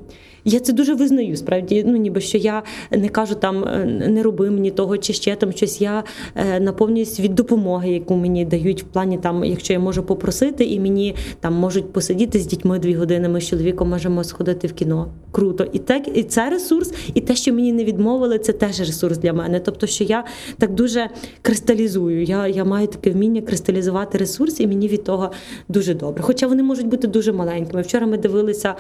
я 0.47 0.61
це 0.61 0.73
дуже 0.73 0.95
визнаю, 0.95 1.37
справді. 1.37 1.85
Ну 1.87 1.97
ніби 1.97 2.21
що 2.21 2.39
я 2.39 2.63
не 2.91 3.09
кажу 3.09 3.35
там 3.35 3.65
е, 3.65 3.85
не 4.09 4.23
роби 4.23 4.51
мені 4.51 4.71
того 4.71 4.99
чи 4.99 5.13
ще 5.13 5.37
там 5.37 5.53
щось. 5.53 5.81
Я 5.81 6.05
е, 6.35 6.61
наповнююсь 6.61 7.21
від 7.21 7.35
допомоги, 7.35 7.91
яку 7.91 8.17
мені 8.17 8.45
дають 8.45 8.83
в 8.83 8.87
плані, 8.87 9.19
там, 9.19 9.45
якщо 9.45 9.73
я 9.73 9.79
можу 9.79 10.03
попросити, 10.03 10.65
і 10.65 10.81
мені 10.81 11.15
там 11.41 11.55
можуть 11.55 11.93
посидіти 11.93 12.39
з 12.39 12.47
дітьми 12.47 12.79
дві 12.79 12.95
години. 12.95 13.29
Ми 13.29 13.41
з 13.41 13.49
чоловіком 13.49 13.91
можемо 13.91 14.25
сходити 14.25 14.67
в 14.67 14.73
кіно. 14.73 15.09
Круто, 15.31 15.67
і 15.73 15.79
так 15.79 16.09
і 16.15 16.23
це 16.23 16.51
ресурс, 16.51 16.93
і 17.15 17.21
те, 17.21 17.37
що 17.37 17.53
мені 17.53 17.73
не 17.73 17.85
відмовили, 17.85 18.39
це 18.39 18.53
теж 18.53 18.81
ресурс 18.81 19.19
для 19.19 19.33
мене. 19.33 19.61
Тобто, 19.61 19.87
що 19.87 20.05
я 20.05 20.25
так 20.59 20.75
дуже 20.75 21.09
кристалізую. 21.43 22.23
Я, 22.23 22.47
я 22.47 22.65
маю 22.65 22.87
таке 22.87 23.11
вміння 23.11 23.41
кристалізувати 23.41 24.19
ресурс, 24.19 24.61
і 24.61 24.67
мені 24.67 24.89
від 24.89 25.05
того 25.05 25.31
дуже 25.69 25.95
добре. 25.95 26.23
Хоча 26.23 26.47
вони 26.47 26.63
можуть 26.63 26.87
бути 26.87 27.07
дуже 27.07 27.33
маленькими. 27.33 27.83
Вчора 27.83 28.07
ми 28.07 28.19
дивилися 28.19 28.75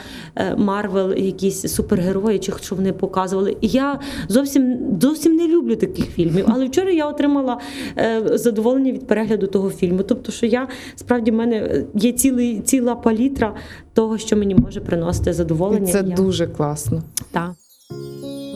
Марвел, 0.56 1.14
якісь 1.14 1.55
супергерої, 1.60 2.38
чи 2.38 2.52
що 2.62 2.74
вони 2.76 2.92
показували. 2.92 3.56
І 3.60 3.68
я 3.68 4.00
зовсім 4.28 4.78
зовсім 5.00 5.36
не 5.36 5.48
люблю 5.48 5.76
таких 5.76 6.04
фільмів. 6.10 6.44
Але 6.48 6.66
вчора 6.66 6.90
я 6.90 7.06
отримала 7.08 7.58
е, 7.98 8.22
задоволення 8.34 8.92
від 8.92 9.06
перегляду 9.06 9.46
того 9.46 9.70
фільму. 9.70 10.02
Тобто, 10.02 10.32
що 10.32 10.46
я 10.46 10.68
справді 10.96 11.30
в 11.30 11.34
мене 11.34 11.84
є 11.94 12.12
цілий 12.12 12.60
ціла 12.60 12.94
палітра 12.94 13.54
того, 13.94 14.18
що 14.18 14.36
мені 14.36 14.54
може 14.54 14.80
приносити 14.80 15.32
задоволення. 15.32 15.88
І 15.88 15.92
це 15.92 16.04
Я- 16.06 16.16
дуже 16.16 16.46
класно. 16.46 17.02
Так. 17.30 17.50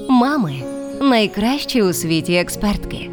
Мами 0.09 0.53
найкращі 1.01 1.82
у 1.82 1.92
світі 1.92 2.34
експертки. 2.34 3.11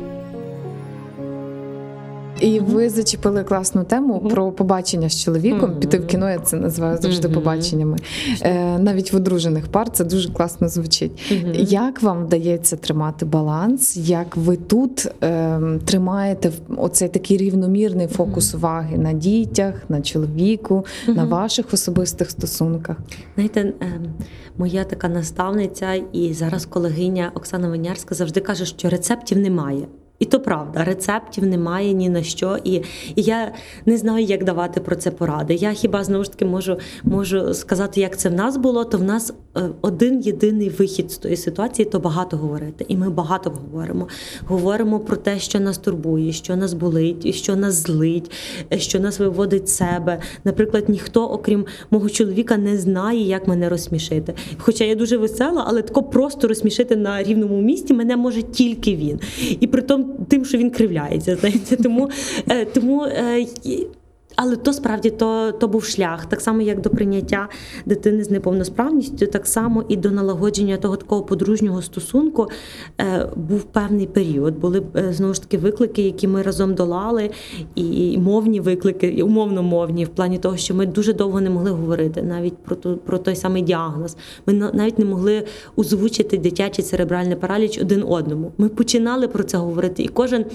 І 2.39 2.59
ви 2.59 2.89
зачепили 2.89 3.43
класну 3.43 3.83
тему 3.83 4.19
про 4.19 4.51
побачення 4.51 5.09
з 5.09 5.23
чоловіком. 5.23 5.79
Піти 5.79 5.99
в 5.99 6.07
кіно, 6.07 6.29
я 6.29 6.39
це 6.39 6.57
називаю 6.57 6.97
завжди 6.97 7.29
побаченнями. 7.29 7.97
Е, 8.41 8.79
навіть 8.79 9.13
в 9.13 9.15
одружених 9.15 9.67
пар 9.67 9.89
це 9.89 10.03
дуже 10.03 10.29
класно 10.29 10.69
звучить. 10.69 11.31
Як 11.55 12.01
вам 12.01 12.25
вдається 12.25 12.75
тримати 12.75 13.25
баланс? 13.25 13.97
Як 13.97 14.37
ви 14.37 14.57
тут 14.57 15.07
е, 15.23 15.59
тримаєте 15.85 16.51
оцей 16.77 17.09
такий 17.09 17.37
рівномірний 17.37 18.07
фокус 18.07 18.55
уваги 18.55 18.97
на 18.97 19.13
дітях, 19.13 19.73
на 19.89 20.01
чоловіку, 20.01 20.85
на 21.07 21.25
ваших 21.25 21.73
особистих 21.73 22.31
стосунках? 22.31 22.97
Знаєте, 23.35 23.73
ем, 23.79 24.13
моя 24.57 24.83
така 24.83 25.07
наставниця 25.07 25.93
і 26.13 26.33
зараз 26.33 26.65
колегиня 26.65 27.31
Оксана 27.35 27.69
Винярська 27.69 28.15
завжди 28.15 28.39
каже, 28.39 28.65
що 28.65 28.89
рецептів 28.89 29.37
немає. 29.37 29.87
І 30.19 30.25
то 30.25 30.39
правда, 30.39 30.83
рецептів 30.83 31.45
немає 31.45 31.93
ні 31.93 32.09
на 32.09 32.23
що, 32.23 32.57
і, 32.63 32.73
і 33.15 33.21
я 33.21 33.53
не 33.85 33.97
знаю, 33.97 34.25
як 34.25 34.43
давати 34.43 34.81
про 34.81 34.95
це 34.95 35.11
поради. 35.11 35.55
Я 35.55 35.71
хіба 35.73 36.03
знову 36.03 36.23
ж 36.23 36.31
таки 36.31 36.45
можу, 36.45 36.77
можу 37.03 37.53
сказати, 37.53 38.01
як 38.01 38.17
це 38.17 38.29
в 38.29 38.33
нас 38.33 38.57
було, 38.57 38.85
то 38.85 38.97
в 38.97 39.03
нас 39.03 39.33
е, 39.57 39.61
один 39.81 40.21
єдиний 40.21 40.69
вихід 40.69 41.11
з 41.11 41.17
тої 41.17 41.37
ситуації 41.37 41.85
то 41.85 41.99
багато 41.99 42.37
говорити. 42.37 42.85
І 42.87 42.97
ми 42.97 43.09
багато 43.09 43.49
говоримо. 43.49 44.07
Говоримо 44.45 44.99
про 44.99 45.15
те, 45.15 45.39
що 45.39 45.59
нас 45.59 45.77
турбує, 45.77 46.31
що 46.31 46.55
нас 46.55 46.73
болить, 46.73 47.35
що 47.35 47.55
нас 47.55 47.73
злить, 47.73 48.31
що 48.77 48.99
нас 48.99 49.19
виводить 49.19 49.69
з 49.69 49.75
себе. 49.75 50.19
Наприклад, 50.43 50.89
ніхто, 50.89 51.25
окрім 51.25 51.65
мого 51.91 52.09
чоловіка, 52.09 52.57
не 52.57 52.77
знає, 52.77 53.21
як 53.27 53.47
мене 53.47 53.69
розсмішити. 53.69 54.33
Хоча 54.57 54.83
я 54.83 54.95
дуже 54.95 55.17
весела, 55.17 55.63
але 55.67 55.81
тако 55.81 56.03
просто 56.03 56.47
розсмішити 56.47 56.95
на 56.95 57.23
рівному 57.23 57.61
місці 57.61 57.93
мене 57.93 58.17
може 58.17 58.41
тільки 58.41 58.95
він. 58.95 59.19
І 59.59 59.67
при 59.67 59.81
тому 59.81 60.06
тим, 60.27 60.45
що 60.45 60.57
він 60.57 60.69
кривляється. 60.69 61.35
Знаєте, 61.35 61.75
тому, 61.75 62.09
е, 62.49 62.65
тому 62.65 63.03
е, 63.03 63.45
але 64.37 64.55
то 64.55 64.73
справді 64.73 65.09
то, 65.09 65.51
то 65.51 65.67
був 65.67 65.83
шлях, 65.83 66.25
так 66.25 66.41
само 66.41 66.61
як 66.61 66.81
до 66.81 66.89
прийняття 66.89 67.49
дитини 67.85 68.23
з 68.23 68.31
неповносправністю, 68.31 69.25
так 69.27 69.47
само 69.47 69.83
і 69.89 69.95
до 69.95 70.11
налагодження 70.11 70.77
того 70.77 70.95
такого 70.95 71.21
подружнього 71.23 71.81
стосунку 71.81 72.47
е, 73.01 73.29
був 73.35 73.63
певний 73.63 74.07
період. 74.07 74.59
Були 74.59 74.83
е, 74.95 75.13
знову 75.13 75.33
ж 75.33 75.41
таки 75.41 75.57
виклики, 75.57 76.01
які 76.01 76.27
ми 76.27 76.41
разом 76.41 76.73
долали, 76.75 77.29
і 77.75 78.17
мовні 78.17 78.59
виклики, 78.59 79.07
і 79.07 79.21
умовно 79.21 79.63
мовні, 79.63 80.05
в 80.05 80.09
плані 80.09 80.37
того, 80.37 80.57
що 80.57 80.75
ми 80.75 80.85
дуже 80.85 81.13
довго 81.13 81.41
не 81.41 81.49
могли 81.49 81.71
говорити 81.71 82.21
навіть 82.21 82.57
про 82.57 82.75
ту 82.75 82.97
про 82.97 83.17
той 83.17 83.35
самий 83.35 83.61
діагноз. 83.61 84.17
Ми 84.45 84.53
на- 84.53 84.71
навіть 84.71 84.99
не 84.99 85.05
могли 85.05 85.43
озвучити 85.75 86.37
дитячий 86.37 86.85
церебральний 86.85 87.35
параліч 87.35 87.77
один 87.81 88.03
одному. 88.07 88.51
Ми 88.57 88.69
починали 88.69 89.27
про 89.27 89.43
це 89.43 89.57
говорити, 89.57 90.03
і 90.03 90.07
кожен 90.07 90.45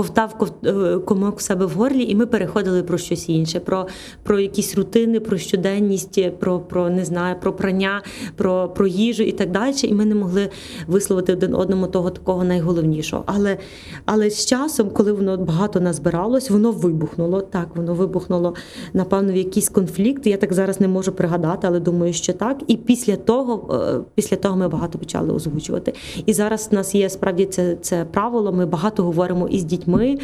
ковтав 0.00 0.34
ков- 0.38 0.66
е, 0.66 0.98
комок 0.98 1.38
в 1.38 1.40
себе 1.40 1.66
в 1.66 1.70
горлі, 1.70 2.04
і 2.04 2.14
ми 2.14 2.26
переходили 2.26 2.82
про 2.82 2.98
щось 2.98 3.28
інше, 3.28 3.60
про, 3.60 3.86
про 4.22 4.40
якісь 4.40 4.74
рутини, 4.74 5.20
про 5.20 5.38
щоденність, 5.38 6.38
про, 6.38 6.60
про 6.60 6.90
не 6.90 7.04
знаю, 7.04 7.36
про 7.40 7.52
прання, 7.52 8.02
про, 8.36 8.68
про 8.68 8.86
їжу 8.86 9.22
і 9.22 9.32
так 9.32 9.50
далі. 9.50 9.74
І 9.82 9.94
ми 9.94 10.04
не 10.04 10.14
могли 10.14 10.48
висловити 10.86 11.32
один 11.32 11.54
одному 11.54 11.86
того 11.86 12.10
такого 12.10 12.44
найголовнішого. 12.44 13.22
Але, 13.26 13.58
але 14.04 14.30
з 14.30 14.46
часом, 14.46 14.90
коли 14.90 15.12
воно 15.12 15.36
багато 15.36 15.80
назбиралось, 15.80 16.50
воно 16.50 16.72
вибухнуло. 16.72 17.40
Так, 17.40 17.76
воно 17.76 17.94
вибухнуло, 17.94 18.54
напевно, 18.92 19.32
в 19.32 19.36
якийсь 19.36 19.68
конфлікт. 19.68 20.26
Я 20.26 20.36
так 20.36 20.52
зараз 20.52 20.80
не 20.80 20.88
можу 20.88 21.12
пригадати, 21.12 21.66
але 21.66 21.80
думаю, 21.80 22.12
що 22.12 22.32
так. 22.32 22.62
І 22.66 22.76
після 22.76 23.16
того, 23.16 23.74
е, 23.74 24.00
після 24.14 24.36
того 24.36 24.56
ми 24.56 24.68
багато 24.68 24.98
почали 24.98 25.32
озвучувати. 25.32 25.94
І 26.26 26.32
зараз 26.32 26.68
в 26.70 26.74
нас 26.74 26.94
є 26.94 27.10
справді 27.10 27.46
це, 27.46 27.76
це 27.80 28.04
правило. 28.04 28.52
Ми 28.52 28.66
багато 28.66 29.02
говоримо 29.02 29.48
і 29.48 29.58
з 29.58 29.64
дітьми, 29.98 30.18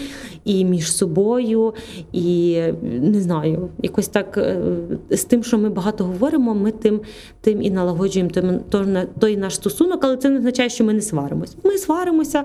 і 0.44 0.64
між 0.64 0.92
собою, 0.92 1.74
і 2.12 2.60
не 2.82 3.20
знаю, 3.20 3.68
якось 3.82 4.08
так 4.08 4.38
е, 4.38 4.58
з 5.10 5.24
тим, 5.24 5.44
що 5.44 5.58
ми 5.58 5.68
багато 5.68 6.04
говоримо, 6.04 6.54
ми 6.54 6.70
тим, 6.70 7.00
тим 7.40 7.62
і 7.62 7.70
налагоджуємо 7.70 8.30
той, 9.20 9.36
наш 9.36 9.54
стосунок, 9.54 10.00
але 10.04 10.16
це 10.16 10.30
не 10.30 10.38
означає, 10.38 10.68
що 10.68 10.84
ми 10.84 10.92
не 10.92 11.00
сваримось. 11.00 11.56
Ми 11.64 11.78
сваримося, 11.78 12.44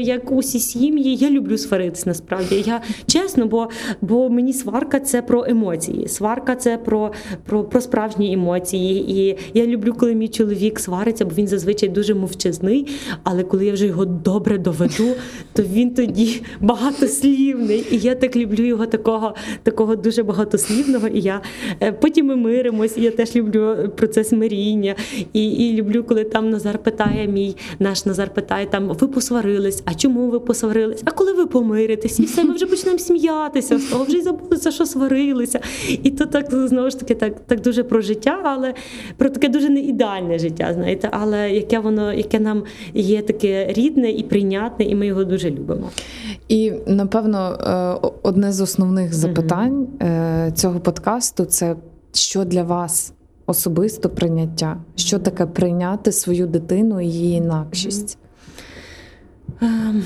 як 0.00 0.32
усі 0.32 0.58
сім'ї. 0.58 1.16
Я 1.16 1.30
люблю 1.30 1.58
сваритись 1.58 2.06
насправді. 2.06 2.64
Я 2.66 2.80
чесно, 3.06 3.46
бо, 3.46 3.68
бо 4.00 4.30
мені 4.30 4.52
сварка 4.52 5.00
це 5.00 5.22
про 5.22 5.44
емоції. 5.48 6.08
Сварка 6.08 6.56
це 6.56 6.78
про, 6.78 7.12
про, 7.46 7.64
про 7.64 7.80
справжні 7.80 8.32
емоції. 8.32 9.20
І 9.20 9.38
я 9.54 9.66
люблю, 9.66 9.94
коли 9.98 10.14
мій 10.14 10.28
чоловік 10.28 10.80
свариться, 10.80 11.24
бо 11.24 11.30
він 11.34 11.46
зазвичай 11.46 11.88
дуже 11.88 12.14
мовчазний. 12.14 12.86
Але 13.22 13.42
коли 13.42 13.66
я 13.66 13.72
вже 13.72 13.86
його 13.86 14.04
добре 14.04 14.58
доведу, 14.58 15.14
то 15.52 15.62
він 15.62 15.94
тоді 15.94 16.37
багатослівний. 16.60 17.86
І 17.90 17.98
я 17.98 18.14
так 18.14 18.36
люблю 18.36 18.64
його 18.64 18.86
такого, 18.86 19.34
такого 19.62 19.96
дуже 19.96 20.22
багатослівного. 20.22 21.08
І 21.08 21.20
я 21.20 21.40
е, 21.82 21.92
потім 21.92 22.26
ми 22.26 22.36
миримось. 22.36 22.96
І 22.96 23.02
я 23.02 23.10
теж 23.10 23.36
люблю 23.36 23.92
процес 23.96 24.32
миріння. 24.32 24.94
І, 25.32 25.50
і 25.50 25.76
люблю, 25.76 26.04
коли 26.04 26.24
там 26.24 26.50
Назар 26.50 26.78
питає, 26.78 27.28
мій 27.28 27.56
наш 27.78 28.06
Назар 28.06 28.34
питає, 28.34 28.66
там 28.66 28.88
ви 28.88 29.08
посварились, 29.08 29.82
а 29.84 29.94
чому 29.94 30.30
ви 30.30 30.40
посварились? 30.40 31.02
А 31.04 31.10
коли 31.10 31.32
ви 31.32 31.46
помиритесь? 31.46 32.20
І 32.20 32.22
все, 32.22 32.44
ми 32.44 32.54
вже 32.54 32.66
почнемо 32.66 32.98
сміятися 32.98 33.78
з 33.78 33.84
того, 33.84 34.04
вже 34.04 34.16
й 34.16 34.22
забулися, 34.22 34.70
що 34.70 34.86
сварилися. 34.86 35.60
І 36.02 36.10
то 36.10 36.26
так 36.26 36.46
знову 36.50 36.90
ж 36.90 36.98
таки 36.98 37.14
так, 37.14 37.40
так 37.46 37.60
дуже 37.60 37.82
про 37.82 38.00
життя, 38.00 38.40
але 38.44 38.74
про 39.16 39.30
таке 39.30 39.48
дуже 39.48 39.68
не 39.68 39.80
ідеальне 39.80 40.38
життя, 40.38 40.70
знаєте, 40.74 41.08
але 41.12 41.50
яке 41.50 41.78
воно, 41.78 42.12
яке 42.12 42.40
нам 42.40 42.62
є 42.94 43.22
таке 43.22 43.72
рідне 43.72 44.10
і 44.10 44.22
прийнятне, 44.22 44.84
і 44.84 44.94
ми 44.94 45.06
його 45.06 45.24
дуже 45.24 45.50
любимо. 45.50 45.90
І 46.48 46.72
напевно, 46.86 47.58
е, 48.02 48.08
одне 48.22 48.52
з 48.52 48.60
основних 48.60 49.14
запитань 49.14 49.86
е, 50.02 50.52
цього 50.54 50.80
подкасту 50.80 51.44
це 51.44 51.76
що 52.12 52.44
для 52.44 52.62
вас 52.62 53.12
особисто 53.46 54.08
прийняття? 54.08 54.76
Що 54.96 55.18
таке 55.18 55.46
прийняти 55.46 56.12
свою 56.12 56.46
дитину 56.46 57.00
і 57.00 57.06
її 57.06 57.36
інакшість? 57.36 58.18
Ем, 59.62 60.04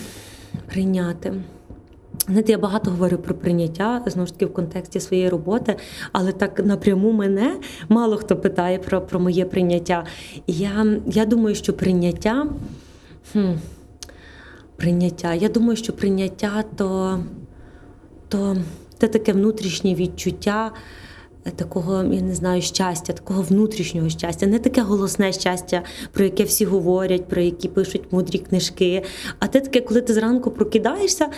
Прийняти. 0.66 1.32
Знаєте, 2.26 2.52
я 2.52 2.58
багато 2.58 2.90
говорю 2.90 3.18
про 3.18 3.34
прийняття 3.34 4.02
знову 4.06 4.26
ж 4.26 4.32
таки 4.32 4.46
в 4.46 4.52
контексті 4.52 5.00
своєї 5.00 5.28
роботи, 5.28 5.76
але 6.12 6.32
так 6.32 6.64
напряму 6.64 7.12
мене 7.12 7.56
мало 7.88 8.16
хто 8.16 8.36
питає 8.36 8.78
про, 8.78 9.00
про 9.00 9.20
моє 9.20 9.44
прийняття. 9.44 10.04
І 10.46 10.52
Я, 10.52 10.86
я 11.06 11.26
думаю, 11.26 11.54
що 11.54 11.72
прийняття. 11.72 12.46
Хм, 13.32 13.52
прийняття. 14.82 15.34
Я 15.34 15.48
думаю, 15.48 15.76
що 15.76 15.92
прийняття 15.92 16.64
то, 16.76 17.20
то 18.28 18.56
це 18.98 19.08
таке 19.08 19.32
внутрішнє 19.32 19.94
відчуття. 19.94 20.72
е, 21.46 21.50
Такого, 21.50 22.02
я 22.04 22.20
не 22.20 22.34
знаю, 22.34 22.62
щастя, 22.62 23.12
такого 23.12 23.42
внутрішнього 23.42 24.08
щастя, 24.08 24.46
не 24.46 24.58
таке 24.58 24.80
голосне 24.82 25.32
щастя, 25.32 25.82
про 26.12 26.24
яке 26.24 26.44
всі 26.44 26.64
говорять, 26.64 27.28
про 27.28 27.42
які 27.42 27.68
пишуть 27.68 28.02
мудрі 28.10 28.38
книжки. 28.38 29.02
А 29.38 29.46
те 29.46 29.60
таке, 29.60 29.80
коли 29.80 30.00
ти 30.00 30.14
зранку 30.14 30.50
прокидаєшся 30.50 31.28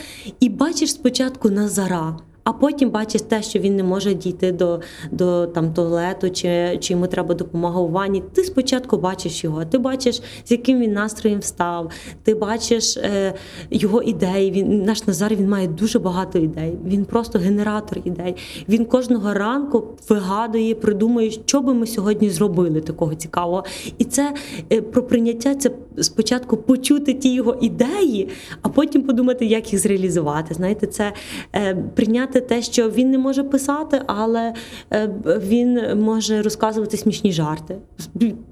і 0.40 0.48
бачиш 0.48 0.90
спочатку 0.90 1.50
Назара, 1.50 2.16
а 2.44 2.52
потім 2.52 2.90
бачиш 2.90 3.22
те, 3.22 3.42
що 3.42 3.58
він 3.58 3.76
не 3.76 3.82
може 3.82 4.14
дійти 4.14 4.52
до, 4.52 4.80
до 5.12 5.46
там, 5.46 5.72
туалету, 5.72 6.30
чи, 6.30 6.78
чи 6.80 6.92
йому 6.92 7.06
треба 7.06 7.34
допомога 7.34 7.80
у 7.80 7.88
ванні. 7.88 8.22
Ти 8.32 8.44
спочатку 8.44 8.96
бачиш 8.96 9.44
його, 9.44 9.64
ти 9.64 9.78
бачиш, 9.78 10.22
з 10.44 10.50
яким 10.50 10.80
він 10.80 10.92
настроєм 10.92 11.40
встав, 11.40 11.90
ти 12.22 12.34
бачиш 12.34 12.96
е, 12.96 13.34
його 13.70 14.02
ідеї. 14.02 14.50
Він, 14.50 14.82
наш 14.82 15.06
Назар 15.06 15.34
він 15.34 15.48
має 15.48 15.68
дуже 15.68 15.98
багато 15.98 16.38
ідей. 16.38 16.78
Він 16.86 17.04
просто 17.04 17.38
генератор 17.38 17.98
ідей. 18.04 18.36
Він 18.68 18.84
кожного 18.84 19.34
ранку 19.34 19.84
вигадує, 20.08 20.74
придумує, 20.74 21.30
що 21.30 21.60
би 21.60 21.74
ми 21.74 21.86
сьогодні 21.86 22.30
зробили 22.30 22.80
такого 22.80 23.14
цікавого. 23.14 23.64
І 23.98 24.04
це 24.04 24.34
е, 24.72 24.82
про 24.82 25.02
прийняття 25.02 25.54
це 25.54 25.70
спочатку 26.00 26.56
почути 26.56 27.14
ті 27.14 27.34
його 27.34 27.56
ідеї, 27.60 28.28
а 28.62 28.68
потім 28.68 29.02
подумати, 29.02 29.46
як 29.46 29.72
їх 29.72 29.82
зреалізувати. 29.82 30.54
Знаєте, 30.54 30.86
це 30.86 31.12
е, 31.54 31.74
прийняти 31.74 32.33
те, 32.40 32.62
що 32.62 32.90
він 32.90 33.10
не 33.10 33.18
може 33.18 33.44
писати, 33.44 34.02
але 34.06 34.54
е, 34.92 35.10
він 35.24 35.80
може 36.00 36.42
розказувати 36.42 36.96
смішні 36.96 37.32
жарти. 37.32 37.76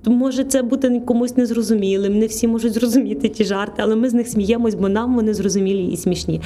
Може 0.04 0.44
це 0.44 0.62
бути 0.62 1.00
комусь 1.00 1.36
незрозумілим, 1.36 2.18
не 2.18 2.26
всі 2.26 2.48
можуть 2.48 2.72
зрозуміти 2.72 3.28
ті 3.28 3.44
жарти, 3.44 3.82
але 3.84 3.96
ми 3.96 4.08
з 4.08 4.14
них 4.14 4.28
сміємось, 4.28 4.74
бо 4.74 4.88
нам 4.88 5.14
вони 5.14 5.34
зрозумілі 5.34 5.86
і 5.86 5.96
смішні. 5.96 6.40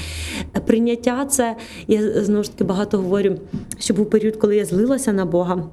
Прийняття 0.66 1.24
це 1.24 1.56
я 1.88 2.24
знову 2.24 2.42
ж 2.42 2.52
таки 2.52 2.64
багато 2.64 2.98
говорю, 2.98 3.36
що 3.78 3.94
був 3.94 4.10
період, 4.10 4.36
коли 4.36 4.56
я 4.56 4.64
злилася 4.64 5.12
на 5.12 5.26
Бога. 5.26 5.68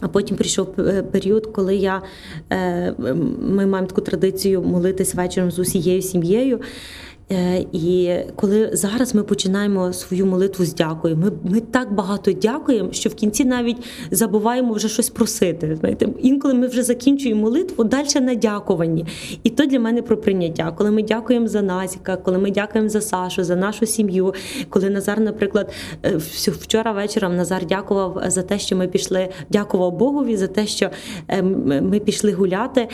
А 0.00 0.08
потім 0.08 0.36
прийшов 0.36 0.68
е, 0.78 1.02
період, 1.02 1.46
коли 1.46 1.76
я 1.76 2.02
е, 2.52 2.94
ми 3.38 3.66
маємо 3.66 3.86
таку 3.86 4.00
традицію 4.00 4.62
молитись 4.62 5.14
вечором 5.14 5.50
з 5.50 5.58
усією 5.58 6.02
сім'єю. 6.02 6.60
Е, 7.32 7.64
І 7.72 8.14
коли 8.36 8.70
зараз 8.72 9.14
ми 9.14 9.22
починаємо 9.22 9.92
свою 9.92 10.26
молитву 10.26 10.64
з 10.64 10.74
дякою, 10.74 11.16
ми, 11.16 11.32
ми 11.44 11.60
так 11.60 11.94
багато 11.94 12.32
дякуємо, 12.32 12.92
що 12.92 13.10
в 13.10 13.14
кінці 13.14 13.44
навіть 13.44 13.76
забуваємо 14.10 14.74
вже 14.74 14.88
щось 14.88 15.10
просити. 15.10 15.76
Знаєте, 15.80 16.08
інколи 16.22 16.54
ми 16.54 16.66
вже 16.66 16.82
закінчуємо 16.82 17.40
молитву 17.40 17.84
далі 17.84 18.20
на 18.20 18.34
дякуванні. 18.34 19.06
І 19.42 19.50
то 19.50 19.66
для 19.66 19.80
мене 19.80 20.02
про 20.02 20.16
прийняття. 20.16 20.74
Коли 20.78 20.90
ми 20.90 21.02
дякуємо 21.02 21.48
за 21.48 21.62
Назіка, 21.62 22.16
коли 22.16 22.38
ми 22.38 22.50
дякуємо 22.50 22.88
за 22.88 23.00
Сашу, 23.00 23.44
за 23.44 23.56
нашу 23.56 23.86
сім'ю. 23.86 24.34
Коли 24.68 24.90
Назар, 24.90 25.20
наприклад, 25.20 25.72
е, 26.04 26.16
вчора 26.46 26.92
вечором 26.92 27.36
Назар 27.36 27.66
дякував 27.66 28.22
за 28.26 28.42
те, 28.42 28.58
що 28.58 28.76
ми 28.76 28.88
пішли, 28.88 29.28
дякував 29.50 29.92
Богові 29.92 30.36
за 30.36 30.46
те, 30.46 30.66
що 30.66 30.90
е, 31.28 31.42
ми 31.42 32.00
пішли 32.00 32.32
гуляти. 32.32 32.88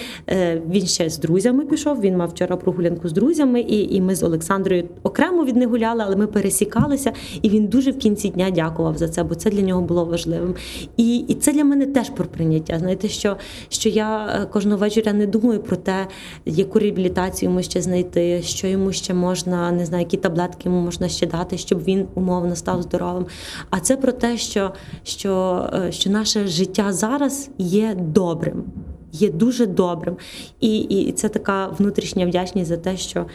Він 0.70 0.87
ще 0.87 1.11
з 1.11 1.18
друзями 1.18 1.64
пішов. 1.64 2.01
Він 2.01 2.16
мав 2.16 2.28
вчора 2.28 2.57
прогулянку 2.57 3.09
з 3.09 3.12
друзями, 3.12 3.61
і, 3.61 3.95
і 3.97 4.01
ми 4.01 4.14
з 4.14 4.26
Олександрою 4.27 4.89
окремо 5.03 5.45
від 5.45 5.57
них 5.57 5.68
гуляли, 5.68 6.03
але 6.07 6.16
ми 6.16 6.27
пересікалися. 6.27 7.12
І 7.43 7.49
він 7.49 7.66
дуже 7.66 7.91
в 7.91 7.99
кінці 7.99 8.29
дня 8.29 8.51
дякував 8.51 8.99
за 8.99 9.09
це, 9.09 9.24
бо 9.24 9.35
це 9.35 9.51
для 9.51 9.62
нього 9.62 9.83
було 9.83 10.05
важливим. 10.05 10.55
І, 10.97 11.16
і 11.16 11.35
це 11.35 11.53
для 11.53 11.64
мене 11.64 11.87
теж 11.87 12.11
про 12.11 12.24
прийняття. 12.24 12.79
Знаєте, 12.79 13.09
що, 13.09 13.37
що 13.68 13.89
я 13.89 14.27
е, 14.27 14.47
кожного 14.47 14.79
вечора 14.79 15.12
не 15.12 15.27
думаю 15.27 15.61
про 15.61 15.77
те, 15.77 16.07
яку 16.47 16.79
реабілітацію 16.79 17.51
йому 17.51 17.62
ще 17.62 17.83
знайти, 17.83 18.43
що 18.43 18.66
йому 18.66 18.93
ще 18.93 19.14
можна, 19.14 19.72
не 19.72 19.87
знаю, 19.87 20.03
які 20.03 20.16
таблетки 20.16 20.68
йому 20.68 20.81
можна 20.81 21.09
ще 21.09 21.27
дати, 21.27 21.59
щоб 21.59 21.85
він 21.85 22.07
умовно 22.14 22.57
став 22.57 22.83
здоровим. 22.83 23.27
А 23.70 23.81
це 23.81 23.97
про 23.97 24.12
те, 24.12 24.37
що, 24.37 24.72
що, 25.05 25.64
е, 25.74 25.93
що 25.93 26.11
наше 26.11 26.47
життя 26.47 26.93
зараз 26.93 27.51
є 27.59 27.97
добрим. 27.99 28.64
Є 29.12 29.31
дуже 29.31 29.66
добрим, 29.66 30.16
і, 30.61 30.79
і 30.79 31.12
це 31.12 31.29
така 31.29 31.66
внутрішня 31.66 32.27
вдячність 32.27 32.68
за 32.68 32.77
те, 32.77 32.97
що 32.97 33.27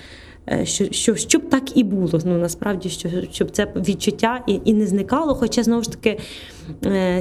що, 0.64 0.92
що 0.92 1.16
щоб 1.16 1.50
так 1.50 1.78
і 1.78 1.84
було. 1.84 2.20
Ну 2.26 2.38
насправді, 2.38 2.89
що 2.89 3.10
щоб 3.32 3.52
це 3.52 3.68
відчуття 3.76 4.44
і, 4.48 4.60
і 4.66 4.74
не 4.74 4.88
зникало. 4.88 5.36
Хоча 5.36 5.64
знову 5.64 5.84
ж 5.84 5.92
таки 5.92 6.10
е, 6.10 6.20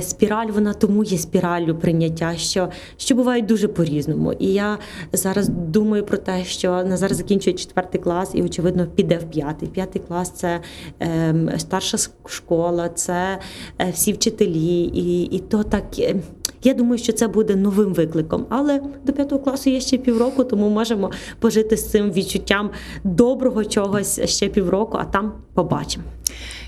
спіраль 0.00 0.46
вона 0.46 0.72
тому 0.72 1.04
є 1.04 1.18
спіраллю 1.18 1.74
прийняття, 1.74 2.36
що, 2.36 2.68
що 2.96 3.14
бувають 3.14 3.46
дуже 3.46 3.68
по-різному. 3.68 4.32
І 4.32 4.46
я 4.46 4.78
зараз 5.12 5.48
думаю 5.48 6.04
про 6.04 6.18
те, 6.18 6.44
що 6.44 6.84
Назар 6.84 7.14
закінчує 7.14 7.56
четвертий 7.56 8.00
клас 8.00 8.30
і, 8.34 8.42
очевидно, 8.42 8.86
піде 8.86 9.18
в 9.18 9.24
п'ятий. 9.24 9.68
П'ятий 9.68 10.02
клас 10.08 10.30
це 10.30 10.60
е, 11.02 11.34
старша 11.58 11.98
школа, 12.26 12.88
це 12.88 13.38
е, 13.78 13.90
всі 13.90 14.12
вчителі, 14.12 14.82
і, 14.82 15.22
і 15.22 15.38
то 15.38 15.62
так. 15.62 15.84
е, 15.98 16.16
я 16.62 16.74
думаю, 16.74 16.98
що 16.98 17.12
це 17.12 17.28
буде 17.28 17.56
новим 17.56 17.94
викликом, 17.94 18.46
але 18.48 18.82
до 19.04 19.12
п'ятого 19.12 19.40
класу 19.42 19.70
є 19.70 19.80
ще 19.80 19.98
півроку, 19.98 20.44
тому 20.44 20.68
можемо 20.68 21.10
пожити 21.38 21.76
з 21.76 21.90
цим 21.90 22.12
відчуттям 22.12 22.70
доброго 23.04 23.64
чогось 23.64 24.20
ще 24.24 24.48
півроку, 24.48 24.98
а 25.00 25.04
там 25.04 25.32
побачимо. 25.54 26.04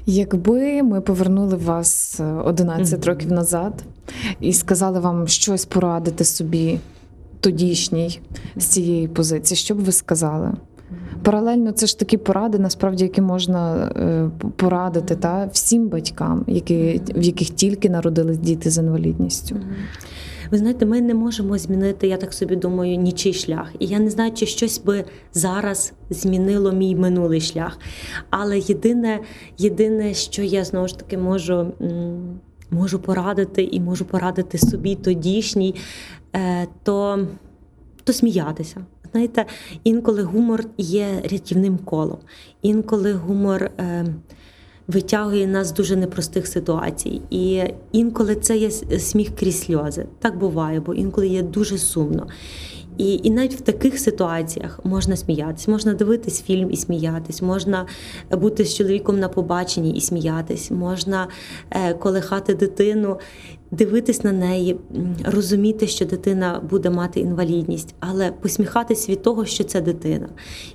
Якби 0.07 0.83
ми 0.83 1.01
повернули 1.01 1.57
вас 1.57 2.21
е, 2.21 2.25
11 2.25 2.99
Мгм. 2.99 3.09
років 3.09 3.33
назад 3.33 3.85
і 4.41 4.53
сказали 4.53 5.01
вам 5.01 5.29
щось 5.29 5.65
порадити 5.65 6.25
собі 6.25 6.79
тодішній 7.41 8.21
з 8.57 8.65
цієї 8.65 9.09
позиції, 9.09 9.59
що 9.59 9.75
б 9.75 9.79
ви 9.79 9.93
сказали? 9.93 10.53
Паралельно 11.23 11.73
це 11.73 11.87
ж 11.87 11.99
такі 11.99 12.17
поради, 12.17 12.59
насправді, 12.59 13.05
які 13.05 13.21
можна 13.21 13.77
е, 13.97 14.31
порадити 14.57 15.17
та 15.17 15.49
всім 15.53 15.89
батькам, 15.89 16.45
які, 16.47 17.01
в 17.17 17.23
яких 17.23 17.51
тільки 17.51 17.91
народились 17.91 18.39
діти 18.39 18.71
з 18.71 18.79
інвалідністю. 18.79 19.57
Ви 20.53 20.59
знаєте, 20.59 20.87
ми 20.87 21.01
не 21.01 21.15
можемо 21.15 21.59
змінити, 21.59 22.09
я 22.09 22.17
так 22.17 22.33
собі 22.35 22.57
думаю, 22.57 22.97
нічий 22.97 23.33
шлях. 23.33 23.73
І 23.79 23.87
я 23.87 23.99
не 23.99 24.11
знаю, 24.11 24.33
чи 24.33 24.47
щось 24.47 24.79
би 24.79 25.05
зараз 25.33 25.93
змінило 26.11 26.73
мій 26.73 26.97
минулий 26.97 27.41
шлях. 27.41 27.79
Але 28.31 28.59
єдине, 28.59 29.21
єдине, 29.59 30.15
що 30.15 30.43
я 30.43 30.65
знову 30.65 30.89
ж 30.89 30.99
таки 30.99 31.19
можу. 31.19 31.73
Можу 32.71 32.99
порадити 32.99 33.63
і 33.63 33.81
можу 33.81 34.05
порадити 34.05 34.59
собі 34.59 34.95
тодішній, 34.95 35.75
е, 36.37 36.67
то, 36.83 37.27
то 38.05 38.13
сміятися. 38.13 38.87
Знаєте, 39.13 39.47
інколи 39.85 40.23
гумор 40.23 40.65
є 40.79 41.07
рятівним 41.31 41.79
колом, 41.79 42.19
інколи 42.63 43.13
гумор 43.13 43.63
е, 43.63 44.07
витягує 44.93 45.47
нас 45.47 45.69
з 45.69 45.73
дуже 45.73 45.97
непростих 45.97 46.47
ситуацій. 46.47 47.21
І 47.31 47.63
інколи 47.93 48.35
це 48.35 48.57
є 48.57 48.71
сміх 48.99 49.37
крізь 49.37 49.63
сльози. 49.63 50.07
Так 50.19 50.39
буває, 50.39 50.81
бо 50.81 50.95
інколи 50.95 51.29
є 51.29 51.43
дуже 51.43 51.79
сумно. 51.79 52.27
І, 52.99 53.21
і 53.23 53.31
навіть 53.31 53.55
в 53.55 53.61
таких 53.61 53.99
ситуаціях 53.99 54.81
можна 54.85 55.17
сміятись, 55.17 55.69
можна 55.69 55.95
дивитись 55.95 56.43
фільм 56.43 56.71
і 56.71 56.77
сміятись, 56.77 57.43
можна 57.43 57.87
бути 58.31 58.65
з 58.65 58.75
чоловіком 58.75 59.19
на 59.19 59.29
побаченні 59.29 59.91
і 59.91 60.01
сміятись, 60.01 60.71
можна 60.71 61.29
е, 61.71 61.95
колихати 61.95 62.55
дитину, 62.55 63.19
дивитись 63.73 64.25
на 64.25 64.33
неї, 64.33 64.81
розуміти, 65.25 65.87
що 65.87 66.05
дитина 66.05 66.61
буде 66.71 66.91
мати 66.91 67.21
інвалідність, 67.21 67.95
але 68.01 68.33
посміхатись 68.33 69.09
від 69.09 69.23
того, 69.23 69.45
що 69.45 69.65
це 69.65 69.81
дитина, 69.81 70.29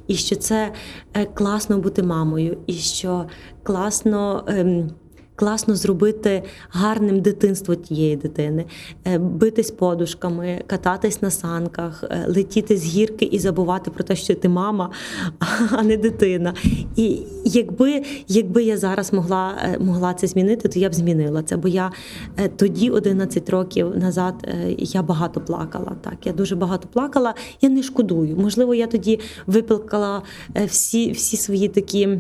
і 0.07 0.15
що 0.15 0.35
це 0.35 0.73
е, 1.13 1.25
класно 1.25 1.77
бути 1.77 2.03
мамою, 2.03 2.57
і 2.67 2.73
що 2.73 3.25
класно. 3.63 4.45
Класно 5.38 5.75
зробити 5.75 6.43
гарним 6.69 7.19
дитинство 7.21 7.75
тієї 7.75 8.15
дитини, 8.15 8.65
Е, 9.07 9.17
битись 9.17 9.71
подушками, 9.71 10.61
кататись 10.67 11.21
на 11.21 11.31
санках, 11.31 12.03
е, 12.03 12.25
летіти 12.27 12.77
з 12.77 12.85
гірки 12.85 13.25
і 13.25 13.39
забувати 13.39 13.91
про 13.91 14.03
те, 14.03 14.15
що 14.15 14.35
ти 14.35 14.49
мама, 14.49 14.91
а 15.71 15.83
не 15.83 15.97
дитина. 15.97 16.53
І 16.95 17.19
якби, 17.45 18.03
якби 18.27 18.63
я 18.63 18.77
зараз 18.77 19.13
могла, 19.13 19.55
е, 19.63 19.79
могла 19.79 20.13
це 20.13 20.27
змінити, 20.27 20.69
то 20.69 20.79
я 20.79 20.89
б 20.89 20.93
змінила 20.93 21.43
це. 21.43 21.57
Бо 21.57 21.67
я 21.67 21.91
тоді, 22.55 22.89
11 22.89 23.49
років 23.49 23.97
назад, 23.97 24.47
я 24.77 25.03
багато 25.03 25.41
плакала. 25.41 25.95
Так, 26.01 26.25
я 26.25 26.33
дуже 26.33 26.55
багато 26.55 26.88
плакала. 26.93 27.33
Я 27.61 27.69
не 27.69 27.83
шкодую. 27.83 28.38
Можливо, 28.38 28.75
я 28.75 28.88
тоді 28.88 29.19
виплакала 29.47 30.21
е, 30.55 30.65
всі, 30.65 31.11
всі 31.11 31.38
свої 31.38 31.67
такі 31.67 32.19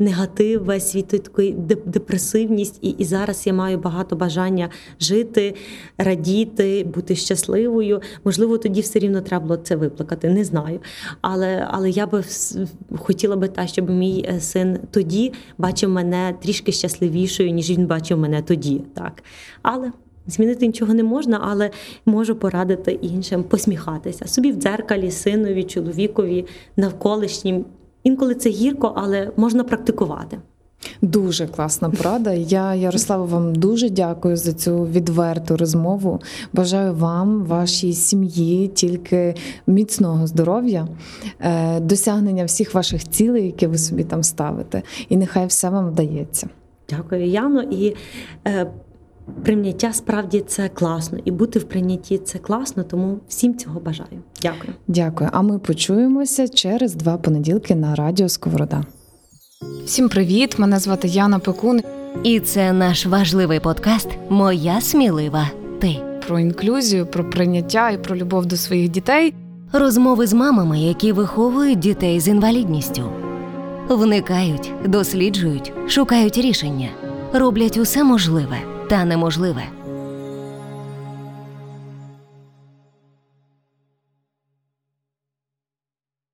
негатив, 0.00 0.64
весь 0.64 0.90
свій 0.90 1.02
такий 1.02 1.52
депресивність. 1.86 2.78
І, 2.82 2.90
і 2.90 3.04
зараз 3.04 3.46
я 3.46 3.52
маю 3.52 3.78
багато 3.78 4.16
бажання 4.16 4.68
жити, 5.00 5.54
радіти, 5.98 6.84
бути 6.94 7.16
щасливою. 7.16 8.00
Можливо, 8.24 8.58
тоді 8.58 8.80
все 8.80 8.98
рівно 8.98 9.20
треба 9.20 9.46
було 9.46 9.56
це 9.56 9.76
виплакати, 9.76 10.28
не 10.28 10.44
знаю. 10.44 10.80
Але, 11.20 11.66
але 11.70 11.90
я 11.90 12.06
би 12.06 12.24
хотіла 12.98 13.36
би 13.36 13.48
та, 13.48 13.66
щоб 13.66 13.90
мій 13.90 14.24
е, 14.28 14.40
син 14.40 14.78
тоді 14.90 15.32
бачив 15.58 15.90
мене 15.90 16.34
трішки 16.42 16.72
щасливішою, 16.72 17.50
ніж 17.50 17.70
він 17.70 17.86
бачив 17.86 18.18
мене 18.18 18.42
тоді. 18.42 18.82
Так. 18.94 19.22
Але 19.62 19.92
Змінити 20.26 20.66
нічого 20.66 20.94
не 20.94 21.02
можна, 21.02 21.40
але 21.42 21.70
можу 22.06 22.34
порадити 22.34 22.92
іншим 22.92 23.42
посміхатися 23.42 24.26
собі 24.26 24.52
в 24.52 24.56
дзеркалі, 24.56 25.10
синові, 25.10 25.64
чоловікові, 25.64 26.46
навколишнім. 26.76 27.64
Інколи 28.02 28.34
це 28.34 28.50
гірко, 28.50 28.92
але 28.96 29.30
можна 29.36 29.64
практикувати. 29.64 30.38
Дуже 31.02 31.46
класна 31.46 31.90
порада. 31.90 32.32
Я, 32.32 32.74
Ярослава, 32.74 33.24
вам 33.24 33.54
дуже 33.54 33.90
дякую 33.90 34.36
за 34.36 34.52
цю 34.52 34.84
відверту 34.84 35.56
розмову. 35.56 36.20
Бажаю 36.52 36.94
вам, 36.94 37.44
вашій 37.44 37.92
сім'ї, 37.92 38.68
тільки 38.68 39.34
міцного 39.66 40.26
здоров'я, 40.26 40.88
е, 41.40 41.80
досягнення 41.80 42.44
всіх 42.44 42.74
ваших 42.74 43.08
цілей, 43.08 43.46
які 43.46 43.66
ви 43.66 43.78
собі 43.78 44.04
там 44.04 44.22
ставите. 44.22 44.82
І 45.08 45.16
нехай 45.16 45.46
все 45.46 45.70
вам 45.70 45.88
вдається. 45.90 46.48
Дякую, 46.90 47.26
Яно. 47.26 47.62
І 47.62 47.96
е, 48.46 48.70
прийняття 49.44 49.92
справді 49.92 50.44
це 50.46 50.68
класно. 50.68 51.18
І 51.24 51.30
бути 51.30 51.58
в 51.58 51.64
прийнятті 51.64 52.18
це 52.18 52.38
класно, 52.38 52.84
тому 52.84 53.18
всім 53.28 53.58
цього 53.58 53.80
бажаю. 53.80 54.22
Дякую. 54.42 54.72
Дякую. 54.88 55.30
А 55.32 55.42
ми 55.42 55.58
почуємося 55.58 56.48
через 56.48 56.94
два 56.94 57.16
понеділки 57.16 57.74
на 57.74 57.94
радіо 57.94 58.28
Сковорода. 58.28 58.84
Всім 59.84 60.08
привіт! 60.08 60.58
Мене 60.58 60.78
звати 60.78 61.08
Яна 61.08 61.38
Пекун. 61.38 61.80
І 62.22 62.40
це 62.40 62.72
наш 62.72 63.06
важливий 63.06 63.60
подкаст 63.60 64.08
Моя 64.28 64.80
смілива 64.80 65.50
ти. 65.80 65.96
Про 66.26 66.38
інклюзію, 66.38 67.06
про 67.06 67.30
прийняття 67.30 67.90
і 67.90 68.02
про 68.02 68.16
любов 68.16 68.46
до 68.46 68.56
своїх 68.56 68.88
дітей. 68.88 69.34
Розмови 69.72 70.26
з 70.26 70.32
мамами, 70.32 70.80
які 70.80 71.12
виховують 71.12 71.78
дітей 71.78 72.20
з 72.20 72.28
інвалідністю. 72.28 73.02
Вникають, 73.88 74.72
досліджують, 74.86 75.72
шукають 75.88 76.38
рішення, 76.38 76.88
роблять 77.32 77.76
усе 77.76 78.04
можливе 78.04 78.56
та 78.90 79.04
неможливе 79.04 79.62